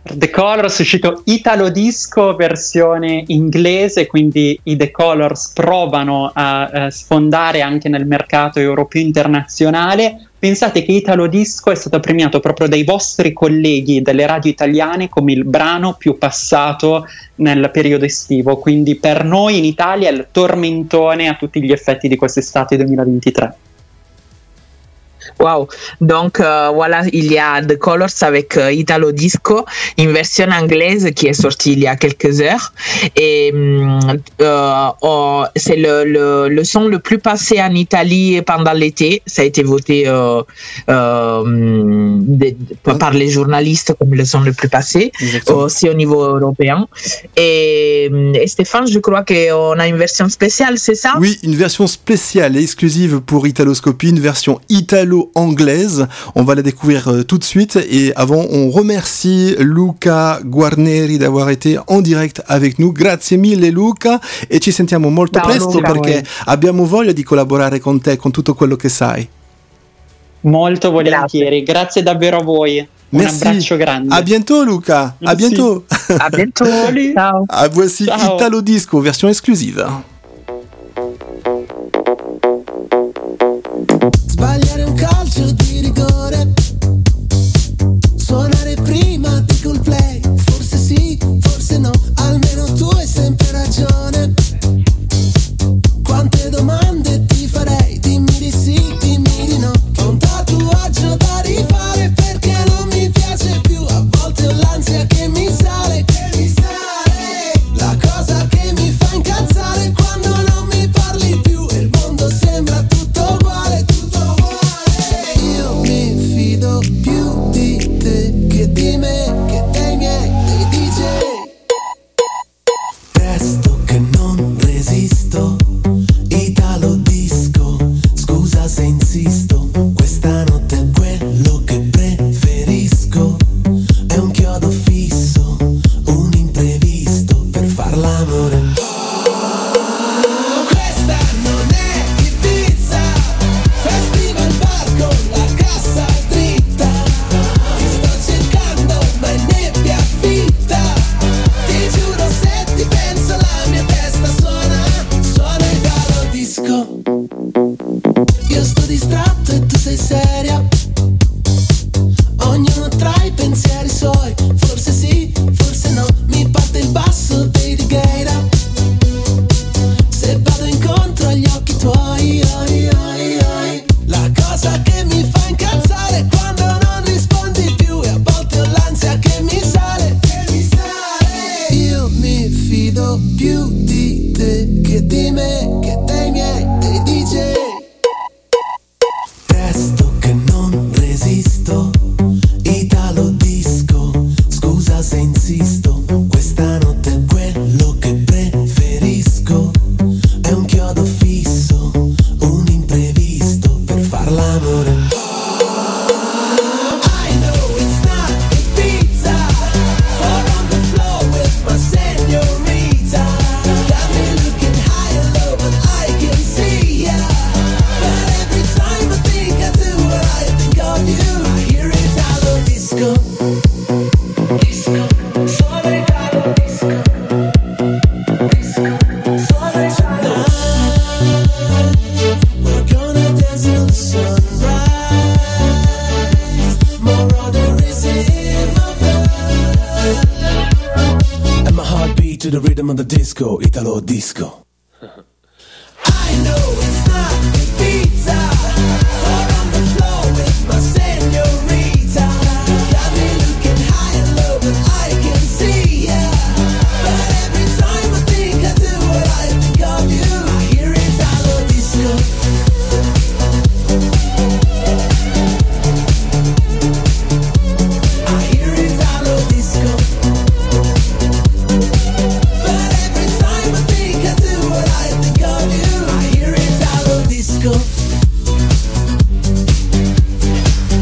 [0.04, 6.90] The Colors è uscito Italo Disco versione inglese, quindi i The Colors provano a, a
[6.90, 10.30] sfondare anche nel mercato europeo internazionale.
[10.40, 15.34] Pensate che Italo Disco è stato premiato proprio dai vostri colleghi delle radio italiane come
[15.34, 17.06] il brano più passato
[17.36, 22.08] nel periodo estivo, quindi per noi in Italia è il tormentone a tutti gli effetti
[22.08, 23.56] di quest'estate 2023.
[25.42, 25.68] Wow,
[26.02, 29.66] donc euh, voilà, il y a The Colors avec euh, Italo Disco,
[29.98, 32.72] une version anglaise qui est sortie il y a quelques heures.
[33.16, 39.24] Et euh, oh, c'est le, le, le, son le plus passé en Italie pendant l'été.
[39.26, 40.44] Ça a été voté de,
[40.88, 42.56] de,
[43.00, 45.12] par les journalistes comme le son le plus passé,
[45.48, 46.88] aussi au niveau européen.
[47.36, 51.14] Et, et Stéphane, je crois qu'on a une version spéciale, c'est ça?
[51.20, 56.08] Oui, une version spéciale et exclusive pour Italoscopie, une version Italo anglaise.
[56.36, 57.78] On va la découvrir euh, tout de suite.
[57.90, 62.92] Et avant, on remercie Luca Guarneri d'avoir été en direct avec nous.
[62.94, 66.24] Grazie mille Luca e ci sentiamo molto Ciao, presto Luca, perché voi.
[66.46, 69.28] abbiamo voglia di collaborare con te, con tutto quello che sai.
[70.42, 72.88] Molto volentieri, grazie, grazie davvero a voi.
[73.10, 73.44] Un Merci.
[73.46, 74.16] abbraccio grande.
[74.16, 75.02] À bientôt Luca.
[75.02, 75.38] À Merci.
[75.38, 75.84] bientôt.
[76.18, 76.66] À bientôt.
[77.14, 77.44] Ciao.
[77.48, 78.36] Ah, voici Ciao.
[78.36, 79.86] Italo Disco, version exclusive.
[84.28, 84.71] Sbagliare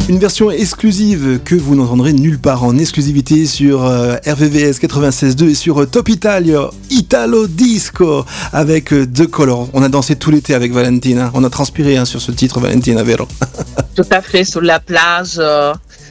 [0.10, 5.53] Une version exclusive que vous n'entendrez nulle part en exclusivité sur euh, RVVS 96.2 et
[5.53, 9.69] sur euh, Top Italia, Italo Disco avec euh, The Color.
[9.73, 11.30] On a dansé tout l'été avec Valentina.
[11.36, 13.27] On a transpiré hein, sur ce titre, Valentina, vero?
[13.95, 15.40] Tout à fait, sur la plage,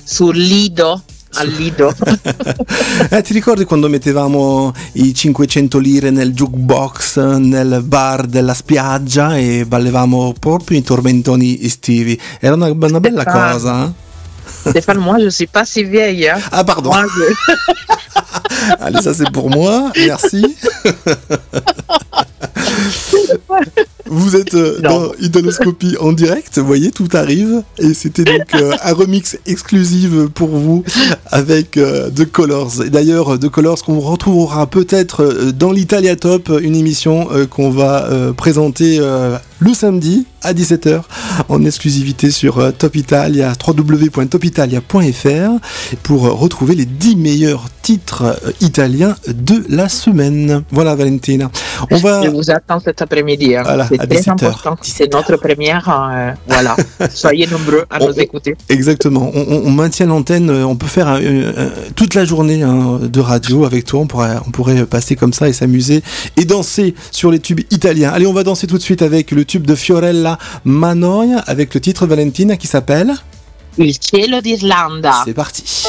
[0.07, 1.01] sur Lido,
[1.35, 1.95] al Lido.
[3.11, 9.65] Eh, ti ricordi quando mettevamo i 500 lire nel jukebox nel bar della spiaggia e
[9.67, 12.21] ballevamo proprio i tormentoni estivi?
[12.41, 13.53] Era una, una bella Stefano.
[13.53, 13.85] cosa.
[13.87, 14.71] eh?
[14.71, 16.29] Stéphane, moi, je suis pas si vieille.
[16.29, 16.41] hein.
[16.51, 16.91] Ah, pardon.
[16.91, 20.43] Moi, je- Allez, ça c'est pour moi, merci.
[24.07, 27.63] Vous êtes euh, dans Italoscopie en direct, vous voyez, tout arrive.
[27.79, 30.83] Et c'était donc euh, un remix exclusif pour vous
[31.27, 32.83] avec euh, The Colors.
[32.85, 39.01] Et d'ailleurs, The Colors qu'on retrouvera peut-être dans l'Italia Top, une émission qu'on va présenter
[39.61, 41.01] le samedi à 17h
[41.49, 45.51] en exclusivité sur euh, Top Italia, www.topitalia.fr
[46.03, 50.63] pour euh, retrouver les 10 meilleurs titres euh, italiens de la semaine.
[50.71, 51.51] Voilà Valentina.
[51.91, 53.57] On va Je vous attends cet après-midi.
[53.57, 53.63] hein.
[53.65, 54.33] Voilà, c'est très 17 heures.
[54.35, 54.77] important.
[54.83, 55.89] C'est notre première.
[55.89, 56.77] euh, voilà.
[57.13, 58.57] Soyez nombreux à nous écouter.
[58.69, 59.31] Exactement.
[59.35, 60.51] On, on- on maintient l'antenne.
[60.51, 64.01] On peut faire un- un- un- toute la journée hein, de radio avec toi.
[64.01, 66.03] On pourrait, on pourrait passer comme ça et s'amuser
[66.37, 68.11] et danser sur les tubes italiens.
[68.11, 71.81] Allez, on va danser tout de suite avec le tube de Fiorella Manoia avec le
[71.81, 73.15] titre Valentina qui s'appelle.
[73.79, 75.23] Il cielo d'Irlanda.
[75.25, 75.87] C'est parti.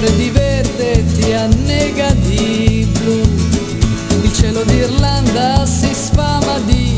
[0.00, 3.20] Copre di verde, ti annega di blu.
[4.22, 6.96] Il cielo d'Irlanda si sfama di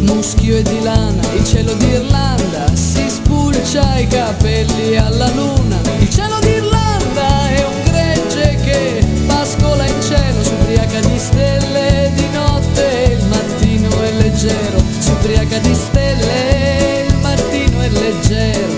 [0.00, 1.22] muschio e di lana.
[1.34, 5.78] Il cielo d'Irlanda si spulcia i capelli alla luna.
[6.00, 12.28] Il cielo d'Irlanda è un gregge che pascola in cielo, si ubriaca di stelle di
[12.32, 14.82] notte il mattino è leggero.
[14.98, 18.69] Si ubriaca di stelle il mattino è leggero.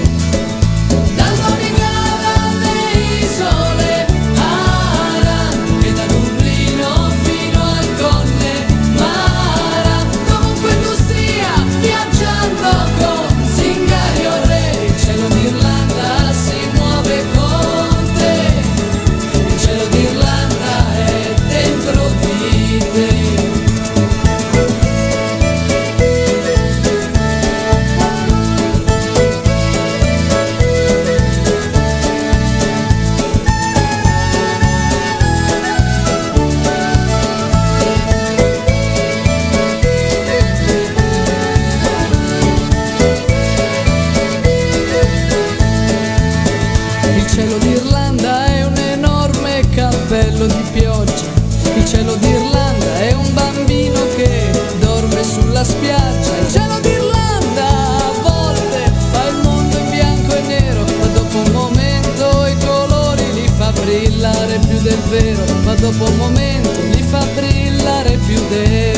[64.92, 65.44] Del vero.
[65.62, 68.91] Ma dopo un momento li fa brillare più del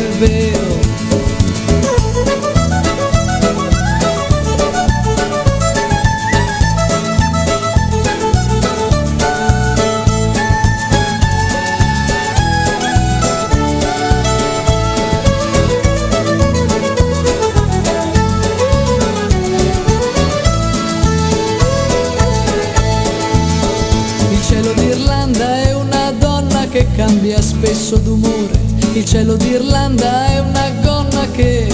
[29.05, 31.69] Il cielo d'Irlanda è una gonna che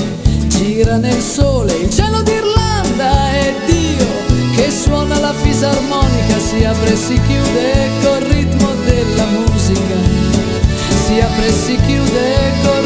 [0.48, 1.72] gira nel sole.
[1.74, 4.04] Il cielo d'Irlanda è Dio
[4.56, 9.94] che suona la fisarmonica, si apre e si chiude col ritmo della musica.
[11.06, 12.79] Si apre e si chiude col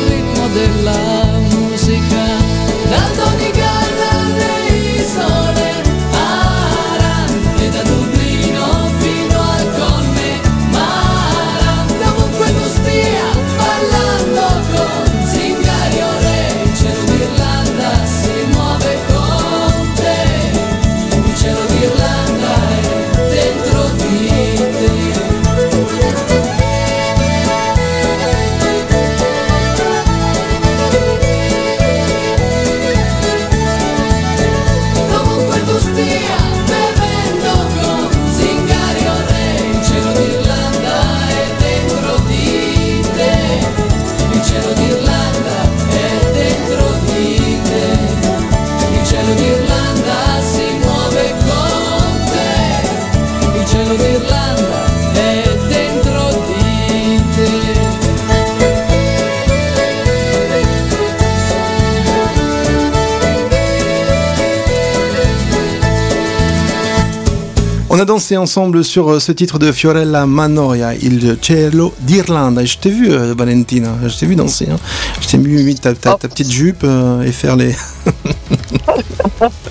[68.05, 72.61] a dansé ensemble sur euh, ce titre de Fiorella Manoia, Il cielo d'Irlande.
[72.63, 74.69] Je t'ai vu, euh, Valentina, je t'ai vu danser.
[74.71, 74.77] Hein.
[75.23, 77.75] Je t'ai vu mis ta, ta, ta petite jupe euh, et faire les.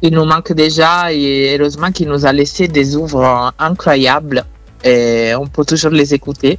[0.00, 4.44] Il nous manque déjà et heureusement qu'il nous a laissé des œuvres incroyables
[4.84, 6.58] on peut toujours les écouter.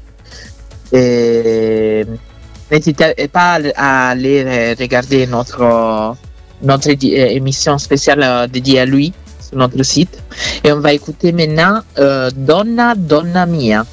[2.71, 6.15] N'hésitez pas à aller regarder notre,
[6.61, 10.21] notre euh, émission spéciale euh, dédiée à lui sur notre site.
[10.63, 13.85] Et on va écouter maintenant euh, Donna Donna Mia.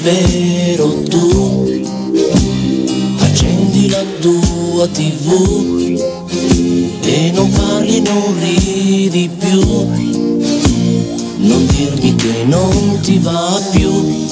[0.00, 1.82] Davvero tu.
[3.18, 5.98] Accendi la tua tv
[7.04, 9.60] E non parli non ridi più.
[11.36, 14.28] Non dirmi che non ti va più.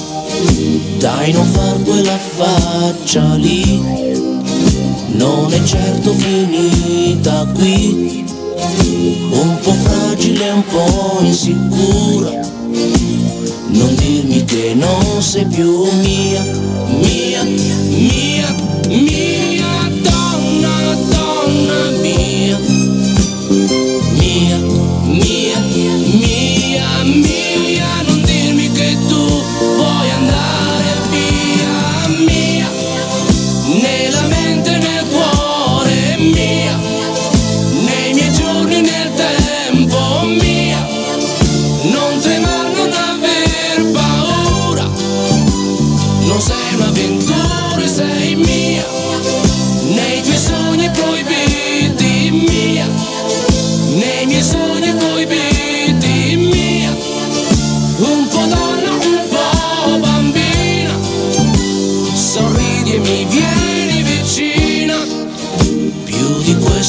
[0.99, 3.81] Dai non far quella faccia lì.
[5.13, 8.27] Non è certo finita qui.
[9.31, 12.39] Un po' fragile, un po' insicura
[13.69, 16.43] non dirmi che non sei più mia,
[17.01, 18.55] mia, mia,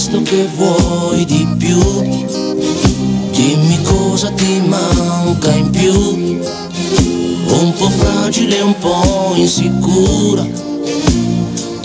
[0.10, 1.80] di questo che vuoi di più.
[3.32, 5.94] Dimmi cosa ti manca in più.
[5.94, 10.46] Un po' fragile, un po' insicura.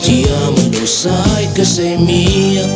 [0.01, 2.67] Ti amo e lo sai che sei mia,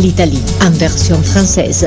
[0.00, 1.86] l'Italie en version française.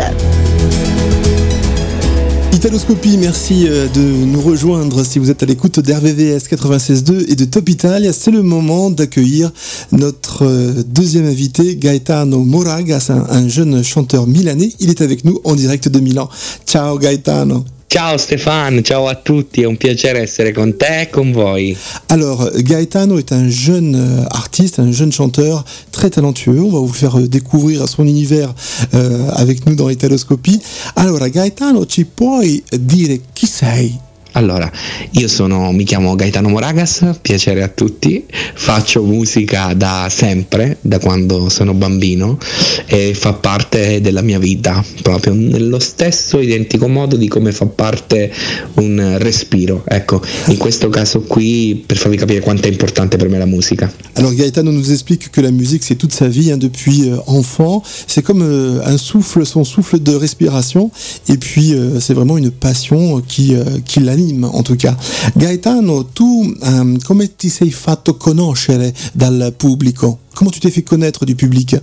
[2.52, 7.46] Italoscopie, merci euh, de nous rejoindre si vous êtes à l'écoute d'RVVS 96.2 et de
[7.46, 8.12] Top Italia.
[8.12, 9.52] C'est le moment d'accueillir
[9.94, 14.74] notre euh, deuxième invité, Gaetano Moragas, un, un jeune chanteur milanais.
[14.80, 16.30] Il est avec nous en direct de Milan.
[16.68, 17.64] Ciao Gaetano.
[17.94, 21.76] Ciao Stéphane, ciao a tutti, è un piacere essere con te e con voi.
[22.06, 26.62] Alors, Gaetano est un jeune euh, artiste, un jeune chanteur très talentueux.
[26.62, 28.54] On va vous faire euh, découvrir son univers
[28.94, 30.62] euh, avec nous dans Italoscopie.
[30.96, 34.00] Allora, Gaetano, ci puoi dire chi sei?
[34.34, 34.72] Allora,
[35.12, 41.50] io sono, mi chiamo Gaetano Moragas, piacere a tutti, faccio musica da sempre, da quando
[41.50, 42.38] sono bambino
[42.86, 48.32] e fa parte della mia vita, proprio nello stesso identico modo di come fa parte
[48.76, 49.84] un respiro.
[49.86, 53.92] Ecco, in questo caso qui per farvi capire quanto è importante per me la musica.
[54.16, 57.84] Alors Gaetano nous explique que la musique c'est toute sa vie hein, depuis euh, enfant,
[58.08, 60.90] c'est comme euh, un souffle, son souffle de respiration
[61.28, 64.96] et puis euh, c'est vraiment une passion qui, euh, qui l'anime en tout cas.
[65.34, 70.20] Gaetano, tu um, come ti sei fatto conoscere dal pubblico?
[70.34, 71.80] Comment tu t'es fait connaître du public?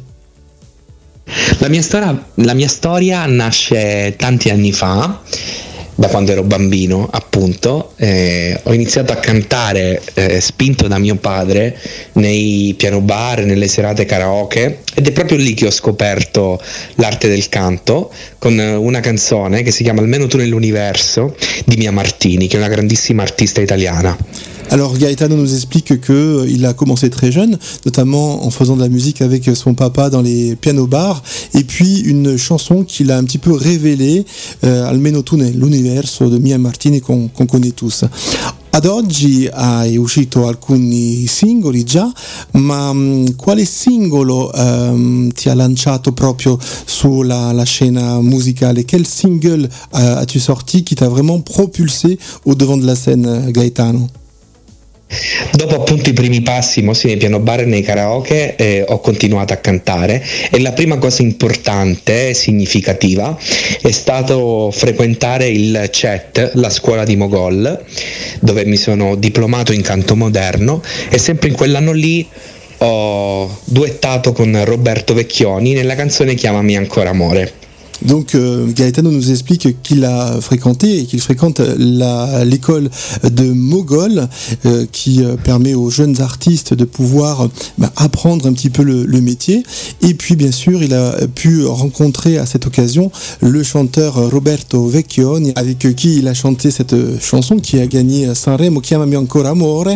[1.59, 5.21] La mia, storia, la mia storia nasce tanti anni fa
[5.99, 11.77] da quando ero bambino, appunto, eh, ho iniziato a cantare eh, spinto da mio padre
[12.13, 16.63] nei piano bar, nelle serate karaoke ed è proprio lì che ho scoperto
[16.95, 21.35] l'arte del canto con una canzone che si chiama Almeno tu nell'universo
[21.65, 24.17] di Mia Martini, che è una grandissima artista italiana.
[24.71, 28.83] Alors Gaetano nous explique que euh, il a commencé très jeune, notamment en faisant de
[28.83, 31.23] la musique avec son papa dans les piano bars,
[31.55, 34.27] et puis une chanson qu'il a un petit peu révélée,
[34.65, 38.05] euh, Almeno tu l'universo de Mia Martini qu'on connaît tous.
[38.71, 42.13] Ad oggi hai uscito alcuni singoli già,
[42.53, 48.85] ma mh, quale singolo ehm, ti ha lanciato proprio sulla la scena musicale?
[48.85, 54.07] Quel single euh, as-tu sorti qui t'a vraiment propulsé au devant de la scène, Gaetano?
[55.53, 59.55] Dopo appunto i primi passi mossi nei piano bar e nei karaoke eh, ho continuato
[59.55, 63.37] a cantare e la prima cosa importante e significativa
[63.81, 67.85] è stato frequentare il CET, la scuola di Mogol,
[68.41, 72.29] dove mi sono diplomato in canto moderno e sempre in quell'anno lì
[72.81, 77.58] ho duettato con Roberto Vecchioni nella canzone Chiamami ancora amore.
[78.03, 82.91] Donc euh, Gaetano nous explique qu'il a fréquenté et qu'il fréquente l'école
[83.25, 84.29] de Mogol
[84.67, 89.19] euh, qui euh, permet aux jeunes artistes de pouvoir bah, apprendre un petit peu le,
[89.21, 89.65] métier.
[90.01, 93.11] Et puis bien sûr il a pu rencontrer à cette occasion
[93.41, 98.81] le chanteur Roberto Vecchioni avec qui il a chanté cette chanson qui a gagné Sanremo
[98.81, 99.89] Chiamami ancora amore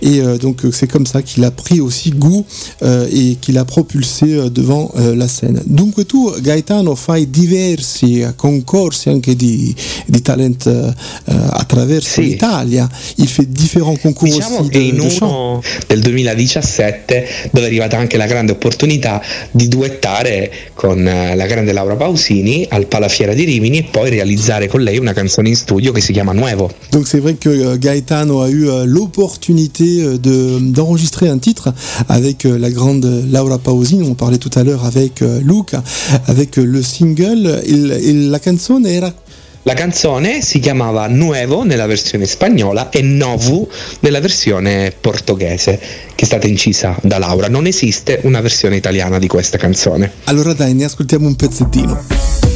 [0.00, 2.44] et donc c'est comme ça qu'il a pris aussi goût
[2.82, 5.60] et qu'il a propulsé devant la scène.
[5.66, 9.74] Dunque tu Gaetano fai diversi concorsi anche di,
[10.06, 15.62] di talent eh, attraverso l'Italia, il fait différents concours Diciamo che de, in de uno
[15.86, 21.72] del 2017 dove è arrivata anche la grande opportunità di duettare con eh, la grande
[21.72, 25.92] Laura Pausini al Palafiera di Rimini e poi realizzare con lei una canzone in studio
[25.92, 26.70] che si chiama Nuevo.
[26.90, 31.72] Donc c'est vrai que euh, Gaetano a eu euh, l'opportunité euh, de- d'enregistrer un titre
[32.08, 35.82] avec la grande Laura Pausini, on parlait tout à l'heure avec Luca,
[36.26, 39.12] avec le single, il, il- la canzone era
[39.64, 43.68] La canzone si chiamava Nuevo nella versione spagnola e Novu
[44.00, 45.78] nella versione portoghese
[46.14, 47.48] che è stata incisa da Laura.
[47.48, 50.10] Non esiste una versione italiana di questa canzone.
[50.24, 52.47] Allora dai, ne ascoltiamo un pezzettino.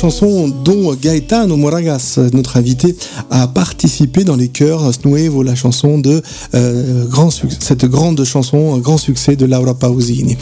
[0.00, 2.96] Voilà la chanson dont Gaetano Moragas, notre invité,
[3.28, 6.22] a participé dans les chœurs Nuevo, la chanson de
[6.54, 10.36] euh, grand cette grande chanson, un grand succès de Laura Pausini.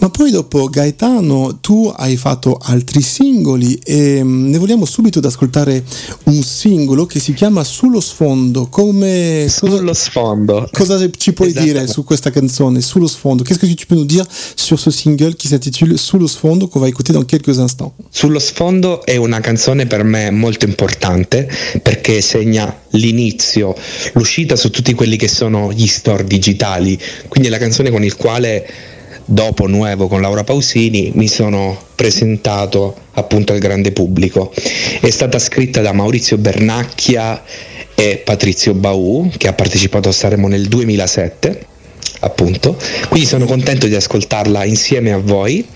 [0.00, 5.84] Ma poi dopo Gaetano tu hai fatto altri singoli e ne vogliamo subito ad ascoltare
[6.24, 8.66] un singolo che si chiama Sullo sfondo.
[8.68, 10.68] Come Sullo sfondo.
[10.72, 13.44] Cosa ci puoi dire su questa canzone, Sullo sfondo?
[13.44, 14.26] Qu'est-ce que tu peux nous dire
[14.56, 17.94] sur ce single qui s'intitule Sullo sfondo qu'on va écouter dans quelques instants?
[18.10, 21.48] Sullo sfondo è una canzone per me molto importante
[21.82, 23.74] perché segna l'inizio,
[24.12, 26.98] l'uscita su tutti quelli che sono gli store digitali,
[27.28, 28.66] quindi è la canzone con il quale
[29.26, 34.52] dopo Nuevo con Laura Pausini mi sono presentato appunto al grande pubblico.
[35.00, 37.42] È stata scritta da Maurizio Bernacchia
[37.94, 41.72] e Patrizio Baù che ha partecipato a Sanremo nel 2007
[42.20, 42.76] appunto
[43.08, 45.66] quindi sono contento di ascoltarla insieme a voi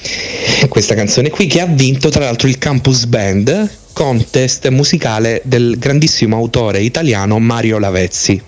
[0.68, 6.36] questa canzone qui che ha vinto tra l'altro il Campus Band contest musicale del grandissimo
[6.36, 8.42] autore italiano Mario Lavezzi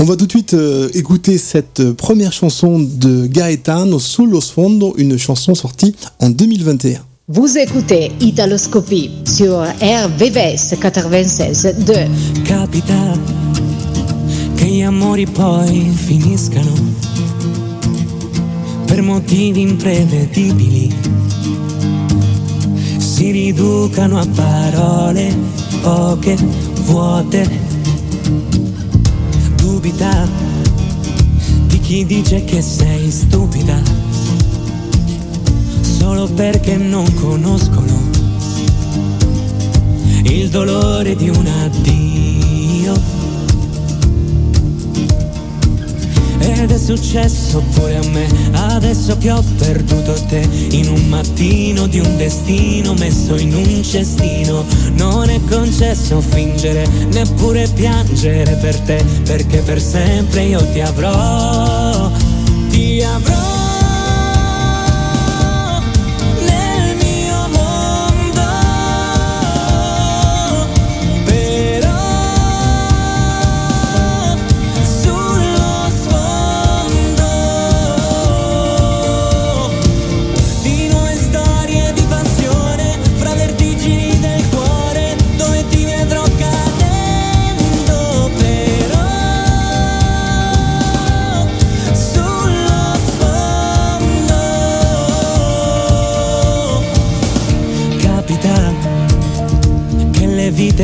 [0.00, 5.16] On va tout de suite euh, écouter cette première chanson de Gaetano, Solo Sfondo, une
[5.16, 7.00] chanson sortie en 2021.
[7.28, 12.42] Vous écoutez Italoscopie sur RVVS 96.2.
[12.42, 13.18] Capita
[14.56, 17.13] che gli amori poi finiscano
[18.94, 20.88] per motivi imprevedibili,
[22.96, 25.36] si riducano a parole
[25.80, 26.36] poche,
[26.84, 27.50] vuote.
[29.56, 30.28] Dubita
[31.66, 33.82] di chi dice che sei stupida,
[35.80, 38.00] solo perché non conoscono
[40.22, 42.43] il dolore di un addio.
[46.46, 51.98] Ed è successo pure a me, adesso che ho perduto te, in un mattino di
[51.98, 54.64] un destino messo in un cestino.
[54.96, 62.10] Non è concesso fingere, neppure piangere per te, perché per sempre io ti avrò,
[62.68, 63.63] ti avrò.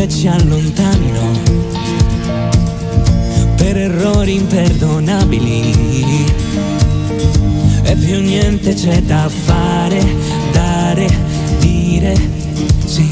[0.00, 1.20] Vite ci allontanino
[3.56, 6.24] per errori imperdonabili
[7.82, 10.02] e più niente c'è da fare,
[10.52, 11.06] dare,
[11.58, 12.14] dire,
[12.84, 13.08] sì.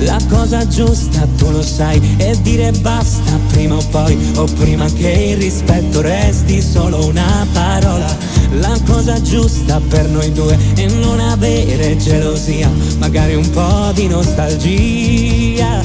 [0.00, 5.08] La cosa giusta tu lo sai e dire basta prima o poi o prima che
[5.08, 8.23] il rispetto resti solo una parola.
[8.60, 15.80] La cosa giusta per noi due è non avere gelosia, magari un po' di nostalgia.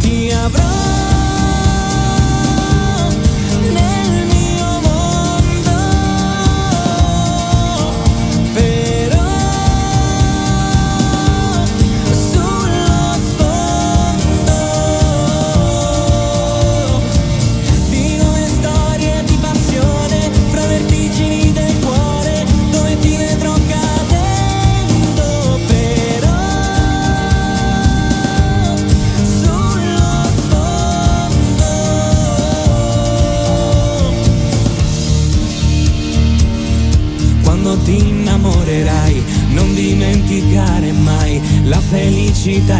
[0.00, 0.79] Ti avrò
[42.42, 42.79] te dar.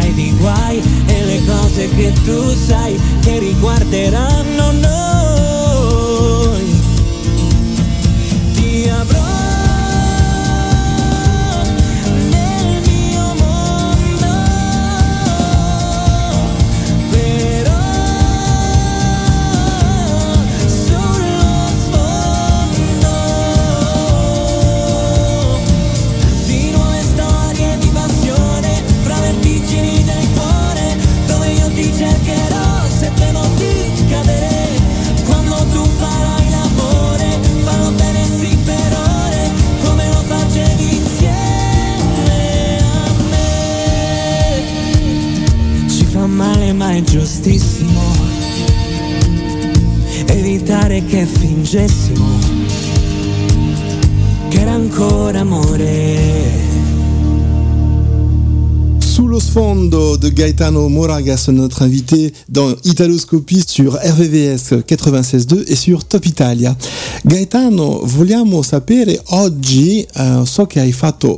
[60.61, 66.77] Gaetano Moragas, notre invité dans Italoscopie sur RVVS 96.2 e sur Top Italia.
[67.25, 70.67] Gaetano, vogliamo sapere oggi, eh, so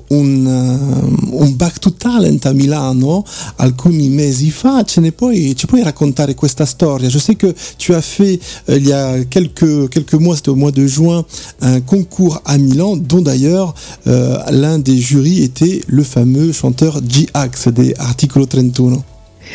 [0.10, 3.24] un, eh, un Back to Talent a Milano
[3.56, 8.92] alcuni mesi fa, ce ne puoi, Je sais que tu as fait euh, il y
[8.92, 11.24] a quelques, quelques mois, c'était au mois de juin,
[11.62, 13.74] un concours à Milan, dont d'ailleurs
[14.06, 19.02] euh, l'un des jurys était le fameux chanteur G-Ax di Articolo 31.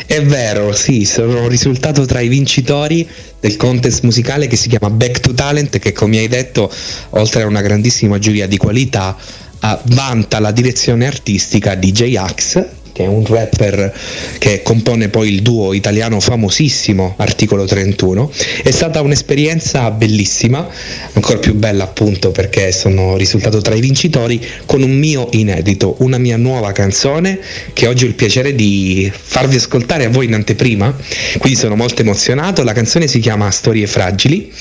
[0.05, 3.07] È vero, sì, sono risultato tra i vincitori
[3.39, 6.71] del contest musicale che si chiama Back to Talent, che come hai detto,
[7.11, 9.15] oltre a una grandissima giuria di qualità,
[9.59, 12.65] ah, vanta la direzione artistica di J-Ax,
[12.99, 13.93] che è un rapper
[14.39, 18.29] che compone poi il duo italiano famosissimo Articolo 31.
[18.61, 20.67] È stata un'esperienza bellissima,
[21.13, 26.17] ancora più bella appunto perché sono risultato tra i vincitori con un mio inedito, una
[26.17, 27.39] mia nuova canzone
[27.71, 30.93] che oggi ho il piacere di farvi ascoltare a voi in anteprima,
[31.37, 32.63] quindi sono molto emozionato.
[32.63, 34.51] La canzone si chiama Storie fragili,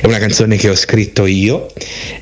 [0.00, 1.66] è una canzone che ho scritto io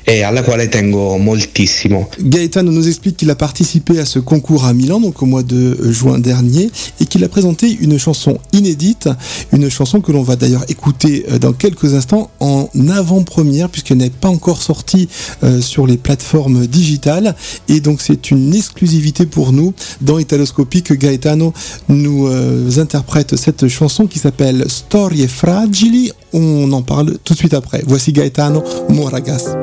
[0.07, 2.09] et à la quale tengo moltissimo.
[2.17, 5.66] Gaëtan nous explique qu'il a participé à ce concours à Milan, donc au mois de
[5.91, 6.69] juin dernier,
[6.99, 9.09] et qu'il a présenté une chanson inédite,
[9.53, 14.09] une chanson que l'on va d'ailleurs écouter euh, dans quelques instants en avant-première, puisqu'elle n'est
[14.09, 15.07] pas encore sortie
[15.43, 17.35] euh, sur les plateformes digitales,
[17.67, 21.53] et donc c'est une exclusivité pour nous dans Italoscopie que Gaetano
[21.89, 26.11] nous euh, interprète cette chanson qui s'appelle Storie fragili.
[26.33, 27.83] On en parle tout de suite après.
[27.87, 29.55] Voici Gaetano Moragas.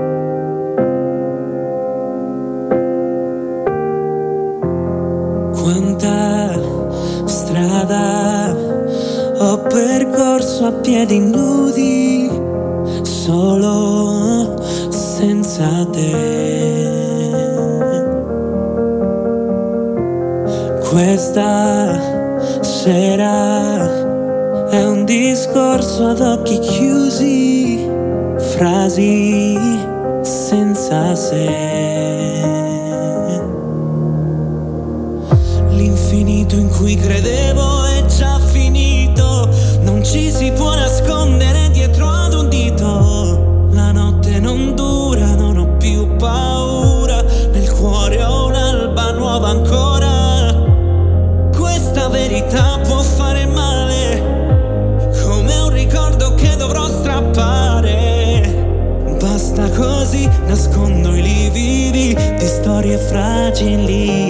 [7.55, 8.53] Strada
[9.39, 12.29] ho percorso a piedi nudi,
[13.03, 14.57] solo
[14.91, 16.33] senza te.
[20.91, 22.01] Questa
[22.61, 23.89] sera
[24.71, 27.89] è un discorso ad occhi chiusi,
[28.37, 29.59] frasi
[30.23, 32.14] senza sé.
[63.09, 64.24] fragilidade.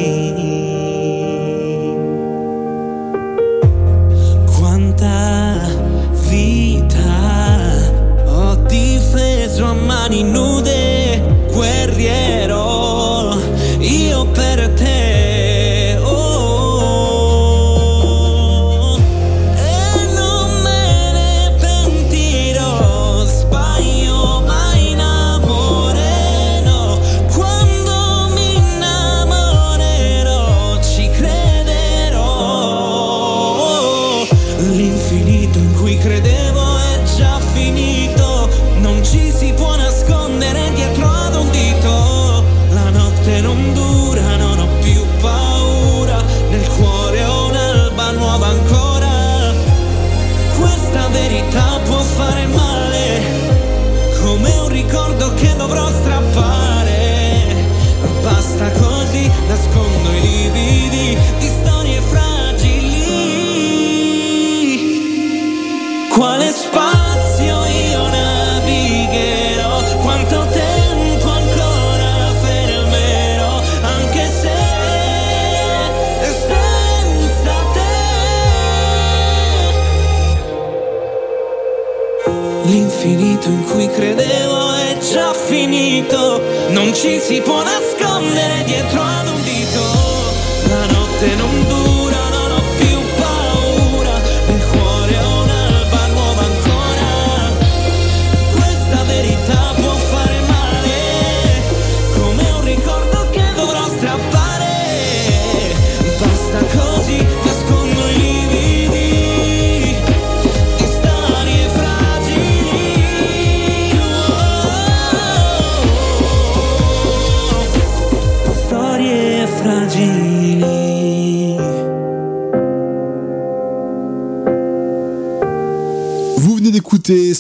[87.25, 87.74] si pone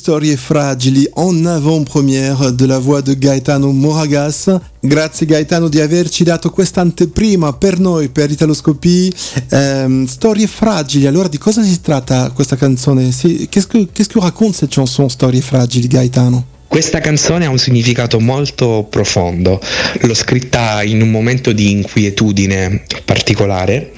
[0.04, 4.50] Storie Fragili en avant-première de la voix de Gaetano Moragas.
[4.82, 9.10] Grazie Gaetano di averci dato questa anteprima per noi, per Italoscopie.
[9.48, 13.08] Ehm, Storie Fragili, allora di cosa si tratta questa canzone
[13.48, 18.18] Qu'est-ce que, qu'est-ce que raconte cette chanson Storie Fragili Gaetano Questa canzone ha un significato
[18.18, 19.60] molto profondo,
[20.00, 23.92] l'ho scritta in un momento di inquietudine particolare,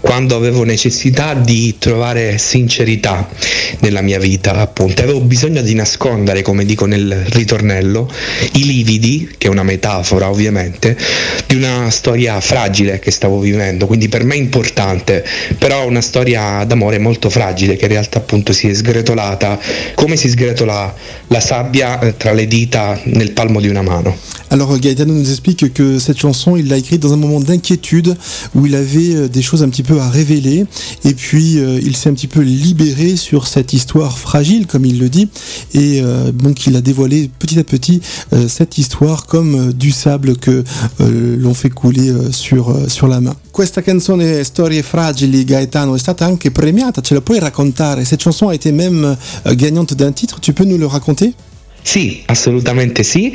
[0.00, 3.28] quando avevo necessità di trovare sincerità
[3.80, 8.10] nella mia vita, appunto, avevo bisogno di nascondere, come dico nel ritornello,
[8.52, 10.96] i lividi, che è una metafora ovviamente,
[11.46, 15.22] di una storia fragile che stavo vivendo, quindi per me importante,
[15.58, 19.58] però una storia d'amore molto fragile che in realtà appunto si è sgretolata
[19.94, 20.94] come si sgretola
[21.28, 24.14] la sabbia tra le dita nel palmo di una mano.
[24.50, 28.16] Alors Gaetano nous explique que cette chanson, il l'a écrite dans un moment d'inquiétude
[28.54, 30.66] où il avait euh, des choses un petit peu à révéler
[31.04, 35.00] et puis euh, il s'est un petit peu libéré sur cette histoire fragile comme il
[35.00, 35.28] le dit
[35.74, 38.00] et euh, donc il a dévoilé petit à petit
[38.32, 40.62] euh, cette histoire comme euh, du sable que
[41.00, 43.34] euh, l'on fait couler euh, sur, euh, sur la main.
[43.52, 48.04] Questa canzone Storie fragili Gaetano è stata anche premiata, ce la puoi raccontare?
[48.04, 51.34] Cette chanson a été même euh, gagnante d'un titre, tu peux nous le raconter?
[51.86, 53.32] Sì, assolutamente sì,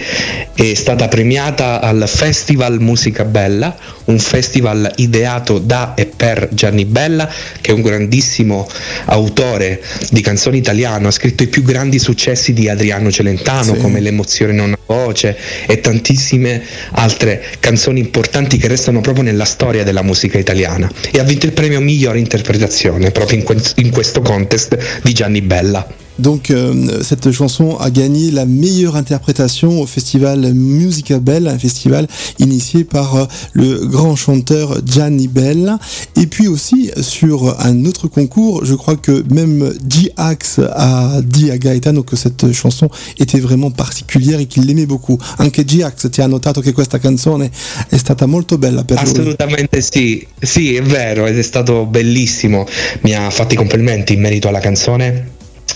[0.54, 3.74] è stata premiata al Festival Musica Bella,
[4.06, 8.68] un festival ideato da e per Gianni Bella, che è un grandissimo
[9.06, 13.80] autore di canzoni italiano, ha scritto i più grandi successi di Adriano Celentano, Sì.
[13.80, 16.62] come L'emozione non ha voce e tantissime
[16.92, 20.92] altre canzoni importanti che restano proprio nella storia della musica italiana.
[21.10, 25.42] E ha vinto il premio migliore interpretazione proprio in, que- in questo contest di Gianni
[25.42, 25.88] Bella.
[26.22, 32.08] Donc euh, cette chanson a gagné la meilleure interprétation au festival Musica Bella, un festival
[32.38, 35.80] initié par euh, le grand chanteur Gianni Bella.
[36.16, 41.58] Et puis aussi sur un autre concours, je crois que même G-Ax a dit à
[41.58, 45.18] Gaetano que cette chanson était vraiment particulière et qu'il l'aimait beaucoup.
[45.40, 47.50] Anche G-Ax ti ha notato che questa canzone
[47.90, 49.12] è stata molto bella per lui.
[49.12, 52.68] Assolutamente sì, sì è vero ed è stato bellissimo,
[53.02, 55.31] mi ha fatto i complimenti in merito alla canzone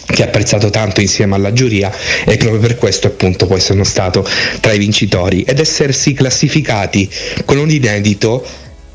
[0.06, 1.92] che ha apprezzato tanto insieme alla giuria
[2.26, 4.28] e proprio per questo appunto poi sono stato
[4.60, 7.10] tra i vincitori ed essersi classificati
[7.44, 8.46] con un inedito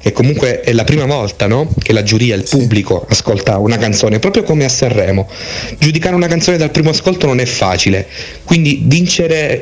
[0.01, 1.71] che comunque è la prima volta no?
[1.83, 5.29] che la giuria, il pubblico ascolta una canzone, proprio come a Sanremo.
[5.79, 8.07] Giudicare una canzone dal primo ascolto non è facile,
[8.45, 9.61] quindi vincere,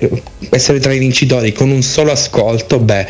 [0.51, 3.07] essere tra i vincitori con un solo ascolto, beh,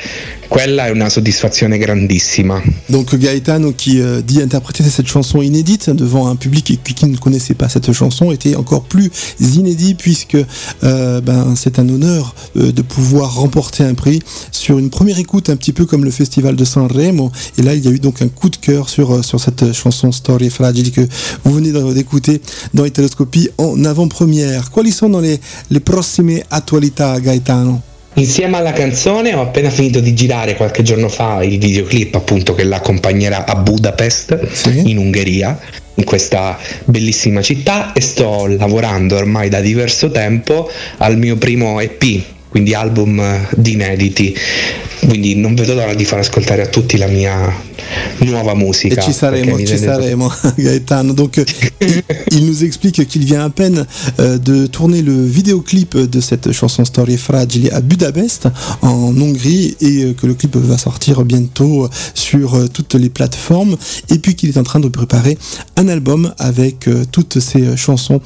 [0.49, 2.61] quella è una soddisfazione grandissima.
[2.87, 7.55] Donc Gaetano qui euh, dit interpréter cette chanson inédite devant un public qui, ne connaissait
[7.55, 9.11] pas cette chanson était encore plus
[9.41, 10.37] inédit puisque
[10.83, 14.21] euh, ben, c'est un honneur euh, de pouvoir remporter un prix
[14.51, 17.85] sur une première écoute un petit peu comme le festival de Sanremo et là il
[17.85, 21.07] y a eu donc un coup de cœur sur, sur cette chanson Storie Fragili que
[21.45, 22.41] vous venez d'écouter
[22.75, 24.71] dans Italoscopie en avant-première.
[24.71, 25.37] Quali sono le,
[25.71, 27.83] le prossime attualità Gaetano?
[28.19, 32.65] Insieme alla canzone ho appena finito di girare qualche giorno fa il videoclip appunto che
[32.65, 35.57] l'accompagnerà a Budapest in Ungheria
[35.95, 42.23] in questa bellissima città e sto lavorando ormai da diverso tempo al mio primo EP
[42.49, 44.37] quindi album eh, di inediti.
[45.07, 47.67] Quindi non vedo l'ora di far ascoltare a tutti la mia
[48.25, 51.13] nuova musica Et ci saremo, ci saremo, Gaetano.
[51.13, 51.45] Donc, euh,
[51.81, 52.03] il,
[52.33, 53.87] il nous explique qu'il vient à peine
[54.19, 58.49] euh, de tourner le vidéoclip de cette chanson Storie Fragili à Budapest,
[58.83, 63.77] en Hongrie, et euh, que le clip va sortir bientôt sur toutes les plateformes.
[64.11, 65.39] Et puis qu'il est en train de préparer
[65.77, 68.21] un album avec toutes ces chansons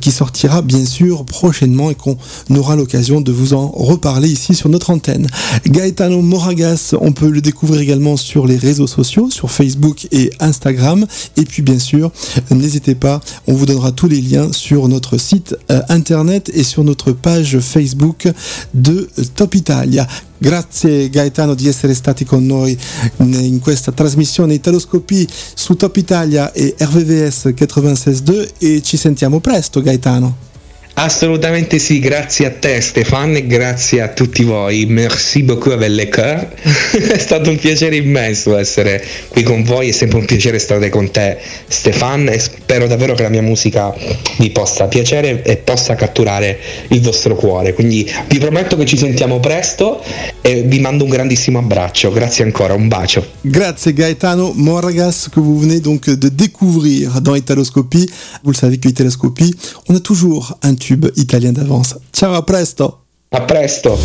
[0.00, 2.16] qui sortira bien sûr prochainement et qu'on
[2.50, 5.26] aura l'occasion de vous en reparler ici sur notre antenne.
[5.66, 11.06] Gaetano Moragas, on peut le découvrir également sur les réseaux sociaux, sur Facebook et Instagram.
[11.36, 12.10] Et puis bien sûr,
[12.50, 16.84] n'hésitez pas, on vous donnera tous les liens sur notre site euh, internet et sur
[16.84, 18.28] notre page Facebook
[18.74, 20.06] de euh, Top Italia.
[20.38, 22.76] Grazie Gaetano di essere stati con noi
[23.20, 30.55] in questa trasmissione Italoscopie su Top Italia e RVVS 96.2 e ci sentiamo presto Gaetano.
[30.98, 34.86] Assolutamente sì, grazie a te Stefan e grazie a tutti voi.
[34.86, 36.48] Merci beaucoup avec le cœur.
[37.12, 41.10] è stato un piacere immenso essere qui con voi, è sempre un piacere stare con
[41.10, 41.36] te
[41.68, 43.94] Stefan e spero davvero che la mia musica
[44.38, 46.58] vi possa piacere e possa catturare
[46.88, 47.74] il vostro cuore.
[47.74, 50.02] Quindi vi prometto che ci sentiamo presto
[50.40, 52.10] e vi mando un grandissimo abbraccio.
[52.10, 53.32] Grazie ancora, un bacio.
[53.42, 58.08] Grazie Gaetano Moragas que vous venez donc de découvrir dans Italoscopie.
[58.42, 59.54] Vous le savez que Italoscopie,
[59.90, 61.96] on a toujours un tube italien d'avance.
[62.12, 62.98] Ciao, à presto
[63.32, 63.98] A presto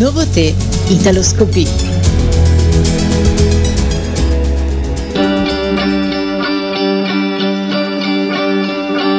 [0.00, 0.52] Nouveauté
[0.90, 1.68] Italoscopie.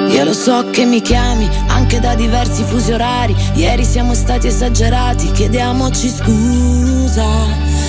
[0.10, 3.36] Io lo so che mi chiami anche da diversi fusi orari.
[3.54, 7.26] Ieri siamo stati esagerati, chiediamoci scusa.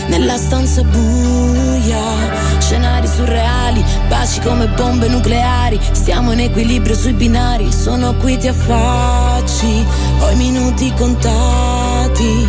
[0.09, 5.79] Nella stanza buia, scenari surreali, baci come bombe nucleari.
[5.93, 9.87] Stiamo in equilibrio sui binari, sono qui ti affacci,
[10.21, 12.49] ho i minuti contati.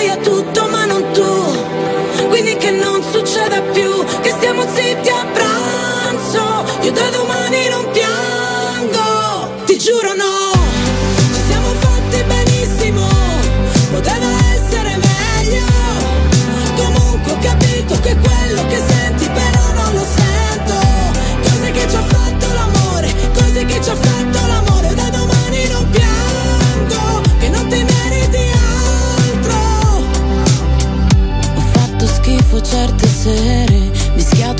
[0.00, 2.28] Annoia tutto ma non tu.
[2.28, 5.09] Quindi che non succeda più, che stiamo zitti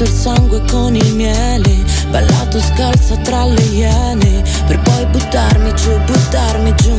[0.04, 6.74] il sangue con il miele, ballato scalza tra le iene, per poi buttarmi giù, buttarmi
[6.76, 6.96] giù.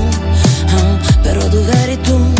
[0.67, 2.33] Ah, però dov'eri tu?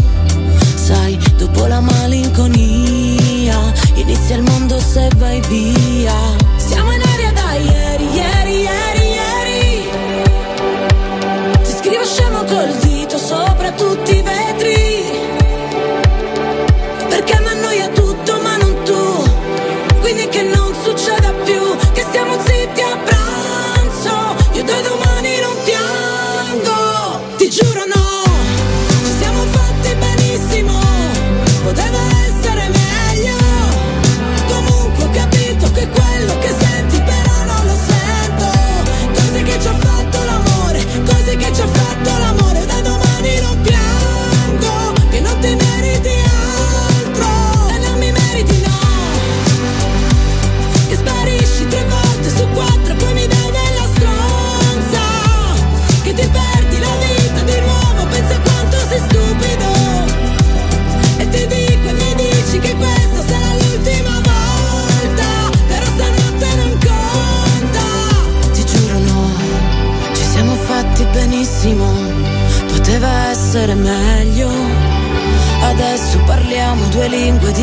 [0.75, 3.57] Sai, dopo la malinconia,
[3.95, 6.13] inizia il mondo se vai via.
[6.57, 9.89] Siamo in aria da ieri, ieri, ieri, ieri.
[11.63, 14.20] Ti scrivo scemo col dito sopra tutti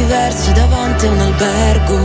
[0.08, 2.00] diverse davanti a un albergo.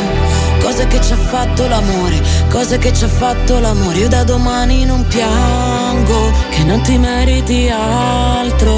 [0.60, 4.00] Cose che ci ha fatto l'amore, cose che ci ha fatto l'amore.
[4.00, 8.74] Io da domani non piango, che non ti meriti altro,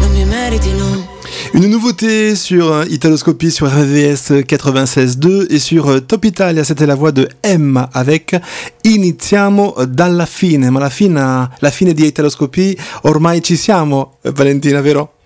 [0.00, 1.10] non mi meriti no.
[1.54, 6.94] Une nouveauté sur euh, Italoscopie sur RVS 96.2 et sur euh, Top Italia, c'était la
[6.94, 8.40] voix de M avec
[8.84, 15.21] Iniziamo dalla fine, ma la fine, la fine di Italoscopie ormai ci siamo, Valentina, vero?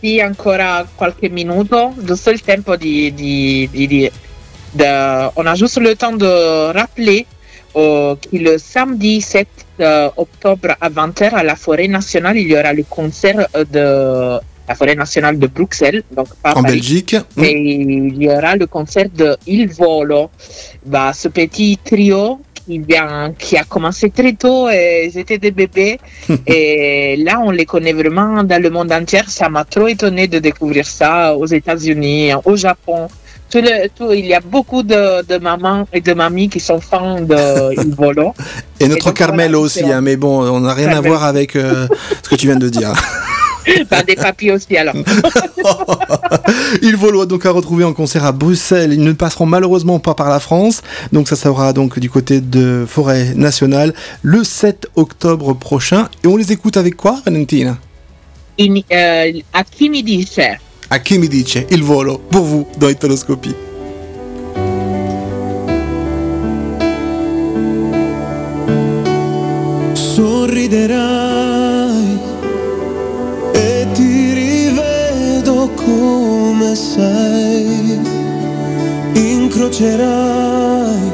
[0.00, 3.12] Sì, ancora qualche minuto, giusto il tempo di...
[3.14, 4.10] di, di- di-
[4.72, 7.26] de- on a juste le temps de rappeler
[7.76, 9.46] euh, que le samedi 7
[9.80, 14.40] euh, octobre à 20h à la Forêt nationale, il y aura le concert euh, de
[14.68, 16.76] la Forêt nationale de Bruxelles, donc pas En Paris.
[16.76, 17.16] Belgique.
[17.36, 20.30] Et il y aura le concert de Il Volo,
[20.86, 22.40] bah, ce petit trio
[22.70, 25.98] qui, vient, qui a commencé très tôt, et ils étaient des bébés.
[26.46, 29.20] et là, on les connaît vraiment dans le monde entier.
[29.26, 33.08] Ça m'a trop étonné de découvrir ça aux États-Unis, au Japon.
[33.50, 36.80] Tout le- tout- il y a beaucoup de, de mamans et de mamies qui sont
[36.80, 38.32] fans de Il Volo.
[38.78, 41.56] Et notre donc, voilà, Carmelo aussi, hein, mais bon, on n'a rien à voir avec
[41.56, 41.88] euh,
[42.22, 42.92] ce que tu viens de dire.
[43.90, 44.94] Bah, des papiers aussi, alors.
[46.82, 48.92] Il volo donc à retrouver en concert à Bruxelles.
[48.92, 50.82] Ils ne passeront malheureusement pas par la France.
[51.12, 56.08] Donc ça sera donc du côté de Forêt Nationale le 7 octobre prochain.
[56.24, 57.78] Et on les écoute avec quoi, Valentina?
[58.58, 60.38] In, euh, à qui mi dice
[60.90, 63.54] À qui mi dice Il volo pour vous dans Italoscopie.
[70.20, 71.19] sorriderai
[79.60, 81.12] incrocerai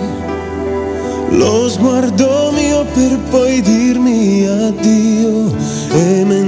[1.31, 5.53] lo sguardo mio per poi dirmi addio
[5.93, 6.46] e mentirei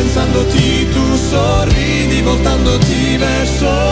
[0.00, 3.89] pensandoti tu sorridi voltandoti verso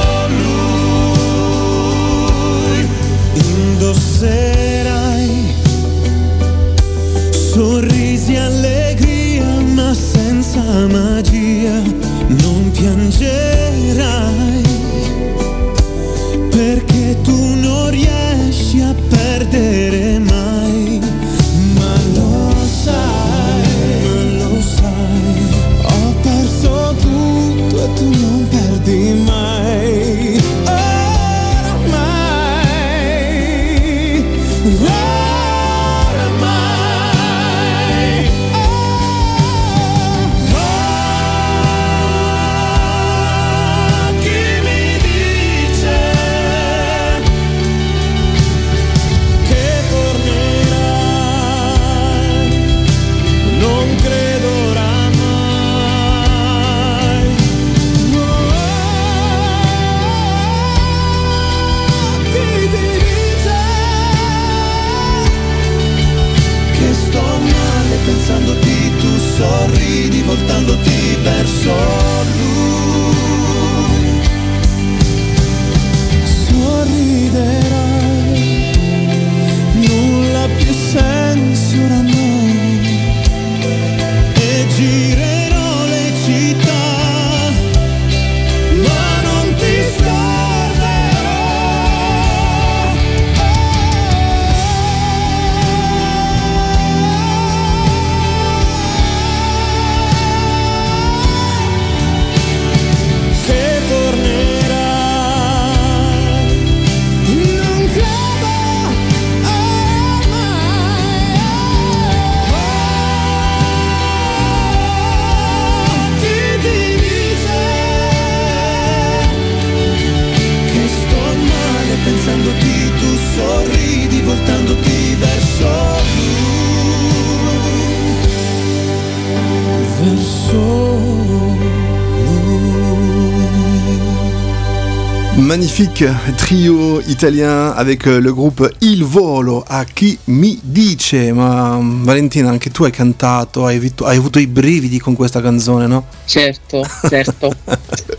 [135.58, 141.78] Giovanni Magnifique trio italien avec euh, le groupe Il Volo a chi mi dice ma
[141.80, 146.06] Valentina anche tu hai cantato hai avuto, hai avuto i brividi con questa canzone no?
[146.24, 147.54] Certo, certo.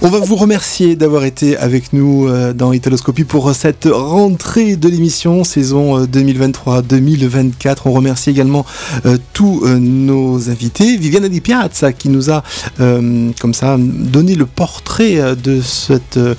[0.00, 4.88] On va vous remercier d'avoir été avec nous euh, dans Italoscopie pour cette rentrée de
[4.88, 7.78] l'émission saison euh, 2023-2024.
[7.86, 8.66] On remercie également
[9.06, 10.96] euh, tous euh, nos invités.
[10.96, 12.42] Viviana Di Piazza qui nous a
[12.80, 16.34] euh, comme ça donné le portrait euh, de cette euh,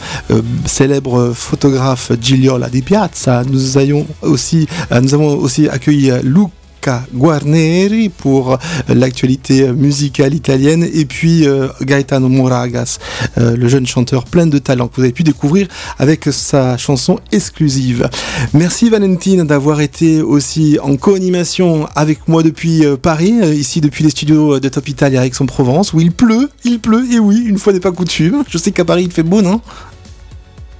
[0.66, 3.42] célèbre photographe Gigliola Di Piazza.
[3.42, 8.58] Euh, nous avons aussi accueilli euh, Luca Guarneri pour euh,
[8.88, 11.46] l'actualité musicale italienne et puis
[11.82, 13.00] Gaetano Moragas,
[13.38, 15.68] le jeune chanteur plein de talent que vous avez pu découvrir
[15.98, 18.10] avec sa chanson exclusive.
[18.54, 24.60] Merci Valentine d'avoir été aussi en co-animation avec moi depuis Paris, ici depuis les studios
[24.60, 27.92] de Top Italia Aix-en-Provence où il pleut, il pleut et oui, une fois n'est pas
[27.92, 28.44] coutume.
[28.48, 29.62] Je sais qu'à Paris il fait beau, non?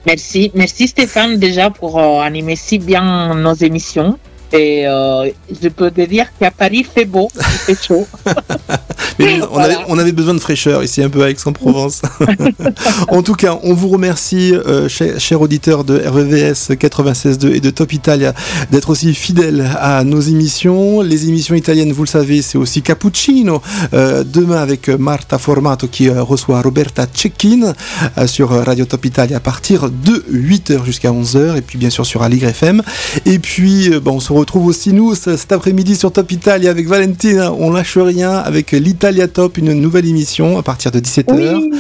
[0.10, 4.18] Merci, merci Stéphane déjà pour euh, animer si bien nos émissions.
[4.52, 5.30] Et euh,
[5.62, 8.08] je peux te dire qu'à Paris, il fait beau, il fait chaud.
[9.20, 12.02] Mais on, avait, on avait besoin de fraîcheur ici un peu à Aix-en-Provence.
[13.10, 17.70] en tout cas, on vous remercie, euh, chers, chers auditeurs de RVVS 96.2 et de
[17.70, 18.34] Top Italia,
[18.72, 21.02] d'être aussi fidèles à nos émissions.
[21.02, 23.62] Les émissions italiennes, vous le savez, c'est aussi Cappuccino.
[23.94, 27.74] Euh, demain avec Marta Formato qui euh, reçoit Roberta Cecchine
[28.18, 32.06] euh, sur Radio Top Italia à partir de 8h jusqu'à 11h et puis bien sûr
[32.06, 32.82] sur Aligre FM.
[33.26, 36.88] Et puis, euh, on se retrouve aussi nous ce- cet après-midi sur Top Italia avec
[36.88, 37.54] Valentina.
[37.54, 38.72] On lâche rien avec
[39.10, 41.72] l'Italia Top, une nouvelle émission à partir de 17h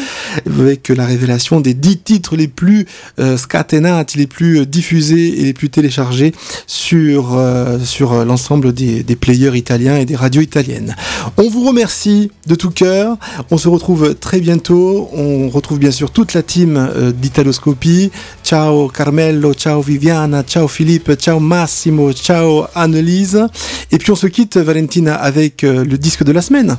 [0.48, 2.88] avec la révélation des 10 titres les plus
[3.20, 6.34] euh, scatenati, les plus euh, diffusés et les plus téléchargés
[6.66, 10.96] sur, euh, sur euh, l'ensemble des, des players italiens et des radios italiennes.
[11.38, 13.18] On vous remercie de tout cœur.
[13.52, 15.08] On se retrouve très bientôt.
[15.14, 18.10] On retrouve bien sûr toute la team euh, d'Italoscopie.
[18.44, 23.46] Ciao Carmelo, ciao Viviana, ciao Philippe, ciao Massimo, ciao Annelise.
[23.92, 26.78] Et puis on se quitte, Valentina, avec le disque de la semaine.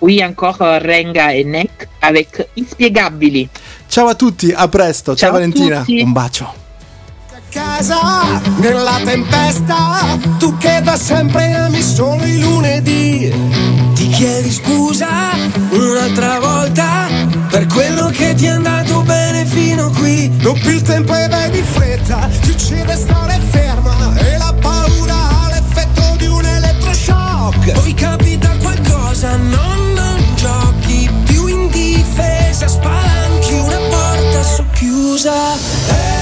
[0.00, 3.48] Oui, encore euh, Renga e Neck avec Inspiegabili.
[3.88, 5.14] Ciao a tutti, a presto.
[5.14, 6.00] Ciao, Ciao Valentina, tutti.
[6.00, 6.64] un bacio.
[7.56, 13.32] casa nella tempesta, tu che da sempre ami solo i lunedì.
[13.94, 15.08] Ti chiedi scusa
[15.70, 17.08] un'altra volta
[17.48, 20.30] per quello che ti è andato bene fino qui.
[20.36, 25.48] Doppi il tempo e vai di fretta, ti uccide stare ferma e la paura ha
[25.48, 27.72] l'effetto di un elettroshock.
[27.72, 29.85] Poi capita qualcosa, no, non
[35.16, 36.15] já.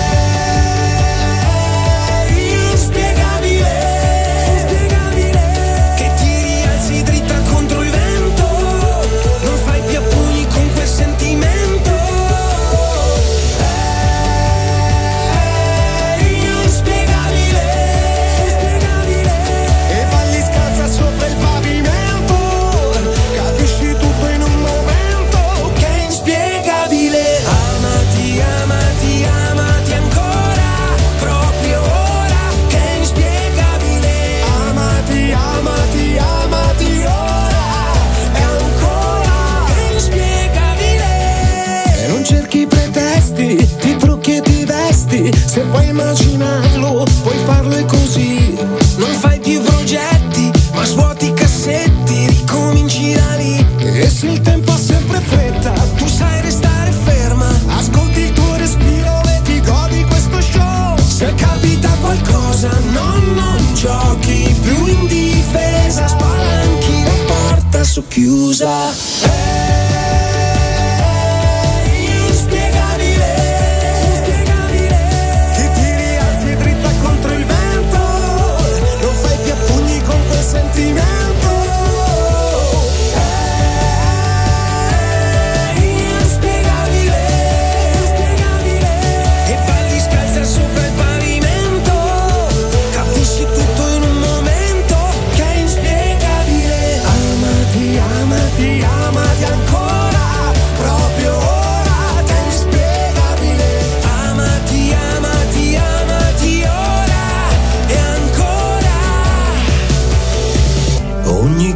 [45.32, 48.54] se puoi immaginarlo, puoi farlo e così.
[48.96, 53.66] Non fai più progetti, ma svuoti i cassetti, ricominci da lì.
[53.78, 57.48] E se il tempo ha sempre fretta, tu sai restare ferma.
[57.78, 60.96] Ascolti il tuo respiro e ti godi questo show.
[60.98, 66.08] Se capita qualcosa, no, non giochi più in difesa.
[66.08, 68.90] Spalanchi la porta su chiusa.
[69.22, 70.03] Hey!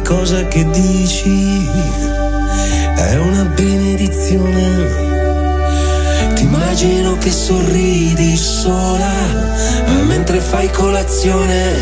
[0.09, 1.69] cosa che dici
[2.95, 4.87] è una benedizione.
[6.33, 9.13] Ti immagino che sorridi sola
[10.07, 11.75] mentre fai colazione.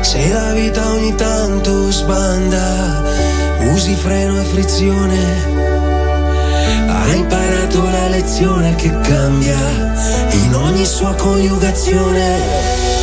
[0.00, 3.02] Se la vita ogni tanto sbanda,
[3.74, 5.18] usi freno e frizione.
[6.86, 9.92] Hai imparato la lezione che cambia
[10.30, 12.93] in ogni sua coniugazione.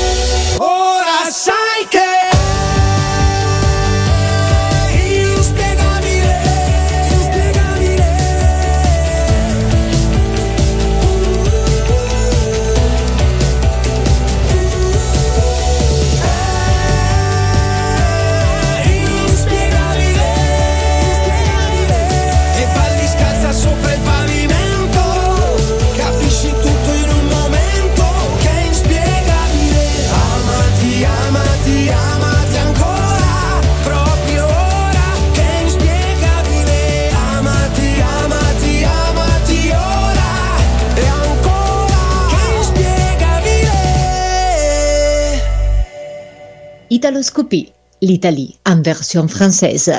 [48.01, 49.91] l'Italie en version française.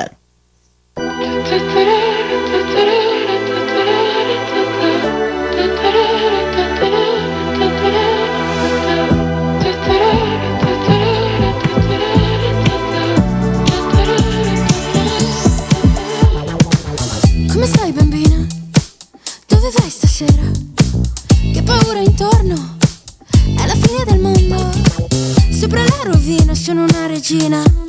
[27.23, 27.82] Regina.